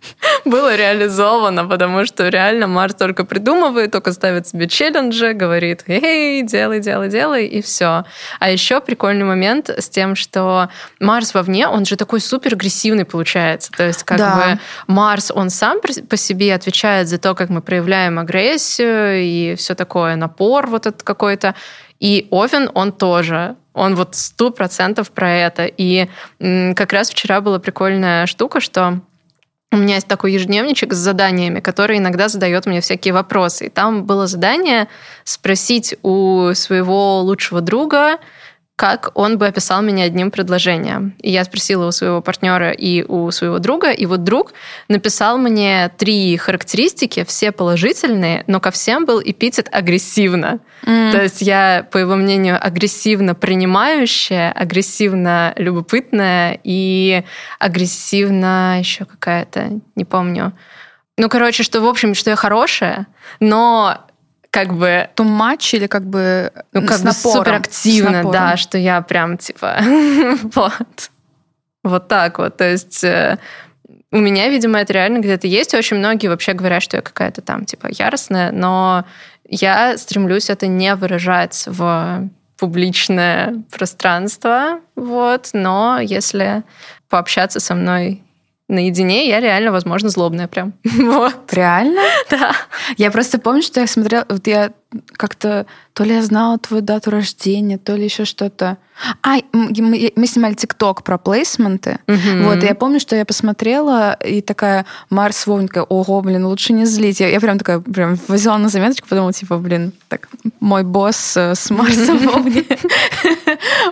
было 0.44 0.74
реализовано, 0.76 1.64
потому 1.66 2.04
что 2.06 2.28
реально 2.28 2.66
Марс 2.66 2.94
только 2.94 3.24
придумывает, 3.24 3.90
только 3.92 4.12
ставит 4.12 4.46
себе 4.48 4.68
челленджи, 4.68 5.32
говорит, 5.32 5.84
эй, 5.86 6.42
делай, 6.42 6.80
делай, 6.80 7.08
делай, 7.08 7.46
и 7.46 7.62
все. 7.62 8.04
А 8.38 8.50
еще 8.50 8.80
прикольный 8.80 9.24
момент 9.24 9.68
с 9.70 9.88
тем, 9.88 10.14
что 10.16 10.68
Марс 11.00 11.34
вовне, 11.34 11.68
он 11.68 11.84
же 11.84 11.96
такой 11.96 12.20
супер 12.20 12.54
агрессивный 12.54 13.04
получается. 13.04 13.70
То 13.72 13.86
есть 13.86 14.02
как 14.04 14.18
Да. 14.18 14.36
бы 14.36 14.60
Марс, 14.86 15.30
он 15.34 15.50
сам 15.50 15.78
по 15.80 16.16
себе 16.16 16.54
отвечает 16.54 17.08
за 17.08 17.18
то, 17.18 17.34
как 17.34 17.48
мы 17.48 17.60
проявляем 17.60 18.18
агрессию 18.18 19.22
и 19.22 19.54
все 19.56 19.74
такое, 19.74 20.16
напор 20.16 20.66
вот 20.66 20.86
этот 20.86 21.02
какой-то. 21.02 21.54
И 22.00 22.28
Овен, 22.30 22.70
он 22.74 22.92
тоже. 22.92 23.56
Он 23.72 23.94
вот 23.94 24.14
сто 24.14 24.50
процентов 24.50 25.10
про 25.10 25.30
это. 25.30 25.66
И 25.66 26.08
как 26.38 26.92
раз 26.92 27.10
вчера 27.10 27.40
была 27.40 27.58
прикольная 27.58 28.26
штука, 28.26 28.60
что 28.60 29.00
у 29.72 29.76
меня 29.76 29.96
есть 29.96 30.06
такой 30.06 30.32
ежедневничек 30.32 30.92
с 30.92 30.96
заданиями, 30.96 31.60
который 31.60 31.98
иногда 31.98 32.28
задает 32.28 32.66
мне 32.66 32.80
всякие 32.80 33.12
вопросы. 33.12 33.66
И 33.66 33.68
там 33.68 34.04
было 34.04 34.26
задание 34.26 34.88
спросить 35.24 35.96
у 36.02 36.52
своего 36.54 37.20
лучшего 37.20 37.60
друга, 37.60 38.18
как 38.76 39.10
он 39.14 39.38
бы 39.38 39.46
описал 39.46 39.80
меня 39.80 40.04
одним 40.04 40.30
предложением. 40.30 41.14
И 41.22 41.30
я 41.30 41.44
спросила 41.44 41.86
у 41.86 41.92
своего 41.92 42.20
партнера 42.20 42.72
и 42.72 43.02
у 43.02 43.30
своего 43.30 43.58
друга, 43.58 43.90
и 43.90 44.04
вот 44.04 44.22
друг 44.22 44.52
написал 44.88 45.38
мне 45.38 45.90
три 45.96 46.36
характеристики, 46.36 47.24
все 47.24 47.52
положительные, 47.52 48.44
но 48.46 48.60
ко 48.60 48.70
всем 48.70 49.06
был 49.06 49.22
эпитет 49.24 49.70
агрессивно. 49.72 50.60
Mm. 50.84 51.12
То 51.12 51.22
есть 51.22 51.40
я, 51.40 51.86
по 51.90 51.96
его 51.96 52.16
мнению, 52.16 52.58
агрессивно 52.60 53.34
принимающая, 53.34 54.52
агрессивно 54.52 55.54
любопытная 55.56 56.60
и 56.62 57.24
агрессивно 57.58 58.78
еще 58.78 59.06
какая-то, 59.06 59.80
не 59.94 60.04
помню. 60.04 60.52
Ну, 61.16 61.30
короче, 61.30 61.62
что, 61.62 61.80
в 61.80 61.86
общем, 61.86 62.14
что 62.14 62.28
я 62.28 62.36
хорошая, 62.36 63.06
но 63.40 64.06
как 64.56 64.72
бы... 64.72 65.10
То 65.14 65.24
матч 65.24 65.74
или 65.74 65.86
как 65.86 66.06
бы 66.06 66.50
ну, 66.72 66.86
как 66.86 67.00
бы 67.02 67.12
суперактивно, 67.12 68.24
да, 68.32 68.56
что 68.56 68.78
я 68.78 69.02
прям 69.02 69.36
типа 69.36 69.80
вот. 70.54 71.10
Вот 71.84 72.08
так 72.08 72.38
вот. 72.38 72.56
То 72.56 72.70
есть 72.70 73.04
э, 73.04 73.36
у 74.10 74.16
меня, 74.16 74.48
видимо, 74.48 74.78
это 74.78 74.94
реально 74.94 75.18
где-то 75.18 75.46
есть. 75.46 75.74
Очень 75.74 75.98
многие 75.98 76.28
вообще 76.28 76.54
говорят, 76.54 76.82
что 76.82 76.96
я 76.96 77.02
какая-то 77.02 77.42
там 77.42 77.66
типа 77.66 77.88
яростная, 77.90 78.50
но 78.50 79.04
я 79.46 79.98
стремлюсь 79.98 80.48
это 80.48 80.66
не 80.68 80.94
выражать 80.94 81.64
в 81.66 82.30
публичное 82.56 83.62
пространство, 83.70 84.80
вот, 84.94 85.50
но 85.52 85.98
если 86.00 86.62
пообщаться 87.10 87.60
со 87.60 87.74
мной 87.74 88.22
наедине, 88.68 89.28
я 89.28 89.40
реально, 89.40 89.72
возможно, 89.72 90.08
злобная 90.08 90.48
прям. 90.48 90.74
Вот. 90.84 91.52
Реально? 91.52 92.02
Да. 92.30 92.52
Я 92.96 93.10
просто 93.10 93.38
помню, 93.38 93.62
что 93.62 93.80
я 93.80 93.86
смотрела, 93.86 94.26
вот 94.28 94.46
я 94.46 94.72
как-то, 95.16 95.66
то 95.92 96.04
ли 96.04 96.14
я 96.14 96.22
знала 96.22 96.58
твою 96.58 96.82
дату 96.82 97.10
рождения, 97.10 97.78
то 97.78 97.94
ли 97.94 98.04
еще 98.04 98.24
что-то. 98.24 98.78
А, 99.22 99.36
мы, 99.52 100.12
мы 100.16 100.26
снимали 100.26 100.54
ТикТок 100.54 101.02
про 101.02 101.18
плейсменты. 101.18 101.98
Угу. 102.06 102.44
Вот, 102.44 102.62
и 102.62 102.66
я 102.66 102.74
помню, 102.74 103.00
что 103.00 103.16
я 103.16 103.24
посмотрела, 103.24 104.14
и 104.14 104.40
такая 104.40 104.86
Марс 105.10 105.46
Вовн 105.46 105.68
такая, 105.68 105.84
ого, 105.84 106.20
блин, 106.22 106.46
лучше 106.46 106.72
не 106.72 106.86
злить. 106.86 107.20
Я, 107.20 107.28
я 107.28 107.40
прям 107.40 107.58
такая, 107.58 107.80
прям 107.80 108.18
взяла 108.28 108.58
на 108.58 108.68
заметочку, 108.68 109.08
подумала, 109.08 109.32
типа, 109.32 109.58
блин, 109.58 109.92
так, 110.08 110.28
мой 110.60 110.84
босс 110.84 111.36
э, 111.36 111.54
с 111.54 111.70
Марсом 111.70 112.18
Вовне. 112.26 112.64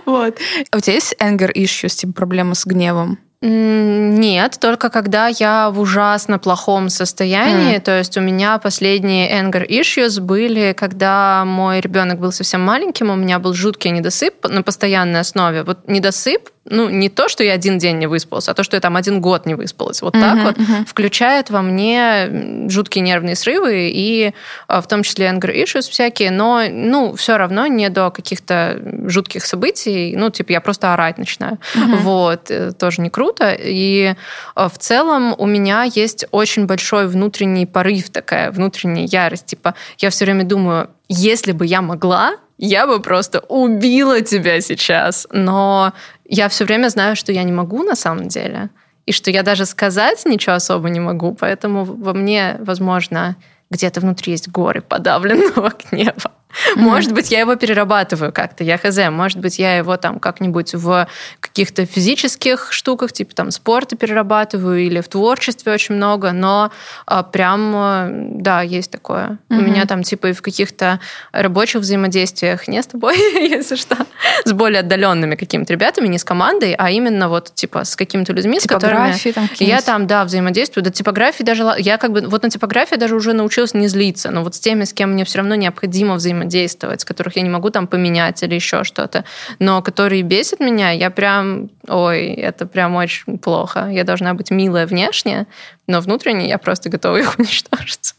Вот. 0.05 0.37
А 0.71 0.77
у 0.77 0.79
тебя 0.79 0.93
есть 0.93 1.15
anger 1.19 1.51
issues, 1.53 1.95
типа, 1.95 2.13
проблемы 2.13 2.55
с 2.55 2.65
гневом? 2.65 3.17
Нет, 3.47 4.57
только 4.59 4.89
когда 4.89 5.27
я 5.27 5.69
в 5.69 5.79
ужасно 5.79 6.39
плохом 6.39 6.89
состоянии. 6.89 7.75
Mm. 7.75 7.81
То 7.81 7.97
есть 7.99 8.17
у 8.17 8.21
меня 8.21 8.57
последние 8.57 9.31
anger 9.31 9.67
issues 9.67 10.19
были, 10.19 10.73
когда 10.85 11.45
мой 11.45 11.79
ребенок 11.79 12.19
был 12.19 12.31
совсем 12.31 12.61
маленьким, 12.61 13.09
у 13.09 13.15
меня 13.15 13.39
был 13.39 13.55
жуткий 13.55 13.89
недосып 13.89 14.47
на 14.47 14.61
постоянной 14.61 15.21
основе. 15.21 15.63
Вот 15.63 15.87
недосып 15.87 16.51
ну, 16.65 16.89
не 16.89 17.09
то, 17.09 17.29
что 17.29 17.43
я 17.43 17.53
один 17.53 17.77
день 17.77 17.99
не 17.99 18.07
выспалась, 18.07 18.49
а 18.49 18.53
то, 18.53 18.63
что 18.63 18.75
я 18.75 18.81
там 18.81 18.95
один 18.95 19.21
год 19.21 19.45
не 19.45 19.53
выспалась. 19.53 20.01
Вот 20.01 20.15
uh-huh, 20.15 20.21
так 20.21 20.43
вот 20.43 20.57
uh-huh. 20.57 20.85
включает 20.85 21.51
во 21.51 21.61
мне 21.61 22.67
жуткие 22.69 23.03
нервные 23.03 23.35
срывы 23.35 23.89
и 23.93 24.33
а, 24.67 24.81
в 24.81 24.87
том 24.87 25.03
числе 25.03 25.27
anger 25.27 25.53
issues 25.53 25.89
всякие, 25.89 26.31
но, 26.31 26.63
ну, 26.69 27.15
все 27.15 27.37
равно 27.37 27.67
не 27.67 27.89
до 27.89 28.09
каких-то 28.09 28.81
жутких 29.05 29.45
событий. 29.45 30.15
Ну, 30.15 30.31
типа, 30.31 30.53
я 30.53 30.61
просто 30.61 30.93
орать 30.93 31.19
начинаю. 31.19 31.59
Uh-huh. 31.75 31.97
Вот, 31.97 32.49
э, 32.49 32.71
тоже 32.71 33.01
не 33.01 33.09
круто. 33.09 33.55
И 33.57 34.15
а, 34.55 34.67
в 34.67 34.79
целом 34.79 35.35
у 35.37 35.45
меня 35.45 35.83
есть 35.83 36.25
очень 36.31 36.65
большой 36.65 37.07
внутренний 37.07 37.67
порыв, 37.67 38.09
такая 38.09 38.51
внутренняя 38.51 39.05
ярость. 39.05 39.45
Типа, 39.45 39.75
я 39.99 40.09
все 40.09 40.25
время 40.25 40.43
думаю, 40.43 40.89
если 41.09 41.51
бы 41.51 41.67
я 41.67 41.83
могла, 41.83 42.37
я 42.57 42.87
бы 42.87 43.01
просто 43.01 43.39
убила 43.41 44.21
тебя 44.21 44.61
сейчас. 44.61 45.27
Но 45.31 45.93
я 46.25 46.49
все 46.49 46.65
время 46.65 46.89
знаю, 46.89 47.15
что 47.15 47.31
я 47.31 47.43
не 47.43 47.51
могу 47.51 47.83
на 47.83 47.95
самом 47.95 48.27
деле, 48.27 48.69
и 49.05 49.11
что 49.11 49.29
я 49.31 49.43
даже 49.43 49.65
сказать 49.65 50.25
ничего 50.25 50.55
особо 50.55 50.89
не 50.89 50.99
могу, 50.99 51.33
поэтому 51.33 51.83
во 51.83 52.13
мне, 52.13 52.57
возможно, 52.59 53.35
где-то 53.69 54.01
внутри 54.01 54.31
есть 54.31 54.47
горы 54.49 54.81
подавленного 54.81 55.73
гнева. 55.91 56.31
Может 56.75 57.13
быть, 57.13 57.31
я 57.31 57.39
его 57.39 57.55
перерабатываю 57.55 58.31
как-то, 58.31 58.63
я 58.63 58.77
хз. 58.77 58.97
Может 59.09 59.39
быть, 59.39 59.59
я 59.59 59.77
его 59.77 59.97
там 59.97 60.19
как-нибудь 60.19 60.73
в 60.73 61.07
каких-то 61.39 61.85
физических 61.85 62.71
штуках, 62.71 63.11
типа 63.11 63.33
там 63.33 63.51
спорта 63.51 63.95
перерабатываю 63.95 64.79
или 64.79 65.01
в 65.01 65.07
творчестве 65.07 65.73
очень 65.73 65.95
много, 65.95 66.31
но 66.31 66.71
а, 67.05 67.23
прям, 67.23 67.73
э, 67.75 68.07
да, 68.41 68.61
есть 68.61 68.91
такое. 68.91 69.37
У 69.49 69.55
меня 69.55 69.85
там 69.85 70.03
типа 70.03 70.27
и 70.27 70.33
в 70.33 70.41
каких-то 70.41 70.99
рабочих 71.31 71.81
взаимодействиях, 71.81 72.67
не 72.67 72.81
с 72.81 72.87
тобой, 72.87 73.15
если 73.49 73.75
что, 73.75 73.97
с 74.43 74.51
более 74.51 74.81
отдаленными 74.81 75.35
какими-то 75.35 75.73
ребятами, 75.73 76.07
не 76.07 76.17
с 76.17 76.23
командой, 76.23 76.75
а 76.77 76.91
именно 76.91 77.29
вот 77.29 77.53
типа 77.53 77.83
с 77.83 77.95
какими-то 77.95 78.33
людьми, 78.33 78.59
с 78.59 78.67
которыми 78.67 79.13
там 79.31 79.49
я 79.59 79.81
там, 79.81 80.07
да, 80.07 80.25
взаимодействую. 80.25 80.83
До 80.83 80.91
типографии 80.91 81.43
даже, 81.43 81.65
я 81.77 81.97
как 81.97 82.11
бы, 82.11 82.21
вот 82.21 82.43
на 82.43 82.49
типографии 82.49 82.95
даже 82.95 83.15
уже 83.15 83.33
научилась 83.33 83.73
не 83.73 83.87
злиться, 83.87 84.31
но 84.31 84.43
вот 84.43 84.55
с 84.55 84.59
теми, 84.59 84.83
с 84.83 84.93
кем 84.93 85.11
мне 85.11 85.25
все 85.25 85.39
равно 85.39 85.55
необходимо 85.55 86.15
взаимодействовать, 86.15 86.64
взаимодействовать, 86.65 87.01
с 87.01 87.05
которых 87.05 87.35
я 87.35 87.43
не 87.43 87.49
могу 87.49 87.69
там 87.69 87.87
поменять 87.87 88.43
или 88.43 88.55
еще 88.55 88.83
что-то, 88.83 89.23
но 89.59 89.81
которые 89.81 90.23
бесят 90.23 90.59
меня, 90.59 90.91
я 90.91 91.09
прям, 91.09 91.69
ой, 91.87 92.27
это 92.33 92.65
прям 92.65 92.95
очень 92.95 93.37
плохо. 93.37 93.89
Я 93.91 94.03
должна 94.03 94.33
быть 94.33 94.51
милая 94.51 94.87
внешне, 94.87 95.45
но 95.87 96.01
внутренне 96.01 96.47
я 96.47 96.57
просто 96.57 96.89
готова 96.89 97.17
их 97.17 97.35
уничтожить. 97.39 98.15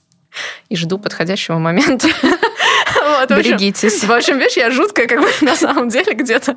И 0.68 0.76
жду 0.76 0.98
подходящего 0.98 1.58
момента. 1.58 2.08
Берегитесь. 3.28 4.04
В 4.04 4.12
общем, 4.12 4.38
видишь, 4.38 4.56
я 4.56 4.70
жуткая 4.70 5.06
как 5.06 5.20
бы 5.20 5.28
на 5.40 5.56
самом 5.56 5.88
деле 5.88 6.12
где-то 6.14 6.56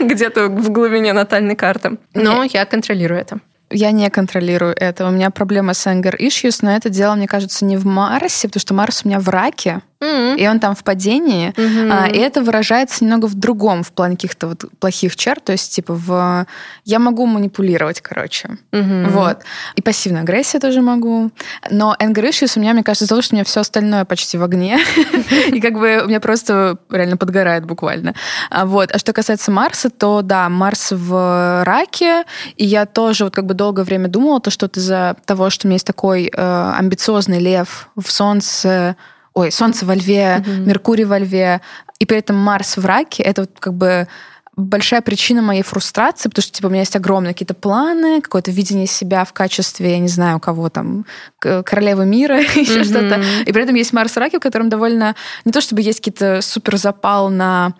где-то 0.00 0.46
в 0.48 0.70
глубине 0.70 1.12
натальной 1.12 1.56
карты. 1.56 1.98
Но 2.14 2.44
я 2.44 2.64
контролирую 2.64 3.20
это. 3.20 3.40
Я 3.70 3.90
не 3.90 4.08
контролирую 4.10 4.74
это. 4.78 5.06
У 5.06 5.10
меня 5.10 5.30
проблема 5.30 5.74
с 5.74 5.86
anger 5.86 6.16
issues, 6.16 6.58
но 6.62 6.76
это 6.76 6.88
дело, 6.88 7.16
мне 7.16 7.26
кажется, 7.26 7.64
не 7.64 7.76
в 7.76 7.84
Марсе, 7.84 8.46
потому 8.48 8.60
что 8.60 8.74
Марс 8.74 9.02
у 9.04 9.08
меня 9.08 9.18
в 9.18 9.28
раке 9.28 9.82
mm-hmm. 10.00 10.36
и 10.36 10.48
он 10.48 10.60
там 10.60 10.74
в 10.74 10.84
падении, 10.84 11.52
mm-hmm. 11.52 11.90
а, 11.92 12.08
и 12.08 12.18
это 12.18 12.42
выражается 12.42 13.04
немного 13.04 13.26
в 13.26 13.34
другом, 13.34 13.82
в 13.82 13.92
плане 13.92 14.16
каких-то 14.16 14.48
вот 14.48 14.64
плохих 14.78 15.16
черт, 15.16 15.44
то 15.44 15.52
есть 15.52 15.74
типа 15.74 15.94
в 15.94 16.46
я 16.84 16.98
могу 16.98 17.26
манипулировать, 17.26 18.00
короче, 18.00 18.58
mm-hmm. 18.72 19.10
вот, 19.10 19.38
и 19.74 19.82
пассивная 19.82 20.22
агрессия 20.22 20.58
тоже 20.58 20.82
могу, 20.82 21.30
но 21.70 21.96
anger 22.00 22.28
issues 22.28 22.52
у 22.56 22.60
меня, 22.60 22.72
мне 22.72 22.82
кажется, 22.82 23.04
из-за 23.04 23.10
того, 23.10 23.22
что 23.22 23.34
у 23.34 23.36
меня 23.36 23.44
все 23.44 23.60
остальное 23.60 24.04
почти 24.04 24.38
в 24.38 24.42
огне, 24.42 24.78
и 25.48 25.60
как 25.60 25.74
бы 25.74 26.02
у 26.04 26.08
меня 26.08 26.20
просто 26.20 26.78
реально 26.90 27.16
подгорает 27.16 27.64
буквально, 27.64 28.14
а, 28.50 28.66
вот, 28.66 28.90
а 28.92 28.98
что 28.98 29.12
касается 29.12 29.50
Марса, 29.50 29.90
то 29.90 30.22
да, 30.22 30.48
Марс 30.48 30.92
в 30.92 31.64
раке, 31.64 32.24
и 32.56 32.64
я 32.64 32.86
тоже 32.86 33.24
вот 33.24 33.34
как 33.34 33.46
бы 33.46 33.54
долгое 33.54 33.84
время 33.84 34.08
думала, 34.08 34.40
то, 34.40 34.50
что 34.50 34.66
из-за 34.66 35.16
того, 35.24 35.50
что 35.50 35.66
у 35.66 35.68
меня 35.68 35.76
есть 35.76 35.86
такой 35.86 36.30
э, 36.32 36.72
амбициозный 36.78 37.38
лев 37.38 37.88
в 37.96 38.10
Солнце, 38.10 38.96
ой, 39.36 39.52
Солнце 39.52 39.84
во 39.84 39.94
Льве, 39.94 40.38
угу. 40.40 40.50
Меркурий 40.66 41.04
во 41.04 41.18
Льве, 41.18 41.60
и 41.98 42.06
при 42.06 42.18
этом 42.18 42.36
Марс 42.36 42.76
в 42.76 42.86
Раке, 42.86 43.22
это 43.22 43.42
вот 43.42 43.50
как 43.58 43.74
бы 43.74 44.08
большая 44.56 45.02
причина 45.02 45.42
моей 45.42 45.62
фрустрации, 45.62 46.30
потому 46.30 46.42
что 46.42 46.52
типа 46.52 46.68
у 46.68 46.70
меня 46.70 46.80
есть 46.80 46.96
огромные 46.96 47.34
какие-то 47.34 47.52
планы, 47.52 48.22
какое-то 48.22 48.50
видение 48.50 48.86
себя 48.86 49.26
в 49.26 49.34
качестве, 49.34 49.90
я 49.90 49.98
не 49.98 50.08
знаю, 50.08 50.40
кого 50.40 50.70
там, 50.70 51.04
королевы 51.38 52.06
мира, 52.06 52.40
еще 52.54 52.80
mm-hmm. 52.80 52.84
что-то. 52.84 53.22
И 53.44 53.52
при 53.52 53.62
этом 53.62 53.74
есть 53.74 53.92
Марс 53.92 54.16
Раки, 54.16 54.36
в 54.36 54.40
котором 54.40 54.70
довольно 54.70 55.14
не 55.44 55.52
то 55.52 55.60
чтобы 55.60 55.82
есть 55.82 56.00
какие-то 56.00 56.40
супер 56.40 56.78
запал 56.78 57.28
на 57.28 57.74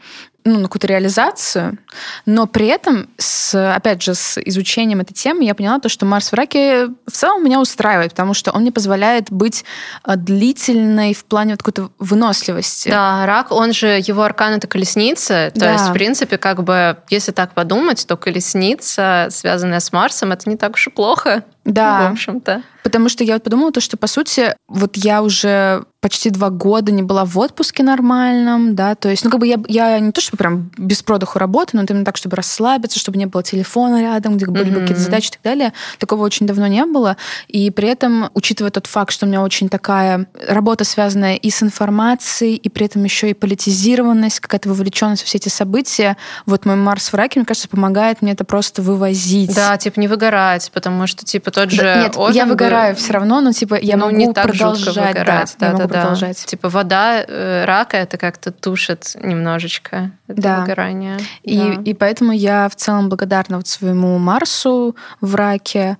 ну, 0.46 0.60
на 0.60 0.62
какую-то 0.64 0.86
реализацию, 0.86 1.78
но 2.24 2.46
при 2.46 2.68
этом, 2.68 3.08
с, 3.18 3.74
опять 3.74 4.00
же, 4.00 4.14
с 4.14 4.38
изучением 4.38 5.00
этой 5.00 5.12
темы 5.12 5.44
я 5.44 5.54
поняла 5.54 5.80
то, 5.80 5.88
что 5.88 6.06
Марс 6.06 6.30
в 6.30 6.34
раке 6.34 6.86
в 6.86 7.10
целом 7.10 7.44
меня 7.44 7.60
устраивает, 7.60 8.12
потому 8.12 8.32
что 8.32 8.52
он 8.52 8.62
мне 8.62 8.70
позволяет 8.72 9.30
быть 9.30 9.64
э, 10.06 10.16
длительной 10.16 11.14
в 11.14 11.24
плане 11.24 11.54
вот 11.54 11.62
какой-то 11.62 11.90
выносливости. 11.98 12.88
Да, 12.88 13.26
рак, 13.26 13.50
он 13.50 13.72
же, 13.72 14.00
его 14.06 14.22
аркан— 14.22 14.52
это 14.54 14.66
колесница, 14.66 15.50
то 15.52 15.60
да. 15.60 15.72
есть, 15.72 15.88
в 15.88 15.92
принципе, 15.92 16.38
как 16.38 16.62
бы, 16.62 16.96
если 17.10 17.32
так 17.32 17.52
подумать, 17.52 18.06
то 18.06 18.16
колесница, 18.16 19.28
связанная 19.30 19.80
с 19.80 19.92
Марсом, 19.92 20.32
это 20.32 20.48
не 20.48 20.56
так 20.56 20.74
уж 20.74 20.86
и 20.86 20.90
плохо. 20.90 21.44
Да. 21.66 22.08
В 22.08 22.12
общем-то. 22.12 22.62
Потому 22.82 23.08
что 23.08 23.24
я 23.24 23.34
вот 23.34 23.42
подумала 23.42 23.72
то, 23.72 23.80
что, 23.80 23.96
по 23.96 24.06
сути, 24.06 24.54
вот 24.68 24.96
я 24.96 25.22
уже 25.22 25.84
почти 26.00 26.30
два 26.30 26.50
года 26.50 26.92
не 26.92 27.02
была 27.02 27.24
в 27.24 27.36
отпуске 27.36 27.82
нормальном, 27.82 28.76
да, 28.76 28.94
то 28.94 29.08
есть, 29.08 29.24
ну, 29.24 29.30
как 29.30 29.40
бы 29.40 29.46
я, 29.48 29.58
я 29.66 29.98
не 29.98 30.12
то, 30.12 30.20
чтобы 30.20 30.38
прям 30.38 30.70
без 30.78 31.02
продыху 31.02 31.40
работаю, 31.40 31.80
но 31.80 31.86
именно 31.92 32.04
так, 32.04 32.16
чтобы 32.16 32.36
расслабиться, 32.36 33.00
чтобы 33.00 33.18
не 33.18 33.26
было 33.26 33.42
телефона 33.42 34.00
рядом, 34.00 34.36
где 34.36 34.46
были 34.46 34.70
mm-hmm. 34.70 34.80
какие-то 34.82 35.02
задачи 35.02 35.30
и 35.30 35.32
так 35.32 35.42
далее. 35.42 35.72
Такого 35.98 36.22
очень 36.22 36.46
давно 36.46 36.68
не 36.68 36.84
было. 36.84 37.16
И 37.48 37.72
при 37.72 37.88
этом, 37.88 38.30
учитывая 38.34 38.70
тот 38.70 38.86
факт, 38.86 39.10
что 39.10 39.26
у 39.26 39.28
меня 39.28 39.42
очень 39.42 39.68
такая 39.68 40.28
работа, 40.46 40.84
связанная 40.84 41.34
и 41.34 41.50
с 41.50 41.60
информацией, 41.64 42.54
и 42.54 42.68
при 42.68 42.86
этом 42.86 43.02
еще 43.02 43.30
и 43.30 43.34
политизированность, 43.34 44.38
какая-то 44.38 44.68
вовлеченность 44.68 45.22
в 45.22 45.26
все 45.26 45.38
эти 45.38 45.48
события, 45.48 46.16
вот 46.46 46.66
мой 46.66 46.76
Марс 46.76 47.12
в 47.12 47.16
раке, 47.16 47.40
мне 47.40 47.46
кажется, 47.46 47.68
помогает 47.68 48.22
мне 48.22 48.30
это 48.30 48.44
просто 48.44 48.80
вывозить. 48.80 49.52
Да, 49.56 49.76
типа 49.76 49.98
не 49.98 50.06
выгорать, 50.06 50.70
потому 50.72 51.08
что, 51.08 51.24
типа, 51.24 51.50
тот 51.56 51.70
же... 51.70 51.82
Да, 51.82 52.02
нет, 52.02 52.16
я 52.34 52.44
выгораю 52.44 52.94
все 52.96 53.14
равно, 53.14 53.40
но, 53.40 53.52
типа, 53.52 53.76
я 53.80 53.96
ну, 53.96 54.04
могу 54.06 54.16
не 54.16 54.32
так 54.34 54.48
продолжать. 54.48 54.94
Выгорать, 54.94 55.56
да, 55.58 55.72
да, 55.72 55.78
да, 55.78 55.88
продолжать. 55.88 56.44
Типа 56.44 56.68
вода 56.68 57.24
э, 57.26 57.64
рака 57.64 57.96
это 57.96 58.18
как-то 58.18 58.52
тушит 58.52 59.16
немножечко 59.22 60.10
это 60.28 60.42
да. 60.42 60.60
выгорание. 60.60 61.16
И, 61.42 61.56
да. 61.58 61.82
и 61.82 61.94
поэтому 61.94 62.32
я 62.32 62.68
в 62.68 62.76
целом 62.76 63.08
благодарна 63.08 63.56
вот 63.56 63.66
своему 63.66 64.18
Марсу 64.18 64.94
в 65.22 65.34
раке. 65.34 65.96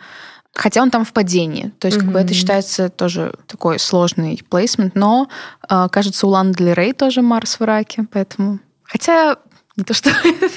Хотя 0.55 0.83
он 0.83 0.91
там 0.91 1.07
в 1.07 1.13
падении. 1.15 1.73
То 1.79 1.87
есть, 1.87 1.97
mm-hmm. 1.97 2.01
как 2.03 2.13
бы 2.13 2.19
это 2.19 2.35
считается 2.35 2.91
тоже 2.91 3.33
такой 3.47 3.79
сложный 3.79 4.43
плейсмент, 4.51 4.95
но 4.95 5.29
э, 5.71 5.89
кажется, 5.91 6.27
у 6.27 6.31
Ланы 6.31 6.53
Дель 6.53 6.75
Рей 6.75 6.93
тоже 6.93 7.23
Марс 7.23 7.59
в 7.59 7.65
раке, 7.65 8.05
поэтому. 8.13 8.59
Хотя 8.85 9.37
не 9.77 9.85
то, 9.85 9.95
что 9.95 10.11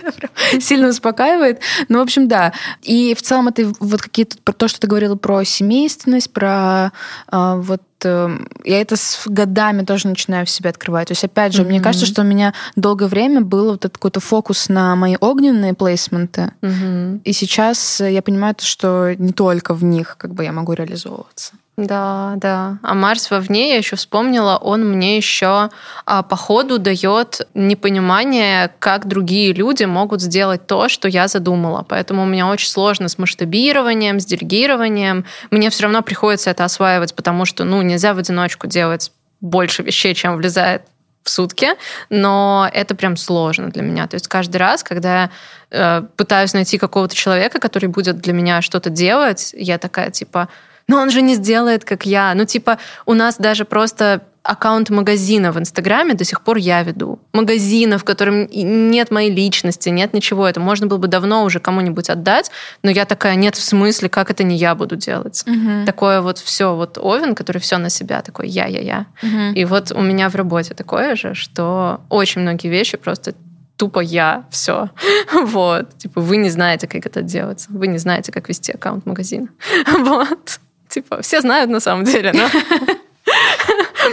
сильно 0.59 0.88
успокаивает. 0.89 1.59
Но, 1.89 1.99
в 1.99 2.01
общем, 2.01 2.28
да. 2.28 2.53
И 2.82 3.13
в 3.13 3.22
целом 3.22 3.49
это 3.49 3.72
вот 3.80 4.01
какие-то... 4.01 4.38
То, 4.53 4.67
что 4.67 4.80
ты 4.80 4.88
говорила 4.88 5.15
про 5.15 5.43
семейственность, 5.43 6.32
про 6.32 6.91
э, 7.32 7.55
вот 7.57 7.82
я 8.01 8.82
это 8.82 8.95
с 8.95 9.24
годами 9.26 9.84
тоже 9.84 10.07
начинаю 10.07 10.45
в 10.45 10.49
себе 10.49 10.70
открывать. 10.70 11.09
То 11.09 11.11
есть, 11.11 11.24
опять 11.26 11.53
же, 11.53 11.63
mm-hmm. 11.63 11.67
мне 11.67 11.82
кажется, 11.82 12.05
что 12.05 12.22
у 12.22 12.26
меня 12.26 12.53
долгое 12.78 13.07
время 13.07 13.41
был 13.41 13.72
вот 13.72 13.84
этот 13.84 13.97
какой-то 13.97 14.22
фокус 14.22 14.70
на 14.70 14.95
мои 14.95 15.17
огненные 15.20 15.74
плейсменты. 15.74 16.53
Mm-hmm. 16.61 17.22
И 17.26 17.34
сейчас 17.34 17.99
я 17.99 18.22
понимаю, 18.22 18.55
что 18.59 19.13
не 19.15 19.34
только 19.34 19.74
в 19.74 19.84
них 19.84 20.15
как 20.17 20.34
бы 20.34 20.45
я 20.45 20.53
могу 20.53 20.72
реализовываться. 20.74 21.53
Да, 21.86 22.34
да. 22.38 22.78
А 22.84 22.94
Марс 22.94 23.32
вовне, 23.32 23.70
я 23.70 23.78
еще 23.78 23.96
вспомнила, 23.96 24.58
он 24.58 24.84
мне 24.84 25.16
еще 25.16 25.70
а, 26.06 26.24
по 26.24 26.36
ходу 26.36 26.78
дает 26.78 27.48
непонимание, 27.54 28.72
как 28.80 29.08
другие 29.08 29.54
люди 29.54 29.86
могут 29.86 30.22
сделать 30.22 30.68
то, 30.68 30.90
что 30.90 31.08
я 31.08 31.28
задумала. 31.30 31.86
Поэтому 31.88 32.24
у 32.24 32.26
меня 32.26 32.48
очень 32.48 32.70
сложно 32.70 33.08
с 33.08 33.18
масштабированием, 33.18 34.20
с 34.20 34.26
делегированием. 34.26 35.26
Мне 35.52 35.70
все 35.70 35.84
равно 35.84 36.02
приходится 36.02 36.50
это 36.50 36.66
осваивать, 36.66 37.16
потому 37.16 37.46
что, 37.46 37.64
ну, 37.64 37.82
нельзя 37.82 38.14
в 38.14 38.18
одиночку 38.18 38.68
делать 38.68 39.12
больше 39.40 39.82
вещей, 39.82 40.14
чем 40.14 40.36
влезает 40.36 40.82
в 41.24 41.30
сутки, 41.30 41.70
но 42.10 42.70
это 42.74 42.96
прям 42.96 43.16
сложно 43.16 43.70
для 43.70 43.84
меня. 43.84 44.08
То 44.08 44.16
есть 44.16 44.28
каждый 44.28 44.58
раз, 44.58 44.84
когда 44.84 45.24
я 45.24 45.30
э, 45.70 46.02
пытаюсь 46.18 46.54
найти 46.54 46.78
какого-то 46.78 47.16
человека, 47.16 47.60
который 47.60 47.88
будет 47.88 48.20
для 48.20 48.34
меня 48.34 48.62
что-то 48.62 48.90
делать, 48.90 49.54
я 49.56 49.78
такая 49.78 50.12
типа, 50.12 50.50
но 50.90 50.98
он 50.98 51.12
же 51.12 51.22
не 51.22 51.36
сделает, 51.36 51.86
как 51.86 52.06
я. 52.06 52.34
Ну, 52.34 52.46
типа, 52.46 52.80
у 53.06 53.14
нас 53.14 53.38
даже 53.38 53.64
просто 53.64 54.24
аккаунт 54.42 54.90
магазина 54.90 55.52
в 55.52 55.60
Инстаграме 55.60 56.16
до 56.16 56.24
сих 56.24 56.42
пор 56.42 56.58
я 56.58 56.82
веду. 56.82 57.20
Магазина, 57.32 58.00
в 58.00 58.04
котором 58.04 58.48
нет 58.52 59.12
моей 59.12 59.32
личности, 59.32 59.90
нет 59.90 60.14
ничего. 60.14 60.48
Это 60.48 60.60
можно 60.60 60.88
было 60.88 60.98
бы 60.98 61.08
давно 61.08 61.44
уже 61.44 61.60
кому-нибудь 61.60 62.10
отдать, 62.10 62.50
но 62.82 62.90
я 62.90 63.06
такая, 63.06 63.36
нет, 63.36 63.56
в 63.56 63.62
смысле, 63.62 64.10
как 64.10 64.32
это 64.32 64.44
не 64.44 64.56
я 64.56 64.74
буду 64.74 64.96
делать? 64.96 65.44
Угу. 65.46 65.86
Такое 65.86 66.22
вот 66.22 66.40
все, 66.40 66.76
вот 66.76 66.98
Овен, 66.98 67.36
который 67.36 67.60
все 67.60 67.78
на 67.78 67.90
себя, 67.90 68.24
такой 68.24 68.48
я-я-я. 68.48 69.06
Угу. 69.22 69.54
И 69.56 69.66
вот 69.66 69.92
у 69.92 70.02
меня 70.02 70.28
в 70.30 70.36
работе 70.36 70.74
такое 70.74 71.16
же, 71.16 71.36
что 71.36 72.02
очень 72.10 72.42
многие 72.42 72.70
вещи 72.70 72.98
просто 72.98 73.36
тупо 73.78 74.00
я, 74.00 74.46
все. 74.50 74.90
Вот. 75.32 75.98
Типа, 75.98 76.22
вы 76.22 76.38
не 76.38 76.50
знаете, 76.50 76.88
как 76.88 77.06
это 77.06 77.22
делать. 77.22 77.66
Вы 77.70 77.88
не 77.88 78.00
знаете, 78.00 78.32
как 78.32 78.50
вести 78.50 78.72
аккаунт 78.72 79.06
магазина. 79.06 79.50
Вот. 80.00 80.60
Типа, 80.90 81.22
все 81.22 81.42
знают 81.42 81.70
на 81.70 81.80
самом 81.80 82.04
деле, 82.04 82.34
но... 82.34 82.50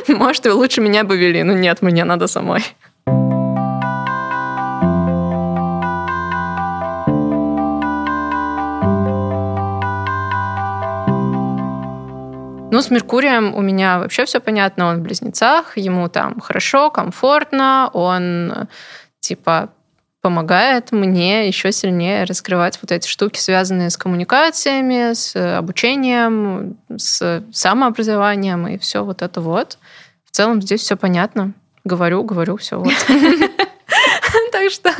Может, 0.14 0.44
и 0.46 0.50
лучше 0.50 0.82
меня 0.82 1.04
бы 1.04 1.16
вели, 1.16 1.42
но 1.42 1.54
нет, 1.54 1.80
мне 1.80 2.04
надо 2.04 2.26
самой. 2.26 2.62
Ну, 12.70 12.82
с 12.82 12.90
Меркурием 12.90 13.54
у 13.54 13.62
меня 13.62 13.98
вообще 13.98 14.26
все 14.26 14.38
понятно. 14.38 14.88
Он 14.88 14.98
в 14.98 15.00
близнецах, 15.00 15.78
ему 15.78 16.10
там 16.10 16.40
хорошо, 16.40 16.90
комфортно, 16.90 17.88
он 17.94 18.68
типа 19.20 19.70
помогает 20.26 20.90
мне 20.90 21.46
еще 21.46 21.70
сильнее 21.70 22.24
раскрывать 22.24 22.80
вот 22.82 22.90
эти 22.90 23.06
штуки, 23.06 23.38
связанные 23.38 23.90
с 23.90 23.96
коммуникациями, 23.96 25.12
с 25.12 25.36
обучением, 25.56 26.78
с 26.96 27.44
самообразованием 27.52 28.66
и 28.66 28.76
все 28.76 29.04
вот 29.04 29.22
это 29.22 29.40
вот. 29.40 29.78
В 30.24 30.32
целом 30.32 30.60
здесь 30.60 30.80
все 30.80 30.96
понятно. 30.96 31.52
Говорю, 31.84 32.24
говорю, 32.24 32.56
все 32.56 32.80
вот. 32.80 32.92
Так 34.50 34.72
что 34.72 34.90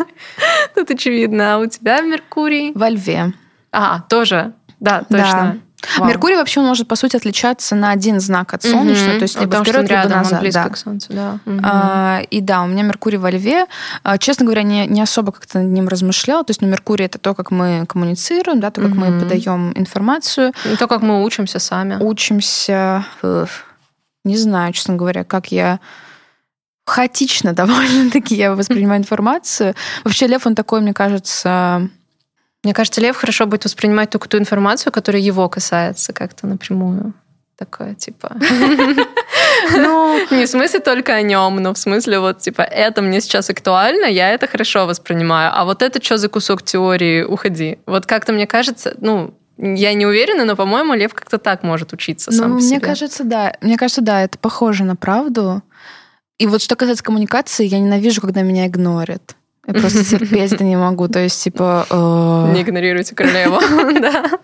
тут 0.76 0.92
очевидно. 0.92 1.56
А 1.56 1.58
у 1.58 1.66
тебя 1.66 2.02
Меркурий? 2.02 2.70
Во 2.76 2.88
льве. 2.88 3.32
А, 3.72 4.02
тоже. 4.02 4.52
Да, 4.78 5.02
точно. 5.10 5.58
Вау. 5.98 6.08
Меркурий 6.08 6.36
вообще 6.36 6.60
может, 6.60 6.88
по 6.88 6.96
сути, 6.96 7.16
отличаться 7.16 7.74
на 7.74 7.90
один 7.90 8.20
знак 8.20 8.54
от 8.54 8.62
солнечного, 8.62 9.12
угу. 9.12 9.18
то 9.18 9.22
есть 9.22 9.34
либо 9.36 9.58
Потому 9.58 9.64
вперед, 9.64 9.82
либо 9.82 9.92
рядом, 9.94 10.18
назад. 10.18 10.44
Да. 10.52 10.68
к 10.68 10.76
Солнцу, 10.76 11.12
да. 11.12 11.38
Угу. 11.46 11.60
А, 11.62 12.20
и 12.30 12.40
да, 12.40 12.62
у 12.62 12.66
меня 12.66 12.82
Меркурий 12.82 13.18
во 13.18 13.30
Льве. 13.30 13.66
А, 14.02 14.18
честно 14.18 14.44
говоря, 14.44 14.62
не, 14.62 14.86
не 14.86 15.00
особо 15.00 15.32
как-то 15.32 15.58
над 15.60 15.70
ним 15.70 15.88
размышляла. 15.88 16.44
То 16.44 16.50
есть, 16.50 16.62
ну, 16.62 16.68
Меркурий 16.68 17.04
это 17.04 17.18
то, 17.18 17.34
как 17.34 17.50
мы 17.50 17.84
коммуницируем, 17.86 18.60
да, 18.60 18.70
то, 18.70 18.80
как 18.80 18.92
угу. 18.92 19.00
мы 19.00 19.20
подаем 19.20 19.72
информацию. 19.74 20.52
И 20.64 20.76
то, 20.76 20.86
как 20.88 21.02
мы 21.02 21.22
учимся 21.22 21.58
сами. 21.58 22.02
Учимся. 22.02 23.04
Не 24.24 24.36
знаю, 24.36 24.72
честно 24.72 24.96
говоря, 24.96 25.24
как 25.24 25.52
я 25.52 25.78
хаотично 26.86 27.52
довольно-таки 27.54 28.34
я 28.34 28.54
воспринимаю 28.54 29.00
информацию. 29.00 29.74
Вообще, 30.04 30.26
Лев, 30.26 30.46
он 30.46 30.54
такой, 30.54 30.80
мне 30.80 30.94
кажется, 30.94 31.90
мне 32.66 32.74
кажется, 32.74 33.00
Лев 33.00 33.16
хорошо 33.16 33.46
будет 33.46 33.64
воспринимать 33.64 34.10
только 34.10 34.28
ту 34.28 34.38
информацию, 34.38 34.92
которая 34.92 35.22
его 35.22 35.48
касается 35.48 36.12
как-то 36.12 36.48
напрямую. 36.48 37.14
Такое, 37.56 37.94
типа... 37.94 38.36
Ну, 39.76 40.18
не 40.32 40.46
в 40.46 40.48
смысле 40.48 40.80
только 40.80 41.14
о 41.14 41.22
нем, 41.22 41.56
но 41.62 41.72
в 41.72 41.78
смысле 41.78 42.18
вот, 42.18 42.40
типа, 42.40 42.62
это 42.62 43.02
мне 43.02 43.20
сейчас 43.20 43.50
актуально, 43.50 44.06
я 44.06 44.30
это 44.30 44.48
хорошо 44.48 44.84
воспринимаю, 44.86 45.52
а 45.54 45.64
вот 45.64 45.82
это 45.82 46.02
что 46.02 46.18
за 46.18 46.28
кусок 46.28 46.62
теории, 46.62 47.22
уходи. 47.22 47.78
Вот 47.86 48.04
как-то 48.04 48.32
мне 48.32 48.46
кажется, 48.48 48.96
ну, 49.00 49.34
я 49.56 49.94
не 49.94 50.04
уверена, 50.04 50.44
но, 50.44 50.56
по-моему, 50.56 50.94
Лев 50.94 51.14
как-то 51.14 51.38
так 51.38 51.62
может 51.62 51.92
учиться 51.92 52.32
сам 52.32 52.50
ну, 52.50 52.56
мне 52.56 52.80
кажется, 52.80 53.22
да. 53.22 53.54
Мне 53.60 53.76
кажется, 53.76 54.02
да, 54.02 54.22
это 54.22 54.38
похоже 54.38 54.82
на 54.82 54.96
правду. 54.96 55.62
И 56.38 56.46
вот 56.48 56.62
что 56.62 56.74
касается 56.74 57.04
коммуникации, 57.04 57.64
я 57.64 57.78
ненавижу, 57.78 58.20
когда 58.20 58.42
меня 58.42 58.66
игнорят. 58.66 59.36
Я 59.66 59.74
просто 59.74 60.04
терпеть 60.04 60.52
это 60.52 60.64
не 60.64 60.76
могу. 60.76 61.08
То 61.08 61.20
есть, 61.20 61.42
типа... 61.42 61.86
Э, 61.90 62.52
не 62.52 62.62
игнорируйте 62.62 63.14
королеву. 63.14 63.60
Да. 64.00 64.38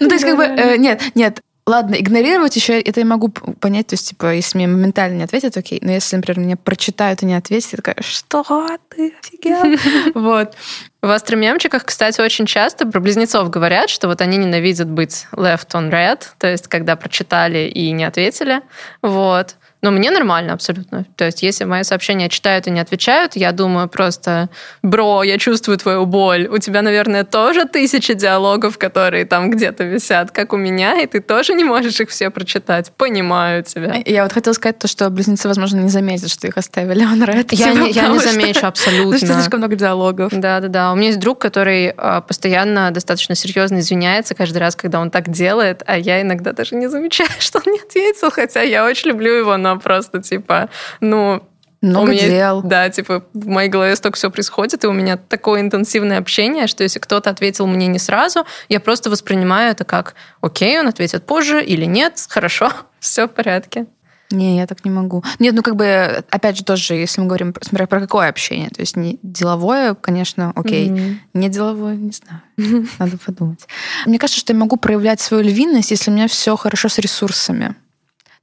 Ну, 0.00 0.08
то 0.08 0.14
есть, 0.14 0.24
как 0.24 0.36
бы, 0.36 0.44
э, 0.44 0.76
нет, 0.78 1.02
нет, 1.14 1.42
Ладно, 1.68 1.96
игнорировать 1.96 2.56
еще 2.56 2.80
это 2.80 3.00
я 3.00 3.04
могу 3.04 3.28
понять, 3.28 3.88
то 3.88 3.92
есть, 3.92 4.08
типа, 4.08 4.32
если 4.32 4.56
мне 4.56 4.66
моментально 4.66 5.18
не 5.18 5.24
ответят, 5.24 5.54
окей, 5.54 5.78
но 5.82 5.92
если, 5.92 6.16
например, 6.16 6.40
мне 6.40 6.56
прочитают 6.56 7.22
и 7.22 7.26
не 7.26 7.34
ответят, 7.34 7.72
я 7.72 7.76
такая, 7.76 7.96
что 8.00 8.42
ты 8.88 9.12
офигел? 9.20 9.78
Вот. 10.14 10.54
В 11.02 11.10
астромемчиках, 11.10 11.84
кстати, 11.84 12.22
очень 12.22 12.46
часто 12.46 12.86
про 12.86 13.00
близнецов 13.00 13.50
говорят, 13.50 13.90
что 13.90 14.08
вот 14.08 14.22
они 14.22 14.38
ненавидят 14.38 14.88
быть 14.88 15.26
left 15.32 15.68
on 15.72 15.90
red, 15.90 16.22
то 16.38 16.46
есть 16.46 16.68
когда 16.68 16.96
прочитали 16.96 17.68
и 17.68 17.90
не 17.90 18.04
ответили. 18.04 18.62
Вот. 19.02 19.56
Но 19.80 19.92
мне 19.92 20.10
нормально 20.10 20.54
абсолютно. 20.54 21.06
То 21.16 21.24
есть, 21.24 21.42
если 21.42 21.64
мои 21.64 21.84
сообщения 21.84 22.28
читают 22.28 22.66
и 22.66 22.70
не 22.70 22.80
отвечают, 22.80 23.36
я 23.36 23.52
думаю 23.52 23.88
просто, 23.88 24.48
бро, 24.82 25.22
я 25.22 25.38
чувствую 25.38 25.78
твою 25.78 26.04
боль. 26.04 26.48
У 26.48 26.58
тебя, 26.58 26.82
наверное, 26.82 27.22
тоже 27.22 27.64
тысячи 27.64 28.14
диалогов, 28.14 28.76
которые 28.76 29.24
там 29.24 29.50
где-то 29.50 29.84
висят, 29.84 30.32
как 30.32 30.52
у 30.52 30.56
меня, 30.56 31.00
и 31.00 31.06
ты 31.06 31.20
тоже 31.20 31.54
не 31.54 31.62
можешь 31.62 32.00
их 32.00 32.10
все 32.10 32.30
прочитать. 32.30 32.90
Понимаю 32.96 33.62
тебя. 33.62 34.02
Я 34.04 34.24
вот 34.24 34.32
хотела 34.32 34.52
сказать 34.54 34.78
то, 34.78 34.88
что 34.88 35.08
близнецы, 35.10 35.46
возможно, 35.46 35.78
не 35.78 35.90
заметят, 35.90 36.30
что 36.30 36.48
их 36.48 36.56
оставили 36.56 37.04
он 37.04 37.22
ред. 37.22 37.52
Я, 37.52 37.72
не, 37.72 37.92
я 37.92 38.08
не 38.08 38.18
замечу 38.18 38.66
абсолютно. 38.66 39.12
Потому 39.12 39.18
что 39.18 39.34
слишком 39.40 39.60
много 39.60 39.76
диалогов. 39.76 40.32
Да-да-да. 40.32 40.92
У 40.92 40.96
меня 40.96 41.08
есть 41.08 41.20
друг, 41.20 41.38
который 41.38 41.90
а, 41.96 42.20
постоянно 42.20 42.90
достаточно 42.90 43.36
серьезно 43.36 43.78
извиняется 43.78 44.34
каждый 44.34 44.58
раз, 44.58 44.74
когда 44.74 44.98
он 44.98 45.12
так 45.12 45.28
делает, 45.28 45.84
а 45.86 45.96
я 45.96 46.20
иногда 46.20 46.52
даже 46.52 46.74
не 46.74 46.88
замечаю, 46.88 47.30
что 47.38 47.60
он 47.64 47.72
не 47.72 47.78
ответил, 47.78 48.32
хотя 48.32 48.62
я 48.62 48.84
очень 48.84 49.10
люблю 49.10 49.32
его, 49.34 49.56
но 49.56 49.67
но 49.74 49.80
просто 49.80 50.20
типа, 50.22 50.68
ну, 51.00 51.42
много 51.80 52.10
меня, 52.12 52.28
дел. 52.28 52.62
Да, 52.62 52.90
типа 52.90 53.24
в 53.32 53.46
моей 53.46 53.68
голове 53.68 53.94
столько 53.94 54.16
все 54.16 54.30
происходит, 54.30 54.84
и 54.84 54.86
у 54.88 54.92
меня 54.92 55.16
такое 55.16 55.60
интенсивное 55.60 56.18
общение, 56.18 56.66
что 56.66 56.82
если 56.82 56.98
кто-то 56.98 57.30
ответил 57.30 57.66
мне 57.66 57.86
не 57.86 57.98
сразу, 57.98 58.44
я 58.68 58.80
просто 58.80 59.10
воспринимаю 59.10 59.70
это 59.70 59.84
как, 59.84 60.14
окей, 60.40 60.78
он 60.80 60.88
ответит 60.88 61.24
позже 61.24 61.64
или 61.64 61.84
нет, 61.84 62.26
хорошо, 62.28 62.72
все 63.00 63.28
в 63.28 63.30
порядке. 63.30 63.86
Не, 64.30 64.58
я 64.58 64.66
так 64.66 64.84
не 64.84 64.90
могу. 64.90 65.24
Нет, 65.38 65.54
ну 65.54 65.62
как 65.62 65.76
бы, 65.76 66.22
опять 66.28 66.58
же, 66.58 66.64
тоже, 66.64 66.94
если 66.94 67.20
мы 67.22 67.28
говорим, 67.28 67.54
смотря 67.62 67.86
про 67.86 68.00
какое 68.00 68.28
общение, 68.28 68.68
то 68.68 68.80
есть 68.80 68.94
не 68.94 69.18
деловое, 69.22 69.94
конечно, 69.94 70.52
окей, 70.54 70.90
mm-hmm. 70.90 71.16
не 71.32 71.48
деловое, 71.48 71.94
не 71.94 72.10
знаю, 72.10 72.86
надо 72.98 73.16
подумать. 73.16 73.66
Мне 74.04 74.18
кажется, 74.18 74.40
что 74.40 74.52
я 74.52 74.58
могу 74.58 74.76
проявлять 74.76 75.20
свою 75.20 75.44
львиность, 75.44 75.92
если 75.92 76.10
у 76.10 76.14
меня 76.14 76.28
все 76.28 76.56
хорошо 76.56 76.88
с 76.88 76.98
ресурсами. 76.98 77.74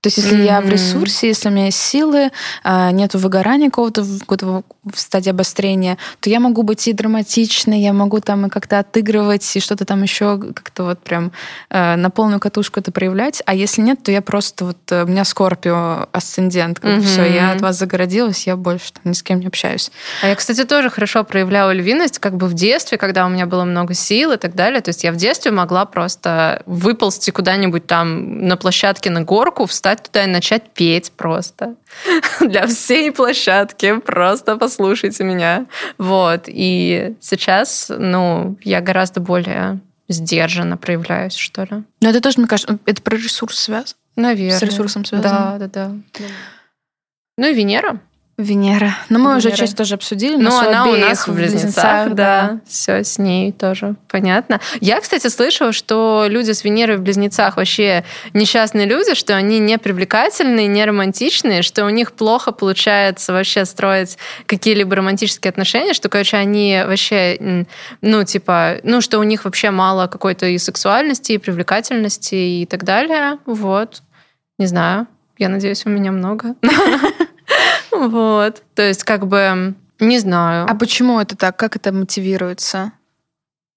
То 0.06 0.10
есть, 0.10 0.18
если 0.20 0.38
mm-hmm. 0.38 0.45
я 0.45 0.62
в 0.62 0.70
ресурсе, 0.70 1.30
если 1.30 1.49
у 1.49 1.51
меня 1.51 1.66
есть 1.66 1.82
силы, 1.82 2.30
а, 2.64 2.91
нет 2.91 3.16
выгорания 3.16 3.72
какого-то, 3.72 4.06
какого-то 4.20 4.62
в 4.84 4.99
стадии 4.99 5.32
обострения, 5.32 5.97
то 6.20 6.30
я 6.30 6.39
могу 6.39 6.62
быть 6.62 6.88
и 6.88 6.93
драматичной, 6.93 7.80
я 7.80 7.91
могу 7.91 8.20
там 8.20 8.45
и 8.45 8.49
как-то 8.49 8.78
отыгрывать, 8.78 9.56
и 9.56 9.60
что-то 9.60 9.84
там 9.84 10.03
еще 10.03 10.38
как-то 10.53 10.84
вот 10.84 10.99
прям 10.99 11.32
э, 11.72 11.95
на 11.95 12.12
полную 12.12 12.39
катушку 12.39 12.80
это 12.80 12.91
проявлять. 12.91 13.41
А 13.47 13.56
если 13.56 13.82
нет, 13.82 14.03
то 14.03 14.12
я 14.12 14.22
просто 14.22 14.66
вот... 14.66 14.78
Э, 14.91 15.06
у 15.06 15.08
меня 15.08 15.26
Скорпио 15.26 16.08
асцендент, 16.12 16.80
как 16.80 16.91
mm-hmm. 16.91 17.01
все, 17.01 17.26
я 17.26 17.51
от 17.53 17.62
вас 17.62 17.80
загородилась, 17.80 18.45
я 18.45 18.56
больше 18.58 18.93
там 18.93 19.01
ни 19.06 19.14
с 19.14 19.24
кем 19.24 19.39
не 19.39 19.47
общаюсь. 19.47 19.91
А 20.22 20.28
я, 20.28 20.36
кстати, 20.36 20.66
тоже 20.66 20.91
хорошо 20.91 21.24
проявляла 21.24 21.72
львиность, 21.72 22.20
как 22.20 22.38
бы 22.38 22.45
в 22.45 22.53
детстве, 22.53 22.99
когда 22.99 23.26
у 23.26 23.30
меня 23.30 23.47
было 23.47 23.64
много 23.64 23.95
сил 23.95 24.34
и 24.34 24.38
так 24.38 24.53
далее. 24.53 24.82
То 24.82 24.89
есть 24.89 25.03
я 25.03 25.12
в 25.12 25.16
детстве 25.16 25.49
могла 25.49 25.86
просто 25.86 26.62
выползти 26.68 27.32
куда-нибудь 27.32 27.88
там 27.88 28.47
на 28.47 28.56
площадке 28.56 29.10
на 29.10 29.24
горку, 29.24 29.66
встать 29.66 29.95
встать 29.96 30.12
туда 30.12 30.24
и 30.24 30.28
начать 30.28 30.70
петь 30.72 31.12
просто 31.12 31.76
для 32.39 32.68
всей 32.68 33.12
площадки. 33.12 34.00
Просто 34.00 34.58
послушайте 34.58 35.24
меня. 35.24 35.66
Вот. 35.98 36.43
И 36.48 37.16
сейчас, 37.22 37.91
ну, 37.96 38.58
я 38.62 38.82
гораздо 38.82 39.20
более 39.20 39.80
сдержанно 40.08 40.78
проявляюсь, 40.78 41.36
что 41.36 41.64
ли. 41.64 41.84
Но 42.02 42.10
это 42.10 42.22
тоже, 42.22 42.39
мне 42.39 42.48
кажется, 42.48 42.78
это 42.86 43.02
про 43.02 43.18
ресурс 43.18 43.58
связано? 43.58 43.98
Наверное. 44.16 44.60
С 44.60 44.62
ресурсом 44.62 45.04
связано? 45.04 45.58
Да, 45.60 45.68
да, 45.68 45.91
да. 46.14 46.20
Ну 47.38 47.48
и 47.48 47.54
Венера. 47.54 48.00
Венера. 48.38 48.98
Ну, 49.08 49.20
мы 49.20 49.32
Венера. 49.32 49.38
уже 49.38 49.52
часть 49.52 49.78
тоже 49.78 49.96
обсудили. 49.96 50.36
Ну, 50.36 50.58
она 50.58 50.88
у 50.88 50.96
нас 50.96 51.26
в 51.26 51.34
близнецах, 51.34 52.10
да. 52.10 52.14
да. 52.16 52.60
Все 52.68 53.04
с 53.04 53.18
ней 53.18 53.54
тоже 53.54 53.96
понятно. 54.10 54.60
Я, 54.82 55.00
кстати, 55.00 55.28
слышала, 55.28 55.72
что 55.72 56.26
люди 56.28 56.52
с 56.52 56.66
Венерой 56.66 56.98
в 56.98 57.02
близнецах 57.02 57.56
вообще 57.56 58.04
несчастные 58.34 58.88
люди, 58.88 59.16
что 59.16 59.36
они 59.36 59.60
не 59.60 59.78
привлекательные, 59.78 60.68
не 60.68 60.84
романтичные, 60.84 61.62
что 61.62 61.86
у 61.86 61.90
них 61.90 62.12
плохо 62.12 62.52
получается 62.52 63.32
вообще 63.32 63.64
строить 63.64 64.18
какие-либо 64.48 64.98
романтические 64.98 65.50
отношения, 65.50 65.94
что, 65.94 66.10
короче, 66.10 66.36
они 66.36 66.84
вообще, 66.86 67.66
ну, 68.02 68.24
типа, 68.26 68.80
ну, 68.84 69.00
что 69.00 69.20
у 69.20 69.24
них 69.24 69.46
вообще 69.46 69.72
мало 69.72 70.08
какой-то 70.08 70.46
и 70.46 70.58
сексуальности, 70.58 71.32
и 71.32 71.38
привлекательности, 71.38 72.36
и 72.36 72.66
так 72.66 72.84
далее. 72.84 73.38
Вот. 73.46 74.02
Не 74.60 74.66
знаю. 74.66 75.08
Я 75.38 75.48
надеюсь, 75.50 75.86
у 75.86 75.90
меня 75.90 76.12
много. 76.12 76.56
Вот. 77.98 78.64
То 78.74 78.82
есть, 78.82 79.04
как 79.04 79.28
бы, 79.28 79.76
не 80.00 80.20
знаю. 80.20 80.66
А 80.70 80.76
почему 80.76 81.20
это 81.20 81.36
так? 81.36 81.58
Как 81.58 81.76
это 81.76 81.91
мотивируется? 81.91 82.91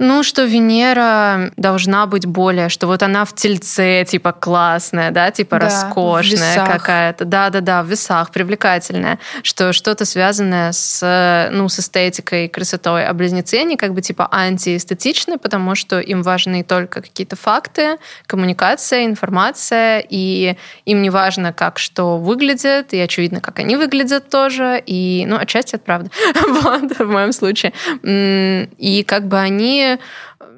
Ну, 0.00 0.22
что 0.22 0.44
Венера 0.44 1.50
должна 1.56 2.06
быть 2.06 2.24
более, 2.24 2.68
что 2.68 2.86
вот 2.86 3.02
она 3.02 3.24
в 3.24 3.34
тельце, 3.34 4.04
типа, 4.04 4.30
классная, 4.30 5.10
да, 5.10 5.32
типа, 5.32 5.58
да, 5.58 5.64
роскошная 5.66 6.64
какая-то. 6.64 7.24
Да-да-да, 7.24 7.82
в 7.82 7.88
весах, 7.88 8.30
привлекательная. 8.30 9.18
Что 9.42 9.72
что-то 9.72 10.04
связанное 10.04 10.70
с, 10.70 11.50
ну, 11.52 11.68
с 11.68 11.80
эстетикой 11.80 12.44
и 12.44 12.48
красотой. 12.48 13.06
А 13.06 13.12
близнецы, 13.12 13.54
они 13.54 13.76
как 13.76 13.92
бы, 13.92 14.00
типа, 14.00 14.28
антиэстетичны, 14.30 15.36
потому 15.36 15.74
что 15.74 15.98
им 15.98 16.22
важны 16.22 16.62
только 16.62 17.02
какие-то 17.02 17.34
факты, 17.34 17.98
коммуникация, 18.26 19.04
информация, 19.04 20.04
и 20.08 20.56
им 20.84 21.02
не 21.02 21.10
важно, 21.10 21.52
как 21.52 21.80
что 21.80 22.18
выглядит, 22.18 22.94
и 22.94 23.00
очевидно, 23.00 23.40
как 23.40 23.58
они 23.58 23.74
выглядят 23.74 24.28
тоже, 24.28 24.80
и, 24.86 25.24
ну, 25.26 25.38
отчасти 25.38 25.74
это 25.74 25.84
правда, 25.84 26.10
вот, 26.48 26.98
в 27.00 27.10
моем 27.10 27.32
случае. 27.32 27.72
И 28.04 29.04
как 29.04 29.26
бы 29.26 29.38
они 29.38 29.87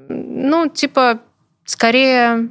ну, 0.08 0.68
типа, 0.68 1.20
скорее 1.64 2.48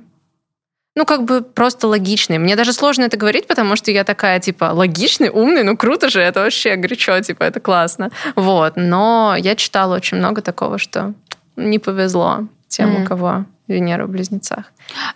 ну, 0.95 1.05
как 1.05 1.23
бы 1.23 1.41
просто 1.41 1.87
логичный. 1.87 2.39
Мне 2.39 2.55
даже 2.57 2.73
сложно 2.73 3.03
это 3.03 3.15
говорить, 3.15 3.47
потому 3.47 3.77
что 3.77 3.89
я 3.89 4.03
такая, 4.03 4.39
типа, 4.41 4.71
логичный, 4.73 5.29
умный, 5.29 5.63
ну, 5.63 5.77
круто 5.77 6.09
же, 6.09 6.19
это 6.19 6.41
вообще 6.41 6.75
горячо, 6.75 7.21
типа, 7.21 7.43
это 7.43 7.61
классно. 7.61 8.11
Вот, 8.35 8.73
но 8.75 9.35
я 9.37 9.55
читала 9.55 9.95
очень 9.95 10.17
много 10.17 10.41
такого, 10.41 10.77
что 10.77 11.13
не 11.55 11.79
повезло 11.79 12.47
тем, 12.67 12.89
mm. 12.89 13.01
у 13.01 13.05
кого 13.05 13.45
Венера 13.73 14.05
в 14.05 14.09
близнецах. 14.09 14.65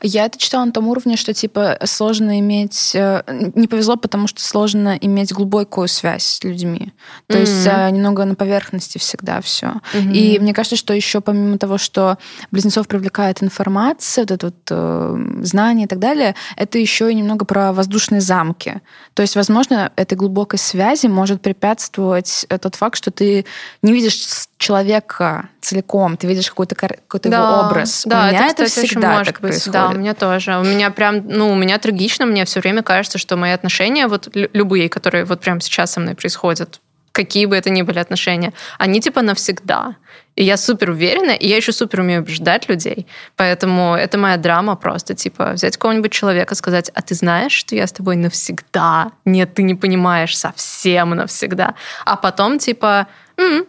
Я 0.02 0.26
это 0.26 0.38
читала 0.38 0.66
на 0.66 0.72
том 0.72 0.88
уровне, 0.88 1.18
что 1.18 1.34
типа 1.34 1.78
сложно 1.86 2.40
иметь... 2.40 2.92
Э, 2.96 3.24
не 3.56 3.68
повезло, 3.68 3.96
потому 3.96 4.28
что 4.28 4.42
сложно 4.42 4.98
иметь 5.02 5.34
глубокую 5.34 5.88
связь 5.88 6.24
с 6.24 6.44
людьми. 6.44 6.94
То 7.28 7.38
mm-hmm. 7.38 7.42
есть 7.42 7.68
э, 7.68 7.90
немного 7.90 8.26
на 8.26 8.36
поверхности 8.36 8.98
всегда 8.98 9.42
все. 9.42 9.82
Mm-hmm. 9.94 10.14
И 10.14 10.40
мне 10.40 10.54
кажется, 10.54 10.76
что 10.76 10.94
еще 10.94 11.22
помимо 11.22 11.58
того, 11.58 11.78
что 11.78 12.18
близнецов 12.52 12.88
привлекает 12.88 13.42
информация, 13.42 14.24
вот 14.24 14.32
это 14.32 14.46
вот 14.48 14.56
э, 14.70 15.44
знание 15.44 15.86
и 15.86 15.90
так 15.90 16.00
далее, 16.00 16.36
это 16.56 16.78
еще 16.78 17.12
и 17.12 17.16
немного 17.16 17.46
про 17.46 17.74
воздушные 17.74 18.22
замки. 18.22 18.82
То 19.14 19.22
есть, 19.22 19.36
возможно, 19.36 19.92
этой 19.96 20.16
глубокой 20.16 20.60
связи 20.60 21.08
может 21.08 21.42
препятствовать 21.42 22.46
тот 22.62 22.76
факт, 22.76 22.98
что 22.98 23.12
ты 23.12 23.46
не 23.82 23.92
видишь 23.92 24.22
человека 24.64 25.50
целиком, 25.62 26.16
ты 26.16 26.28
видишь 26.28 26.50
какой-то 26.50 26.76
какой 26.76 27.20
да, 27.24 27.38
его 27.38 27.68
образ. 27.68 28.04
Да, 28.06 28.24
у 28.24 28.28
меня 28.30 28.48
это, 28.48 28.66
кстати, 28.66 28.88
всегда 28.88 29.12
может 29.12 29.26
так 29.28 29.42
быть. 29.42 29.52
Происходит. 29.52 29.74
Да, 29.74 29.90
у 29.90 29.94
меня 29.94 30.14
тоже. 30.14 30.58
У 30.58 30.64
меня 30.64 30.90
прям, 30.90 31.28
ну, 31.28 31.52
у 31.52 31.56
меня 31.56 31.78
трагично, 31.78 32.26
мне 32.26 32.46
все 32.46 32.62
время 32.62 32.82
кажется, 32.82 33.18
что 33.18 33.36
мои 33.36 33.52
отношения, 33.52 34.08
вот 34.08 34.30
любые, 34.34 34.88
которые 34.90 35.26
вот 35.26 35.42
прямо 35.42 35.60
сейчас 35.60 35.92
со 35.92 36.00
мной 36.00 36.16
происходят, 36.16 36.80
какие 37.12 37.46
бы 37.46 37.56
это 37.56 37.70
ни 37.70 37.82
были 37.82 38.00
отношения, 38.00 38.54
они 38.80 39.00
типа 39.02 39.22
навсегда. 39.22 39.96
И 40.36 40.44
я 40.44 40.58
супер 40.58 40.90
уверена, 40.90 41.32
и 41.32 41.48
я 41.48 41.58
еще 41.58 41.72
супер 41.72 42.00
умею 42.00 42.22
убеждать 42.22 42.68
людей. 42.68 43.06
Поэтому 43.36 43.94
это 43.94 44.18
моя 44.18 44.38
драма 44.38 44.76
просто, 44.76 45.14
типа, 45.14 45.52
взять 45.54 45.78
кого-нибудь 45.78 46.12
человека, 46.12 46.56
сказать, 46.56 46.90
а 46.96 47.02
ты 47.04 47.14
знаешь, 47.14 47.52
что 47.52 47.76
я 47.76 47.86
с 47.86 47.92
тобой 47.92 48.16
навсегда? 48.16 49.12
Нет, 49.26 49.54
ты 49.54 49.62
не 49.62 49.76
понимаешь, 49.76 50.36
совсем 50.36 51.12
навсегда. 51.12 51.76
А 52.04 52.16
потом, 52.16 52.58
типа, 52.58 53.06
м-м, 53.38 53.66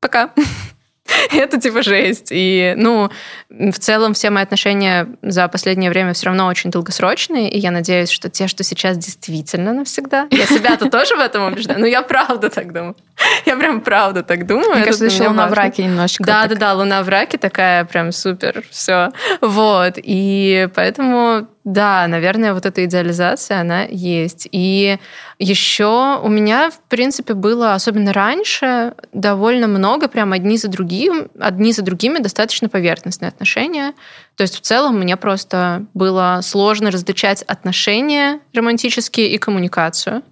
пока. 0.00 0.30
это 1.32 1.60
типа 1.60 1.82
жесть. 1.82 2.28
И, 2.30 2.74
ну, 2.76 3.10
в 3.48 3.78
целом 3.78 4.14
все 4.14 4.30
мои 4.30 4.42
отношения 4.42 5.08
за 5.22 5.48
последнее 5.48 5.90
время 5.90 6.12
все 6.12 6.26
равно 6.26 6.46
очень 6.46 6.70
долгосрочные, 6.70 7.50
и 7.50 7.58
я 7.58 7.70
надеюсь, 7.70 8.10
что 8.10 8.28
те, 8.28 8.48
что 8.48 8.64
сейчас 8.64 8.98
действительно 8.98 9.72
навсегда. 9.72 10.28
Я 10.30 10.46
себя-то 10.46 10.90
тоже 10.90 11.16
в 11.16 11.20
этом 11.20 11.52
убеждаю, 11.52 11.80
но 11.80 11.86
я 11.86 12.02
правда 12.02 12.50
так 12.50 12.72
думаю. 12.72 12.96
Я 13.46 13.56
прям 13.56 13.80
правда 13.80 14.22
так 14.22 14.46
думаю. 14.46 14.70
Мне 14.74 14.84
кажется, 14.84 15.06
еще 15.06 15.28
луна 15.28 15.48
в 15.48 15.52
раке 15.52 15.84
немножечко. 15.84 16.24
Да, 16.24 16.46
да, 16.46 16.54
да, 16.54 16.74
луна 16.74 17.02
в 17.02 17.08
раке 17.08 17.38
такая 17.38 17.84
прям 17.84 18.12
супер, 18.12 18.64
все. 18.70 19.10
Вот, 19.40 19.94
и 19.96 20.68
поэтому 20.74 21.46
да, 21.64 22.06
наверное, 22.06 22.54
вот 22.54 22.64
эта 22.64 22.86
идеализация, 22.86 23.60
она 23.60 23.82
есть. 23.82 24.48
И 24.52 24.98
еще 25.38 26.18
у 26.22 26.28
меня, 26.28 26.70
в 26.70 26.80
принципе, 26.88 27.34
было, 27.34 27.74
особенно 27.74 28.14
раньше, 28.14 28.94
довольно 29.12 29.68
много, 29.68 30.08
прям 30.08 30.32
одни 30.32 30.56
за 30.56 30.68
другим, 30.68 31.28
одни 31.38 31.72
за 31.72 31.82
другими 31.82 32.20
достаточно 32.20 32.70
поверхностные 32.70 33.28
отношения. 33.28 33.92
То 34.36 34.42
есть 34.42 34.56
в 34.56 34.60
целом 34.62 34.98
мне 34.98 35.18
просто 35.18 35.84
было 35.92 36.40
сложно 36.42 36.90
различать 36.90 37.42
отношения 37.42 38.40
романтические 38.54 39.28
и 39.28 39.36
коммуникацию. 39.36 40.22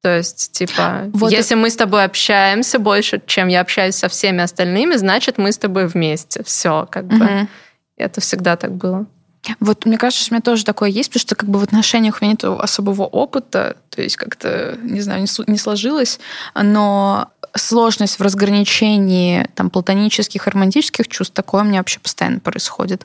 То 0.00 0.16
есть, 0.16 0.52
типа, 0.52 1.10
вот 1.12 1.32
если 1.32 1.56
это... 1.56 1.62
мы 1.62 1.70
с 1.70 1.76
тобой 1.76 2.04
общаемся 2.04 2.78
больше, 2.78 3.20
чем 3.26 3.48
я 3.48 3.60
общаюсь 3.60 3.96
со 3.96 4.08
всеми 4.08 4.42
остальными, 4.42 4.94
значит, 4.94 5.38
мы 5.38 5.50
с 5.50 5.58
тобой 5.58 5.86
вместе. 5.86 6.42
Все, 6.44 6.86
как 6.90 7.04
угу. 7.06 7.18
бы. 7.18 7.48
Это 7.96 8.20
всегда 8.20 8.56
так 8.56 8.74
было. 8.74 9.06
Вот 9.60 9.86
мне 9.86 9.98
кажется, 9.98 10.24
что 10.24 10.32
у 10.32 10.36
меня 10.36 10.42
тоже 10.42 10.64
такое 10.64 10.90
есть, 10.90 11.10
потому 11.10 11.20
что 11.20 11.34
как 11.34 11.48
бы 11.48 11.58
в 11.58 11.62
отношениях 11.62 12.18
у 12.20 12.24
меня 12.24 12.32
нет 12.32 12.44
особого 12.44 13.02
опыта, 13.02 13.76
то 13.90 14.02
есть 14.02 14.16
как-то, 14.16 14.78
не 14.82 15.00
знаю, 15.00 15.26
не 15.46 15.58
сложилось, 15.58 16.20
но 16.54 17.30
сложность 17.54 18.18
в 18.18 18.22
разграничении 18.22 19.48
там 19.54 19.70
платонических 19.70 20.46
и 20.46 20.50
романтических 20.50 21.08
чувств, 21.08 21.34
такое 21.34 21.62
у 21.62 21.64
меня 21.64 21.78
вообще 21.78 22.00
постоянно 22.00 22.40
происходит. 22.40 23.04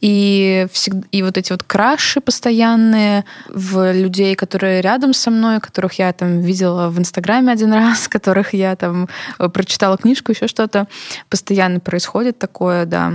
И, 0.00 0.66
всегда, 0.72 1.06
и 1.10 1.22
вот 1.22 1.38
эти 1.38 1.52
вот 1.52 1.62
краши 1.62 2.20
постоянные 2.20 3.24
в 3.48 3.92
людей, 3.92 4.34
которые 4.34 4.80
рядом 4.80 5.14
со 5.14 5.30
мной, 5.30 5.60
которых 5.60 5.94
я 5.94 6.12
там 6.12 6.40
видела 6.40 6.88
в 6.88 6.98
Инстаграме 6.98 7.52
один 7.52 7.72
раз, 7.72 8.08
которых 8.08 8.54
я 8.54 8.76
там 8.76 9.08
э, 9.38 9.48
прочитала 9.48 9.96
книжку, 9.96 10.32
еще 10.32 10.48
что-то, 10.48 10.88
постоянно 11.28 11.80
происходит 11.80 12.38
такое, 12.38 12.86
да. 12.86 13.12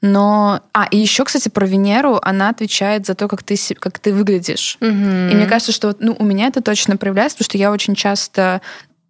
Но... 0.00 0.60
А, 0.72 0.86
и 0.90 0.96
еще, 0.96 1.24
кстати, 1.24 1.48
про 1.48 1.66
Венеру, 1.66 2.18
она 2.22 2.50
отвечает 2.50 3.06
за 3.06 3.14
то, 3.14 3.28
как 3.28 3.42
ты, 3.42 3.56
как 3.78 3.98
ты 3.98 4.12
выглядишь. 4.12 4.76
Угу. 4.80 4.88
И 4.88 5.34
мне 5.34 5.46
кажется, 5.46 5.72
что 5.72 5.94
ну, 5.98 6.14
у 6.18 6.24
меня 6.24 6.46
это 6.46 6.62
точно 6.62 6.96
проявляется, 6.96 7.38
потому 7.38 7.46
что 7.46 7.58
я 7.58 7.72
очень 7.72 7.94
часто... 7.94 8.60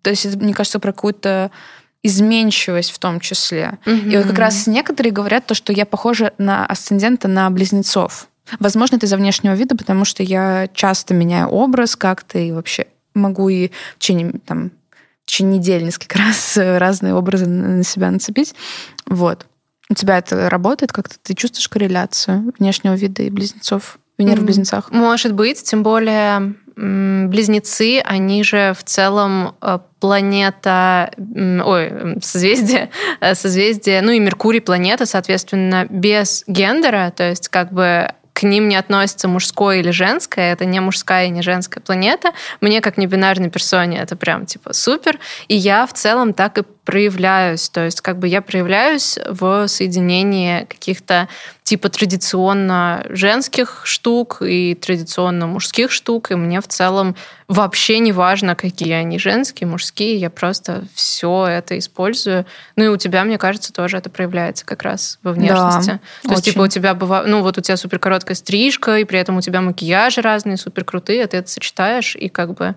То 0.03 0.11
есть, 0.11 0.25
это, 0.25 0.39
мне 0.39 0.55
кажется, 0.55 0.79
про 0.79 0.93
какую-то 0.93 1.51
изменчивость 2.03 2.91
в 2.91 2.99
том 2.99 3.21
числе. 3.21 3.79
Угу. 3.85 4.11
И 4.11 4.17
вот 4.17 4.27
как 4.27 4.39
раз 4.39 4.67
некоторые 4.67 5.13
говорят 5.13 5.47
то, 5.47 5.55
что 5.55 5.73
я 5.73 5.85
похожа 5.85 6.33
на 6.39 6.65
асцендента 6.65 7.29
на 7.29 7.51
близнецов. 7.51 8.29
Возможно, 8.61 8.97
это 8.97 9.07
из-за 9.07 9.17
внешнего 9.17 9.55
вида, 9.55 9.77
потому 9.77 10.05
что 10.05 10.23
я 10.23 10.69
часто 10.73 11.13
меняю 11.13 11.49
образ 11.49 11.97
как-то 11.97 12.39
и 12.39 12.53
вообще 12.53 12.87
могу 13.15 13.49
и 13.49 13.69
в 13.97 13.99
течение, 13.99 14.33
там, 14.47 14.71
в 15.25 15.27
течение 15.27 15.59
недели 15.59 15.85
несколько 15.85 16.19
раз 16.25 16.57
разные 16.57 17.15
образы 17.15 17.47
на 17.47 17.83
себя 17.83 18.11
нацепить. 18.11 18.55
Вот. 19.07 19.47
У 19.91 19.95
тебя 19.95 20.19
это 20.19 20.51
работает 20.51 20.93
как-то? 20.93 21.17
Ты 21.23 21.35
чувствуешь 21.35 21.69
корреляцию 21.69 22.53
внешнего 22.59 22.95
вида 22.95 23.23
и 23.23 23.31
близнецов? 23.31 23.99
Венера 24.19 24.41
в 24.41 24.45
близнецах? 24.45 24.91
Может 24.91 25.33
быть, 25.33 25.63
тем 25.63 25.83
более 25.83 26.55
близнецы, 26.77 28.01
они 28.05 28.45
же 28.45 28.73
в 28.79 28.85
целом 28.85 29.57
э, 29.61 29.79
планета, 29.99 31.11
ой, 31.19 32.21
созвездие, 32.23 32.91
э, 33.21 33.35
созвездие, 33.35 34.01
ну 34.01 34.13
и 34.13 34.21
Меркурий 34.21 34.61
планета, 34.61 35.05
соответственно, 35.05 35.87
без 35.91 36.45
гендера, 36.47 37.13
то 37.17 37.29
есть 37.29 37.49
как 37.49 37.73
бы 37.73 38.13
к 38.39 38.45
ним 38.45 38.69
не 38.69 38.77
относится 38.77 39.27
мужское 39.27 39.79
или 39.79 39.91
женское, 39.91 40.53
это 40.53 40.65
не 40.65 40.79
мужская 40.79 41.27
и 41.27 41.31
не 41.31 41.43
женская 41.43 41.81
планета. 41.81 42.31
Мне, 42.61 42.81
как 42.81 42.97
небинарной 42.97 43.51
персоне, 43.51 43.99
это 43.99 44.15
прям 44.15 44.47
типа 44.47 44.73
супер. 44.73 45.19
И 45.49 45.57
я 45.57 45.85
в 45.87 45.93
целом 45.93 46.33
так 46.33 46.59
и 46.59 46.63
проявляюсь. 46.89 47.69
То 47.69 47.85
есть 47.85 48.01
как 48.01 48.19
бы 48.19 48.29
я 48.29 48.41
проявляюсь 48.41 49.19
в 49.29 49.69
соединении 49.69 50.65
каких-то 50.65 51.29
типа 51.63 51.91
традиционно 51.91 53.05
женских 53.11 53.83
штук 53.85 54.41
и 54.41 54.75
традиционно 54.75 55.47
мужских 55.47 55.91
штук. 55.91 56.31
И 56.31 56.35
мне 56.35 56.63
в 56.63 56.67
целом 56.67 57.15
вообще 57.47 57.99
не 57.99 58.13
важно, 58.13 58.55
какие 58.55 58.95
они 58.95 59.19
женские, 59.19 59.69
мужские. 59.69 60.17
Я 60.17 60.31
просто 60.31 60.85
все 60.95 61.47
это 61.47 61.79
использую. 61.79 62.47
Ну 62.77 62.85
и 62.85 62.89
у 62.89 62.97
тебя, 62.97 63.23
мне 63.25 63.37
кажется, 63.37 63.71
тоже 63.71 63.99
это 63.99 64.09
проявляется 64.09 64.65
как 64.65 64.83
раз 64.83 65.19
во 65.23 65.33
внешности. 65.33 66.01
Да, 66.23 66.29
То 66.31 66.35
есть 66.37 66.45
типа 66.47 66.63
у 66.63 66.69
тебя 66.69 66.95
бывает, 66.95 67.27
ну 67.29 67.43
вот 67.43 67.59
у 67.59 67.61
тебя 67.61 67.77
супер 67.77 67.99
короткая 67.99 68.35
стрижка, 68.35 68.97
и 68.97 69.05
при 69.05 69.19
этом 69.19 69.37
у 69.37 69.43
тебя 69.43 69.61
макияжи 69.61 70.23
разные, 70.23 70.57
супер 70.57 70.85
крутые, 70.85 71.25
а 71.25 71.27
ты 71.27 71.37
это 71.37 71.51
сочетаешь, 71.51 72.17
и 72.17 72.31
как 72.31 72.55
бы 72.55 72.77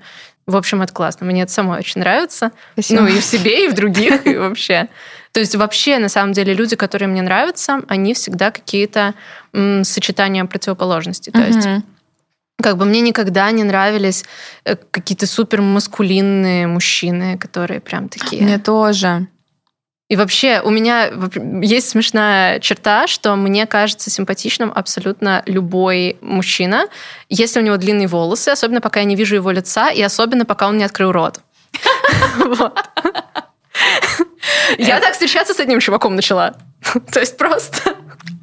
в 0.52 0.56
общем, 0.56 0.82
это 0.82 0.94
классно. 0.94 1.26
Мне 1.26 1.44
это 1.44 1.52
самой 1.52 1.80
очень 1.80 2.02
нравится. 2.02 2.52
Спасибо. 2.74 3.02
Ну, 3.02 3.08
и 3.08 3.20
в 3.20 3.24
себе, 3.24 3.66
и 3.66 3.68
в 3.68 3.74
других, 3.74 4.28
и 4.28 4.38
вообще. 4.38 4.88
То 5.32 5.40
есть 5.40 5.56
вообще, 5.56 5.98
на 5.98 6.10
самом 6.10 6.34
деле, 6.34 6.54
люди, 6.54 6.76
которые 6.76 7.08
мне 7.08 7.22
нравятся, 7.22 7.82
они 7.88 8.14
всегда 8.14 8.52
какие-то 8.52 9.14
сочетания 9.84 10.46
противоположностей. 10.46 11.32
То 11.32 11.42
есть 11.42 11.68
как 12.62 12.78
бы 12.78 12.86
мне 12.86 13.02
никогда 13.02 13.50
не 13.52 13.64
нравились 13.64 14.24
э, 14.66 14.76
какие-то 14.76 15.26
супер 15.26 15.62
маскулинные 15.62 16.68
мужчины, 16.68 17.38
которые 17.38 17.80
прям 17.80 18.08
такие. 18.08 18.44
Мне 18.44 18.60
тоже. 18.60 19.28
И 20.12 20.18
вообще 20.18 20.60
у 20.62 20.70
меня 20.70 21.10
есть 21.62 21.88
смешная 21.88 22.60
черта, 22.60 23.08
что 23.08 23.34
мне 23.38 23.66
кажется 23.66 24.10
симпатичным 24.10 24.70
абсолютно 24.76 25.42
любой 25.46 26.18
мужчина, 26.20 26.90
если 27.30 27.62
у 27.62 27.64
него 27.64 27.78
длинные 27.78 28.10
волосы, 28.10 28.50
особенно 28.50 28.82
пока 28.82 29.00
я 29.00 29.06
не 29.06 29.16
вижу 29.16 29.36
его 29.36 29.52
лица, 29.52 29.90
и 29.90 30.02
особенно 30.02 30.44
пока 30.44 30.68
он 30.68 30.78
не 30.78 30.84
открыл 30.84 31.14
рот. 31.14 31.40
Я 34.78 35.00
так 35.00 35.14
встречаться 35.14 35.54
с 35.54 35.60
одним 35.62 35.80
чуваком 35.80 36.18
начала. 36.18 36.56
То 37.14 37.22
есть 37.22 37.38
просто 37.38 37.96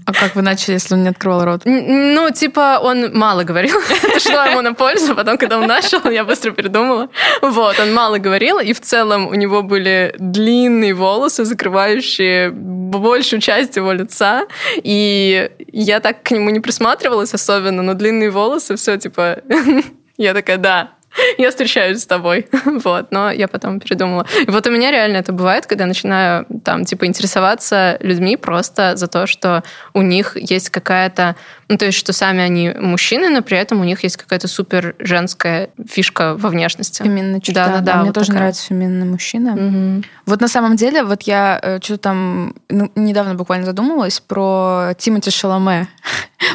а 0.08 0.12
как 0.14 0.36
вы 0.36 0.40
начали, 0.40 0.72
если 0.72 0.94
он 0.94 1.02
не 1.02 1.10
открывал 1.10 1.44
рот? 1.44 1.62
Ну, 1.66 2.30
типа, 2.30 2.80
он 2.82 3.12
мало 3.12 3.44
говорил. 3.44 3.78
Это 4.02 4.18
шло 4.18 4.42
ему 4.46 4.62
на 4.62 4.72
пользу. 4.72 5.14
Потом, 5.14 5.36
когда 5.36 5.58
он 5.58 5.66
начал, 5.66 6.10
я 6.10 6.24
быстро 6.24 6.52
передумала. 6.52 7.10
Вот, 7.42 7.78
он 7.78 7.92
мало 7.92 8.16
говорил, 8.16 8.58
и 8.58 8.72
в 8.72 8.80
целом 8.80 9.26
у 9.26 9.34
него 9.34 9.62
были 9.62 10.14
длинные 10.18 10.94
волосы, 10.94 11.44
закрывающие 11.44 12.50
большую 12.50 13.42
часть 13.42 13.76
его 13.76 13.92
лица. 13.92 14.46
И 14.76 15.50
я 15.72 16.00
так 16.00 16.22
к 16.22 16.30
нему 16.30 16.48
не 16.48 16.60
присматривалась 16.60 17.34
особенно, 17.34 17.82
но 17.82 17.92
длинные 17.92 18.30
волосы, 18.30 18.76
все, 18.76 18.96
типа... 18.96 19.42
Я 20.16 20.34
такая, 20.34 20.56
да, 20.56 20.90
я 21.38 21.50
встречаюсь 21.50 22.02
с 22.02 22.06
тобой. 22.06 22.46
вот, 22.64 23.10
но 23.10 23.30
я 23.30 23.48
потом 23.48 23.80
передумала. 23.80 24.26
И 24.46 24.50
вот 24.50 24.66
у 24.66 24.70
меня 24.70 24.90
реально 24.90 25.18
это 25.18 25.32
бывает, 25.32 25.66
когда 25.66 25.84
я 25.84 25.88
начинаю 25.88 26.46
там, 26.64 26.84
типа, 26.84 27.06
интересоваться 27.06 27.96
людьми 28.00 28.36
просто 28.36 28.96
за 28.96 29.06
то, 29.06 29.26
что 29.26 29.62
у 29.94 30.02
них 30.02 30.36
есть 30.36 30.70
какая-то 30.70 31.36
ну, 31.68 31.76
то 31.76 31.84
есть, 31.84 31.98
что 31.98 32.14
сами 32.14 32.40
они 32.42 32.70
мужчины, 32.70 33.28
но 33.28 33.42
при 33.42 33.58
этом 33.58 33.80
у 33.80 33.84
них 33.84 34.02
есть 34.02 34.16
какая-то 34.16 34.48
супер 34.48 34.96
женская 34.98 35.68
фишка 35.86 36.34
во 36.34 36.48
внешности. 36.48 37.02
Феминная 37.02 37.40
черта. 37.40 37.66
Да, 37.66 37.74
да, 37.74 37.80
да. 37.80 37.96
Мне 37.96 38.06
вот 38.06 38.14
тоже 38.14 38.28
такая. 38.28 38.40
нравится 38.40 38.64
феминный 38.64 39.04
мужчина. 39.04 39.52
Угу. 39.52 40.04
Вот 40.24 40.40
на 40.40 40.48
самом 40.48 40.76
деле, 40.76 41.04
вот 41.04 41.22
я 41.22 41.60
э, 41.62 41.78
что-то 41.82 42.00
там 42.00 42.54
ну, 42.70 42.90
недавно 42.94 43.34
буквально 43.34 43.66
задумалась 43.66 44.18
про 44.20 44.94
Тимоти 44.96 45.30
Шаломе. 45.30 45.88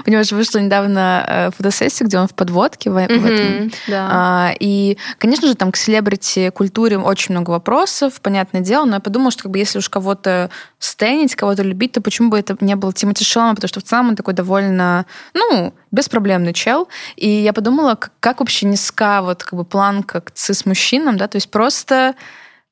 У 0.08 0.10
него 0.10 0.24
же 0.24 0.36
вышла 0.36 0.58
недавно 0.60 1.26
э, 1.28 1.52
фотосессия, 1.56 2.06
где 2.06 2.18
он 2.18 2.28
в 2.28 2.34
подводке 2.34 2.90
в, 2.90 2.94
в 2.94 2.98
этом. 2.98 3.72
Да. 3.88 4.10
А, 4.12 4.54
и, 4.60 4.98
конечно 5.20 5.48
же, 5.48 5.56
там 5.56 5.72
к 5.72 5.78
селебрити-культуре 5.78 6.98
очень 6.98 7.36
много 7.36 7.52
вопросов, 7.52 8.20
понятное 8.22 8.62
дело, 8.62 8.86
но 8.86 8.96
я 8.96 9.00
подумала, 9.00 9.30
что 9.30 9.44
как 9.44 9.52
бы 9.52 9.60
если 9.60 9.78
уж 9.78 9.90
кого-то 9.90 10.50
стенить, 10.80 11.36
кого-то 11.36 11.64
любить, 11.64 11.92
то 11.92 12.02
почему 12.02 12.30
бы 12.30 12.40
это 12.40 12.58
не 12.62 12.76
было 12.76 12.94
Тимоти 12.94 13.24
Шаломе, 13.24 13.56
потому 13.56 13.70
что 13.70 13.80
в 13.80 13.84
целом 13.84 14.10
он 14.10 14.16
такой 14.16 14.34
довольно 14.34 15.03
ну, 15.34 15.74
беспроблемный 15.92 16.54
чел. 16.54 16.88
И 17.16 17.30
я 17.30 17.54
подумала, 17.54 17.96
как, 17.96 18.12
как 18.20 18.40
вообще 18.40 18.66
низка 18.66 19.22
вот 19.22 19.44
как 19.44 19.58
бы 19.58 19.66
планка 19.66 20.22
к 20.22 20.32
цис-мужчинам, 20.32 21.18
да, 21.18 21.28
то 21.28 21.38
есть 21.38 21.52
просто 21.52 22.16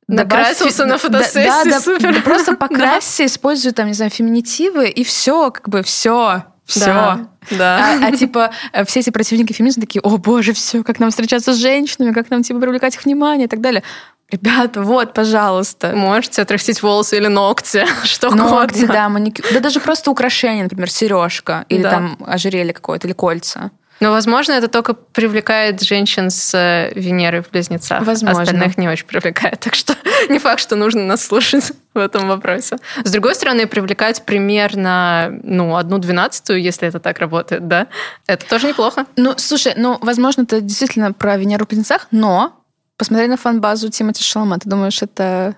Накрасился 0.07 0.85
на 0.85 0.97
фотосессии, 0.97 1.47
да, 1.47 1.63
да, 1.65 1.79
супер. 1.79 2.13
Да, 2.13 2.21
просто 2.21 2.55
покрасься, 2.55 3.25
используй 3.25 3.71
там, 3.71 3.87
не 3.87 3.93
знаю, 3.93 4.11
феминитивы, 4.11 4.89
и 4.89 5.03
все, 5.03 5.51
как 5.51 5.69
бы 5.69 5.83
все, 5.83 6.43
все. 6.65 6.85
Да, 6.85 7.27
да. 7.51 7.97
А, 8.01 8.07
а 8.07 8.11
типа 8.11 8.51
э, 8.73 8.83
все 8.85 8.99
эти 8.99 9.09
противники 9.09 9.53
феминизма 9.53 9.81
такие, 9.81 10.01
о 10.01 10.17
боже, 10.17 10.53
все, 10.53 10.83
как 10.83 10.99
нам 10.99 11.11
встречаться 11.11 11.53
с 11.53 11.57
женщинами, 11.57 12.11
как 12.11 12.29
нам 12.29 12.43
типа 12.43 12.59
привлекать 12.59 12.95
их 12.95 13.05
внимание 13.05 13.45
и 13.45 13.49
так 13.49 13.61
далее. 13.61 13.83
Ребята, 14.31 14.81
вот, 14.81 15.13
пожалуйста. 15.13 15.93
Можете 15.93 16.41
отрастить 16.41 16.81
волосы 16.81 17.17
или 17.17 17.27
ногти, 17.27 17.85
что 18.03 18.29
Ногти, 18.29 18.77
угодно. 18.77 18.93
да, 18.93 19.09
маникюр. 19.09 19.45
Да 19.51 19.59
даже 19.59 19.79
просто 19.79 20.09
украшение, 20.09 20.63
например, 20.63 20.89
сережка 20.89 21.65
или 21.69 21.83
да. 21.83 21.91
там 21.91 22.17
ожерелье 22.25 22.73
какое-то, 22.73 23.07
или 23.07 23.13
кольца. 23.13 23.71
Но, 24.01 24.09
возможно, 24.09 24.53
это 24.53 24.67
только 24.67 24.95
привлекает 24.95 25.83
женщин 25.83 26.31
с 26.31 26.55
э, 26.55 26.91
Венерой 26.95 27.43
в 27.43 27.51
близнецах. 27.51 28.03
Возможно. 28.03 28.41
Остальных 28.41 28.75
не 28.79 28.89
очень 28.89 29.05
привлекает. 29.05 29.59
Так 29.59 29.75
что 29.75 29.95
не 30.29 30.39
факт, 30.39 30.59
что 30.59 30.75
нужно 30.75 31.03
нас 31.03 31.23
слушать 31.23 31.71
в 31.93 31.99
этом 31.99 32.27
вопросе. 32.27 32.77
С 33.03 33.11
другой 33.11 33.35
стороны, 33.35 33.67
привлекать 33.67 34.23
примерно 34.25 35.39
ну, 35.43 35.75
одну 35.75 35.99
двенадцатую, 35.99 36.59
если 36.59 36.87
это 36.87 36.99
так 36.99 37.19
работает, 37.19 37.67
да, 37.67 37.87
это 38.25 38.43
тоже 38.47 38.67
неплохо. 38.67 39.05
Ну, 39.17 39.35
слушай, 39.37 39.73
ну, 39.77 39.99
возможно, 40.01 40.41
это 40.41 40.61
действительно 40.61 41.13
про 41.13 41.37
Венеру 41.37 41.65
в 41.65 41.67
близнецах, 41.67 42.07
но 42.09 42.60
Посмотри 43.01 43.27
на 43.27 43.35
фан-базу 43.35 43.89
Тимати 43.89 44.23
Шалома. 44.23 44.59
Ты 44.59 44.69
думаешь, 44.69 45.01
это... 45.01 45.55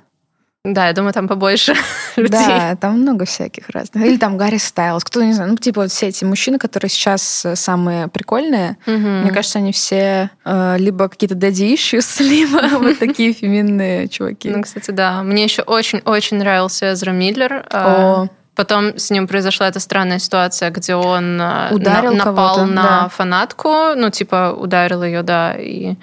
Да, 0.63 0.87
я 0.87 0.93
думаю, 0.93 1.11
там 1.11 1.27
побольше 1.27 1.75
людей. 2.15 2.39
Да, 2.47 2.77
там 2.77 3.01
много 3.01 3.25
всяких 3.25 3.67
разных. 3.67 4.01
Или 4.05 4.15
там 4.15 4.37
Гарри 4.37 4.59
Стайлз, 4.59 5.03
кто 5.03 5.21
не 5.21 5.33
знает. 5.33 5.51
Ну, 5.51 5.57
типа 5.57 5.81
вот 5.81 5.91
все 5.91 6.07
эти 6.07 6.23
мужчины, 6.23 6.57
которые 6.57 6.89
сейчас 6.89 7.43
э, 7.43 7.57
самые 7.57 8.07
прикольные, 8.07 8.77
угу. 8.87 8.95
мне 8.95 9.31
кажется, 9.31 9.59
они 9.59 9.73
все 9.73 10.29
э, 10.45 10.77
либо 10.77 11.09
какие-то 11.09 11.35
daddy 11.35 11.73
issues, 11.73 12.23
либо 12.23 12.61
вот 12.79 12.99
такие 12.99 13.33
феминные 13.33 14.07
чуваки. 14.07 14.49
Ну, 14.49 14.61
кстати, 14.61 14.91
да. 14.91 15.21
Мне 15.21 15.43
еще 15.43 15.63
очень-очень 15.63 16.37
нравился 16.37 16.93
Эзра 16.93 17.11
Миллер. 17.11 17.67
О. 17.73 18.27
Потом 18.55 18.97
с 18.97 19.09
ним 19.09 19.27
произошла 19.27 19.67
эта 19.67 19.81
странная 19.81 20.19
ситуация, 20.19 20.69
где 20.69 20.95
он 20.95 21.41
э, 21.41 21.73
ударил 21.73 22.13
на, 22.13 22.23
напал 22.23 22.65
на 22.67 22.83
да. 22.83 23.09
фанатку, 23.09 23.95
ну, 23.97 24.11
типа, 24.11 24.55
ударил 24.57 25.03
ее, 25.03 25.23
да, 25.23 25.55
и 25.59 25.95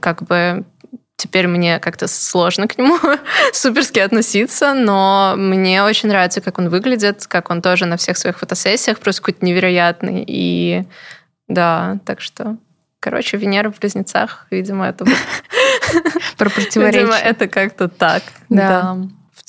как 0.00 0.22
бы 0.22 0.64
Теперь 1.18 1.48
мне 1.48 1.80
как-то 1.80 2.06
сложно 2.06 2.68
к 2.68 2.78
нему 2.78 2.96
суперски 3.52 3.98
относиться, 3.98 4.72
но 4.72 5.34
мне 5.36 5.82
очень 5.82 6.08
нравится, 6.08 6.40
как 6.40 6.60
он 6.60 6.68
выглядит, 6.68 7.26
как 7.26 7.50
он 7.50 7.60
тоже 7.60 7.86
на 7.86 7.96
всех 7.96 8.16
своих 8.16 8.38
фотосессиях 8.38 9.00
просто 9.00 9.20
какой-то 9.20 9.44
невероятный. 9.44 10.24
И 10.24 10.84
да, 11.48 11.98
так 12.04 12.20
что, 12.20 12.56
короче, 13.00 13.36
Венера 13.36 13.72
в 13.72 13.80
близнецах, 13.80 14.46
видимо, 14.52 14.88
это... 14.88 15.04
Про 16.38 16.50
противоречие. 16.50 17.02
Видимо, 17.02 17.18
это 17.18 17.48
как-то 17.48 17.88
так. 17.88 18.22
Да 18.48 18.96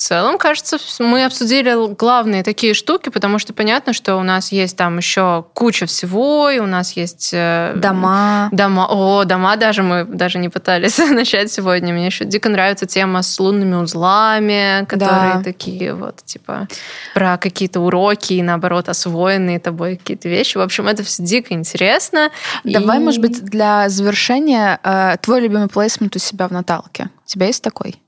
целом, 0.00 0.38
кажется, 0.38 0.78
мы 0.98 1.24
обсудили 1.24 1.94
главные 1.94 2.42
такие 2.42 2.74
штуки, 2.74 3.10
потому 3.10 3.38
что 3.38 3.52
понятно, 3.52 3.92
что 3.92 4.16
у 4.16 4.22
нас 4.22 4.50
есть 4.50 4.76
там 4.76 4.96
еще 4.96 5.44
куча 5.54 5.86
всего, 5.86 6.50
и 6.50 6.58
у 6.58 6.66
нас 6.66 6.92
есть... 6.92 7.30
Э, 7.32 7.74
дома. 7.76 8.48
Дома. 8.50 8.86
О, 8.88 9.24
дома 9.24 9.56
даже 9.56 9.82
мы 9.82 10.04
даже 10.04 10.38
не 10.38 10.48
пытались 10.48 10.98
начать 11.10 11.52
сегодня. 11.52 11.92
Мне 11.92 12.06
еще 12.06 12.24
дико 12.24 12.48
нравится 12.48 12.86
тема 12.86 13.22
с 13.22 13.38
лунными 13.38 13.74
узлами, 13.74 14.84
которые 14.86 15.34
да. 15.34 15.42
такие 15.42 15.94
вот, 15.94 16.24
типа, 16.24 16.66
про 17.14 17.36
какие-то 17.36 17.80
уроки 17.80 18.32
и, 18.32 18.42
наоборот, 18.42 18.88
освоенные 18.88 19.60
тобой 19.60 19.96
какие-то 19.96 20.28
вещи. 20.28 20.56
В 20.56 20.62
общем, 20.62 20.88
это 20.88 21.02
все 21.02 21.22
дико 21.22 21.52
интересно. 21.52 22.30
Давай, 22.64 22.98
и... 22.98 23.00
может 23.00 23.20
быть, 23.20 23.44
для 23.44 23.88
завершения 23.88 24.80
э, 24.82 25.16
твой 25.20 25.42
любимый 25.42 25.68
плейсмент 25.68 26.16
у 26.16 26.18
себя 26.18 26.48
в 26.48 26.52
Наталке. 26.52 27.10
У 27.26 27.28
тебя 27.28 27.46
есть 27.46 27.62
такой? 27.62 28.00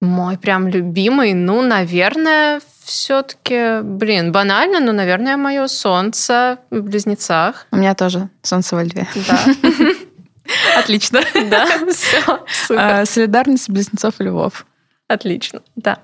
Мой 0.00 0.38
прям 0.38 0.68
любимый, 0.68 1.34
ну, 1.34 1.60
наверное, 1.60 2.60
все-таки, 2.84 3.80
блин, 3.82 4.30
банально, 4.30 4.78
но, 4.78 4.92
наверное, 4.92 5.36
мое 5.36 5.66
солнце 5.66 6.58
в 6.70 6.80
близнецах. 6.82 7.66
У 7.72 7.76
меня 7.76 7.94
тоже 7.94 8.28
солнце 8.42 8.76
во 8.76 8.84
льве. 8.84 9.08
Да. 9.26 9.38
Отлично. 10.78 11.20
Да, 11.50 11.66
все, 11.92 12.44
супер. 12.46 12.80
А, 12.80 13.04
Солидарность 13.06 13.68
близнецов 13.68 14.14
и 14.20 14.24
львов. 14.24 14.66
Отлично, 15.08 15.62
да. 15.74 15.98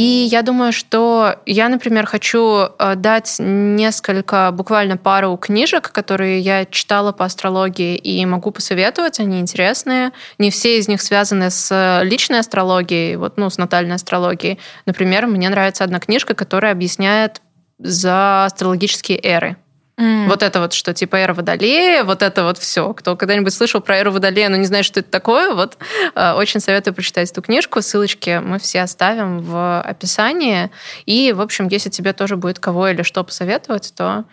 И 0.00 0.28
я 0.32 0.40
думаю, 0.40 0.72
что 0.72 1.42
я, 1.44 1.68
например, 1.68 2.06
хочу 2.06 2.70
э, 2.78 2.94
дать 2.94 3.36
несколько, 3.38 4.50
буквально 4.50 4.96
пару 4.96 5.36
книжек, 5.36 5.92
которые 5.92 6.40
я 6.40 6.64
читала 6.64 7.12
по 7.12 7.26
астрологии 7.26 7.96
и 7.96 8.24
могу 8.24 8.50
посоветовать, 8.50 9.20
они 9.20 9.40
интересные. 9.40 10.12
Не 10.38 10.50
все 10.50 10.78
из 10.78 10.88
них 10.88 11.02
связаны 11.02 11.50
с 11.50 12.00
личной 12.02 12.38
астрологией, 12.38 13.16
вот, 13.16 13.36
ну, 13.36 13.50
с 13.50 13.58
натальной 13.58 13.96
астрологией. 13.96 14.58
Например, 14.86 15.26
мне 15.26 15.50
нравится 15.50 15.84
одна 15.84 16.00
книжка, 16.00 16.32
которая 16.32 16.72
объясняет 16.72 17.42
за 17.78 18.46
астрологические 18.46 19.20
эры. 19.22 19.58
Mm. 20.00 20.28
Вот 20.28 20.42
это 20.42 20.60
вот, 20.60 20.72
что 20.72 20.94
типа 20.94 21.16
эра 21.16 21.34
Водолея, 21.34 22.04
вот 22.04 22.22
это 22.22 22.44
вот 22.44 22.56
все. 22.56 22.94
Кто 22.94 23.16
когда-нибудь 23.16 23.52
слышал 23.52 23.82
про 23.82 23.98
эру 23.98 24.12
Водолея, 24.12 24.48
но 24.48 24.56
не 24.56 24.64
знает, 24.64 24.86
что 24.86 25.00
это 25.00 25.10
такое, 25.10 25.54
вот 25.54 25.76
э, 26.14 26.32
очень 26.32 26.60
советую 26.60 26.94
прочитать 26.94 27.30
эту 27.30 27.42
книжку. 27.42 27.82
Ссылочки 27.82 28.40
мы 28.42 28.58
все 28.58 28.80
оставим 28.80 29.40
в 29.40 29.82
описании. 29.82 30.70
И, 31.04 31.32
в 31.32 31.42
общем, 31.42 31.68
если 31.68 31.90
тебе 31.90 32.14
тоже 32.14 32.36
будет 32.36 32.58
кого 32.58 32.88
или 32.88 33.02
что 33.02 33.22
посоветовать, 33.22 33.92
то... 33.94 34.24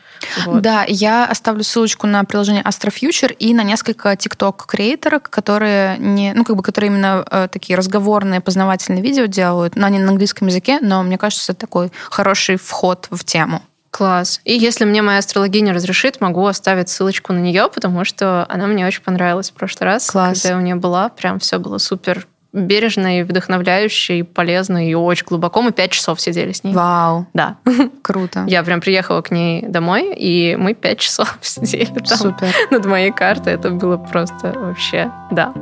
Вот. 0.46 0.62
Да, 0.62 0.86
я 0.88 1.26
оставлю 1.26 1.64
ссылочку 1.64 2.08
на 2.08 2.24
приложение 2.24 2.64
Astrofuture 2.64 3.34
и 3.34 3.54
на 3.54 3.64
несколько 3.64 4.14
TikTok-креаторов, 4.14 5.24
которые 5.24 5.98
не, 5.98 6.34
ну, 6.34 6.46
как 6.46 6.56
бы, 6.56 6.64
которые 6.64 6.92
именно 6.92 7.26
э, 7.30 7.50
такие 7.52 7.76
разговорные, 7.78 8.40
познавательные 8.40 9.04
видео 9.04 9.26
делают, 9.26 9.76
но 9.76 9.88
они 9.88 10.00
на 10.00 10.12
английском 10.12 10.48
языке, 10.48 10.80
но 10.82 11.04
мне 11.04 11.18
кажется, 11.18 11.52
это 11.52 11.62
такой 11.62 11.92
хороший 12.10 12.56
вход 12.56 13.08
в 13.12 13.26
тему. 13.26 13.62
Класс. 13.98 14.42
И 14.44 14.54
если 14.54 14.86
мне 14.86 15.02
моя 15.02 15.18
астрологиня 15.18 15.74
разрешит, 15.74 16.22
могу 16.22 16.46
оставить 16.46 16.88
ссылочку 16.88 17.34
на 17.34 17.40
нее, 17.40 17.68
потому 17.74 18.04
что 18.04 18.46
она 18.48 18.68
мне 18.68 18.86
очень 18.86 19.02
понравилась 19.02 19.50
в 19.50 19.54
прошлый 19.54 19.90
раз. 19.90 20.12
Класс. 20.12 20.42
Когда 20.42 20.56
я 20.56 20.62
у 20.62 20.64
нее 20.64 20.76
была, 20.76 21.10
прям 21.10 21.40
все 21.40 21.58
было 21.58 21.80
супер 21.80 22.28
бережно 22.54 23.20
и 23.20 23.24
вдохновляюще, 23.24 24.20
и 24.20 24.24
полезно, 24.24 24.88
и 24.88 24.94
очень 24.94 25.26
глубоко. 25.26 25.62
Мы 25.62 25.72
пять 25.72 25.92
часов 25.92 26.22
сидели 26.22 26.52
с 26.52 26.64
ней. 26.64 26.74
Вау. 26.74 27.28
Да. 27.34 27.58
Круто. 28.04 28.46
Я 28.48 28.64
прям 28.64 28.82
приехала 28.82 29.22
к 29.22 29.32
ней 29.32 29.64
домой, 29.64 30.14
и 30.16 30.56
мы 30.56 30.74
пять 30.74 31.00
часов 31.00 31.38
сидели 31.42 31.86
там 31.86 32.18
Супер. 32.18 32.48
над 32.70 32.86
моей 32.86 33.12
картой. 33.12 33.54
Это 33.54 33.72
было 33.72 33.98
просто 33.98 34.54
вообще, 34.56 35.12
да. 35.32 35.54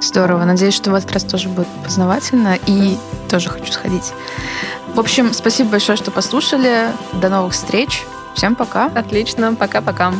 Здорово. 0.00 0.44
Надеюсь, 0.44 0.74
что 0.74 0.90
в 0.90 0.94
этот 0.94 1.12
раз 1.12 1.24
тоже 1.24 1.48
будет 1.48 1.68
познавательно. 1.82 2.58
И 2.66 2.98
тоже 3.28 3.48
хочу 3.50 3.72
сходить. 3.72 4.12
В 4.94 5.00
общем, 5.00 5.32
спасибо 5.32 5.70
большое, 5.70 5.96
что 5.96 6.10
послушали. 6.10 6.88
До 7.14 7.28
новых 7.28 7.52
встреч. 7.52 8.04
Всем 8.34 8.54
пока. 8.54 8.86
Отлично. 8.86 9.54
Пока-пока. 9.54 10.12